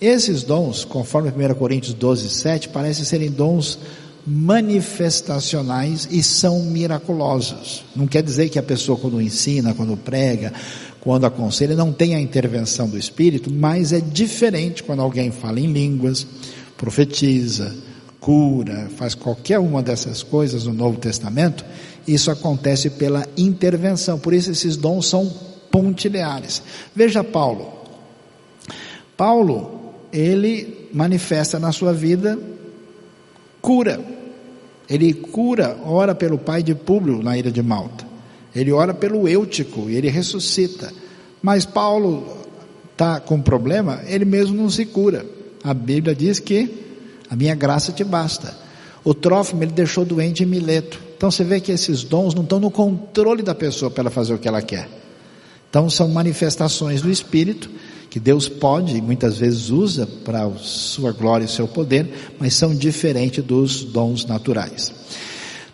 Esses 0.01 0.43
dons, 0.43 0.85
conforme 0.85 1.31
1 1.31 1.55
Coríntios 1.55 1.95
12, 1.95 2.29
7, 2.29 2.69
parecem 2.69 3.05
serem 3.05 3.31
dons 3.31 3.79
manifestacionais 4.27 6.09
e 6.11 6.23
são 6.23 6.61
miraculosos. 6.65 7.85
Não 7.95 8.09
quer 8.09 8.25
dizer 8.25 8.49
que 8.49 8.59
a 8.59 8.63
pessoa 8.63 8.99
quando 8.99 9.23
ensina, 9.23 9.73
quando 9.73 9.97
prega, 9.97 10.53
quando 11.01 11.25
aconselha, 11.25 11.77
não 11.77 11.93
tem 11.93 12.17
a 12.17 12.21
intervenção 12.21 12.89
do 12.89 12.99
Espírito, 12.99 13.51
mas 13.51 13.93
é 13.93 14.01
diferente 14.01 14.83
quando 14.83 15.01
alguém 15.01 15.31
fala 15.31 15.61
em 15.61 15.73
línguas, 15.73 16.27
profetiza, 16.77 17.73
cura, 18.19 18.91
faz 18.97 19.15
qualquer 19.15 19.61
uma 19.61 19.81
dessas 19.81 20.25
coisas 20.25 20.65
no 20.65 20.73
Novo 20.73 20.99
Testamento, 20.99 21.65
isso 22.07 22.33
acontece 22.33 22.91
pela 22.91 23.25
intervenção. 23.37 24.19
Por 24.19 24.35
isso 24.35 24.51
esses 24.51 24.77
dons 24.77 25.07
são 25.07 25.33
pontilhares. 25.71 26.63
Veja 26.95 27.23
Paulo. 27.23 27.73
Paulo, 29.17 29.95
ele 30.13 30.89
manifesta 30.93 31.59
na 31.59 31.73
sua 31.73 31.93
vida 31.93 32.39
cura. 33.61 34.01
Ele 34.89 35.13
cura, 35.13 35.77
ora 35.85 36.15
pelo 36.15 36.39
pai 36.39 36.63
de 36.63 36.75
Públio 36.75 37.23
na 37.23 37.37
ilha 37.37 37.51
de 37.51 37.63
Malta. 37.63 38.07
Ele 38.55 38.73
ora 38.73 38.95
pelo 38.95 39.29
Eutico 39.29 39.91
e 39.91 39.97
ele 39.97 40.09
ressuscita. 40.09 40.93
Mas 41.43 41.67
Paulo 41.67 42.25
está 42.93 43.21
com 43.21 43.41
problema, 43.41 44.01
ele 44.07 44.25
mesmo 44.25 44.57
não 44.57 44.71
se 44.71 44.87
cura. 44.87 45.27
A 45.63 45.75
Bíblia 45.75 46.15
diz 46.15 46.39
que 46.39 46.85
a 47.29 47.37
minha 47.37 47.55
graça 47.55 47.93
te 47.93 48.05
basta. 48.05 48.57
O 49.05 49.13
Trófimo 49.13 49.63
ele 49.63 49.73
deixou 49.73 50.05
doente 50.05 50.43
em 50.43 50.47
Mileto. 50.47 51.01
Então 51.17 51.31
você 51.31 51.45
vê 51.45 51.61
que 51.61 51.73
esses 51.73 52.03
dons 52.03 52.35
não 52.35 52.43
estão 52.43 52.59
no 52.59 52.71
controle 52.71 53.43
da 53.43 53.55
pessoa 53.55 53.91
para 53.91 54.03
ela 54.03 54.11
fazer 54.11 54.35
o 54.35 54.39
que 54.39 54.49
ela 54.49 54.63
quer. 54.63 54.89
Então 55.77 55.91
são 55.91 56.09
manifestações 56.09 57.03
do 57.03 57.11
Espírito 57.11 57.69
que 58.09 58.19
Deus 58.19 58.49
pode 58.49 58.97
e 58.97 59.03
muitas 59.03 59.37
vezes 59.37 59.69
usa 59.69 60.07
para 60.07 60.47
a 60.47 60.51
sua 60.57 61.13
glória 61.13 61.45
e 61.45 61.49
seu 61.49 61.69
poder, 61.69 62.33
mas 62.41 62.55
são 62.55 62.75
diferentes 62.75 63.45
dos 63.45 63.85
dons 63.85 64.25
naturais. 64.25 64.91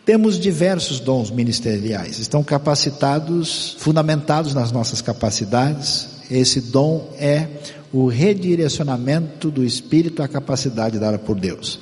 Temos 0.04 0.40
diversos 0.40 0.98
dons 0.98 1.30
ministeriais, 1.30 2.18
estão 2.18 2.42
capacitados, 2.42 3.76
fundamentados 3.78 4.54
nas 4.54 4.72
nossas 4.72 5.00
capacidades. 5.00 6.08
Esse 6.28 6.60
dom 6.60 7.14
é 7.16 7.46
o 7.92 8.08
redirecionamento 8.08 9.52
do 9.52 9.62
espírito 9.62 10.20
à 10.20 10.26
capacidade 10.26 10.98
dada 10.98 11.16
por 11.16 11.38
Deus. 11.38 11.78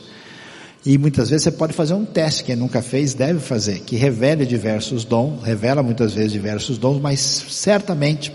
E 0.84 0.96
muitas 0.96 1.28
vezes 1.28 1.44
você 1.44 1.50
pode 1.50 1.74
fazer 1.74 1.92
um 1.92 2.06
teste, 2.06 2.44
quem 2.44 2.56
nunca 2.56 2.80
fez 2.80 3.12
deve 3.12 3.38
fazer, 3.38 3.80
que 3.80 3.96
revele 3.96 4.46
diversos 4.46 5.04
dons, 5.04 5.42
revela 5.42 5.82
muitas 5.82 6.14
vezes 6.14 6.32
diversos 6.32 6.78
dons, 6.78 6.98
mas 7.00 7.20
certamente 7.20 8.32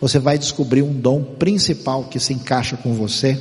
você 0.00 0.18
vai 0.18 0.36
descobrir 0.36 0.82
um 0.82 0.92
dom 0.92 1.22
principal 1.22 2.04
que 2.04 2.18
se 2.18 2.32
encaixa 2.32 2.76
com 2.76 2.94
você 2.94 3.38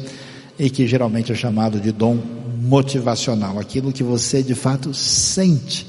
e 0.57 0.69
que 0.69 0.85
geralmente 0.87 1.31
é 1.31 1.35
chamado 1.35 1.79
de 1.79 1.91
dom 1.91 2.19
motivacional, 2.61 3.59
aquilo 3.59 3.91
que 3.91 4.03
você 4.03 4.43
de 4.43 4.53
fato 4.53 4.93
sente 4.93 5.87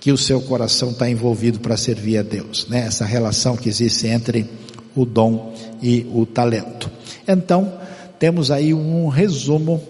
que 0.00 0.12
o 0.12 0.16
seu 0.16 0.40
coração 0.40 0.90
está 0.90 1.10
envolvido 1.10 1.58
para 1.58 1.76
servir 1.76 2.18
a 2.18 2.22
Deus, 2.22 2.68
né? 2.68 2.86
Essa 2.86 3.04
relação 3.04 3.56
que 3.56 3.68
existe 3.68 4.06
entre 4.06 4.48
o 4.94 5.04
dom 5.04 5.52
e 5.82 6.06
o 6.14 6.24
talento. 6.24 6.88
Então, 7.26 7.74
temos 8.18 8.52
aí 8.52 8.72
um 8.72 9.08
resumo 9.08 9.82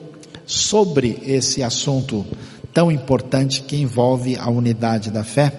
sobre 0.49 1.19
esse 1.27 1.63
assunto 1.63 2.25
tão 2.73 2.91
importante 2.91 3.63
que 3.63 3.77
envolve 3.77 4.35
a 4.37 4.49
unidade 4.49 5.11
da 5.11 5.23
fé 5.23 5.53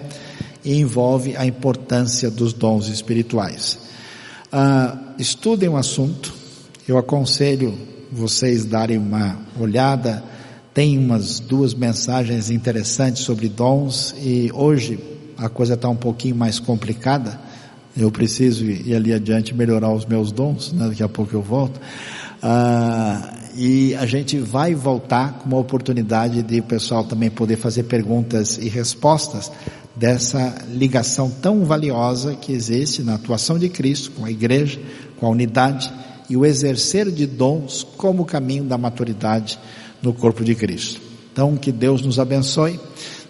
e 0.64 0.80
envolve 0.80 1.36
a 1.36 1.46
importância 1.46 2.28
dos 2.28 2.52
dons 2.52 2.88
espirituais. 2.88 3.78
Uh, 4.52 4.98
estudem 5.16 5.68
o 5.68 5.76
assunto, 5.76 6.34
eu 6.88 6.98
aconselho 6.98 7.78
vocês 8.10 8.64
darem 8.64 8.98
uma 8.98 9.38
olhada, 9.58 10.24
tem 10.74 10.98
umas 10.98 11.38
duas 11.38 11.72
mensagens 11.72 12.50
interessantes 12.50 13.22
sobre 13.22 13.48
dons 13.48 14.12
e 14.18 14.50
hoje 14.52 14.98
a 15.38 15.48
coisa 15.48 15.74
está 15.74 15.88
um 15.88 15.96
pouquinho 15.96 16.34
mais 16.34 16.58
complicada, 16.58 17.40
eu 17.96 18.10
preciso 18.10 18.64
ir 18.64 18.94
ali 18.94 19.12
adiante 19.12 19.54
melhorar 19.54 19.92
os 19.92 20.04
meus 20.04 20.32
dons, 20.32 20.72
né? 20.72 20.88
daqui 20.88 21.02
a 21.02 21.08
pouco 21.08 21.32
eu 21.34 21.42
volto. 21.42 21.80
Uh, 22.42 23.39
e 23.56 23.94
a 23.96 24.06
gente 24.06 24.38
vai 24.38 24.74
voltar 24.74 25.38
com 25.38 25.46
uma 25.46 25.58
oportunidade 25.58 26.42
de 26.42 26.60
o 26.60 26.62
pessoal 26.62 27.04
também 27.04 27.30
poder 27.30 27.56
fazer 27.56 27.84
perguntas 27.84 28.58
e 28.58 28.68
respostas 28.68 29.50
dessa 29.94 30.64
ligação 30.68 31.30
tão 31.30 31.64
valiosa 31.64 32.34
que 32.34 32.52
existe 32.52 33.02
na 33.02 33.14
atuação 33.14 33.58
de 33.58 33.68
Cristo 33.68 34.12
com 34.12 34.24
a 34.24 34.30
igreja, 34.30 34.80
com 35.18 35.26
a 35.26 35.30
unidade 35.30 35.92
e 36.28 36.36
o 36.36 36.46
exercer 36.46 37.10
de 37.10 37.26
dons 37.26 37.86
como 37.96 38.24
caminho 38.24 38.64
da 38.64 38.78
maturidade 38.78 39.58
no 40.00 40.12
corpo 40.12 40.44
de 40.44 40.54
Cristo. 40.54 41.00
Então, 41.32 41.56
que 41.56 41.72
Deus 41.72 42.02
nos 42.02 42.18
abençoe. 42.18 42.78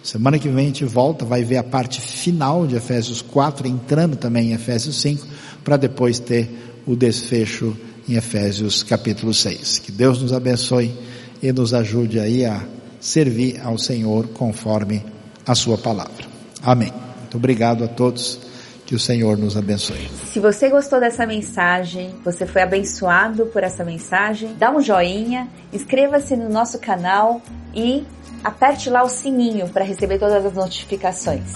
Semana 0.03 0.39
que 0.39 0.49
vem 0.49 0.65
a 0.65 0.67
gente 0.67 0.85
volta, 0.85 1.25
vai 1.25 1.43
ver 1.43 1.57
a 1.57 1.63
parte 1.63 1.99
final 1.99 2.65
de 2.65 2.75
Efésios 2.75 3.21
4, 3.21 3.67
entrando 3.67 4.15
também 4.15 4.49
em 4.49 4.53
Efésios 4.53 4.99
5, 5.01 5.25
para 5.63 5.77
depois 5.77 6.19
ter 6.19 6.49
o 6.85 6.95
desfecho 6.95 7.75
em 8.11 8.17
Efésios 8.17 8.83
capítulo 8.83 9.33
6. 9.33 9.79
Que 9.79 9.91
Deus 9.91 10.21
nos 10.21 10.33
abençoe 10.33 10.93
e 11.41 11.51
nos 11.51 11.73
ajude 11.73 12.19
aí 12.19 12.45
a 12.45 12.61
servir 12.99 13.59
ao 13.63 13.77
Senhor 13.77 14.27
conforme 14.27 15.03
a 15.47 15.55
sua 15.55 15.77
palavra. 15.77 16.25
Amém. 16.61 16.91
Muito 17.19 17.37
obrigado 17.37 17.83
a 17.83 17.87
todos. 17.87 18.51
Que 18.85 18.95
o 18.95 18.99
Senhor 18.99 19.37
nos 19.37 19.55
abençoe. 19.55 20.09
Se 20.33 20.37
você 20.41 20.69
gostou 20.69 20.99
dessa 20.99 21.25
mensagem, 21.25 22.13
você 22.25 22.45
foi 22.45 22.61
abençoado 22.61 23.45
por 23.45 23.63
essa 23.63 23.85
mensagem, 23.85 24.53
dá 24.59 24.69
um 24.69 24.81
joinha, 24.81 25.47
inscreva-se 25.71 26.35
no 26.35 26.49
nosso 26.49 26.77
canal 26.77 27.41
e 27.73 28.03
aperte 28.43 28.89
lá 28.89 29.01
o 29.01 29.07
sininho 29.07 29.69
para 29.69 29.85
receber 29.85 30.19
todas 30.19 30.45
as 30.45 30.53
notificações. 30.53 31.53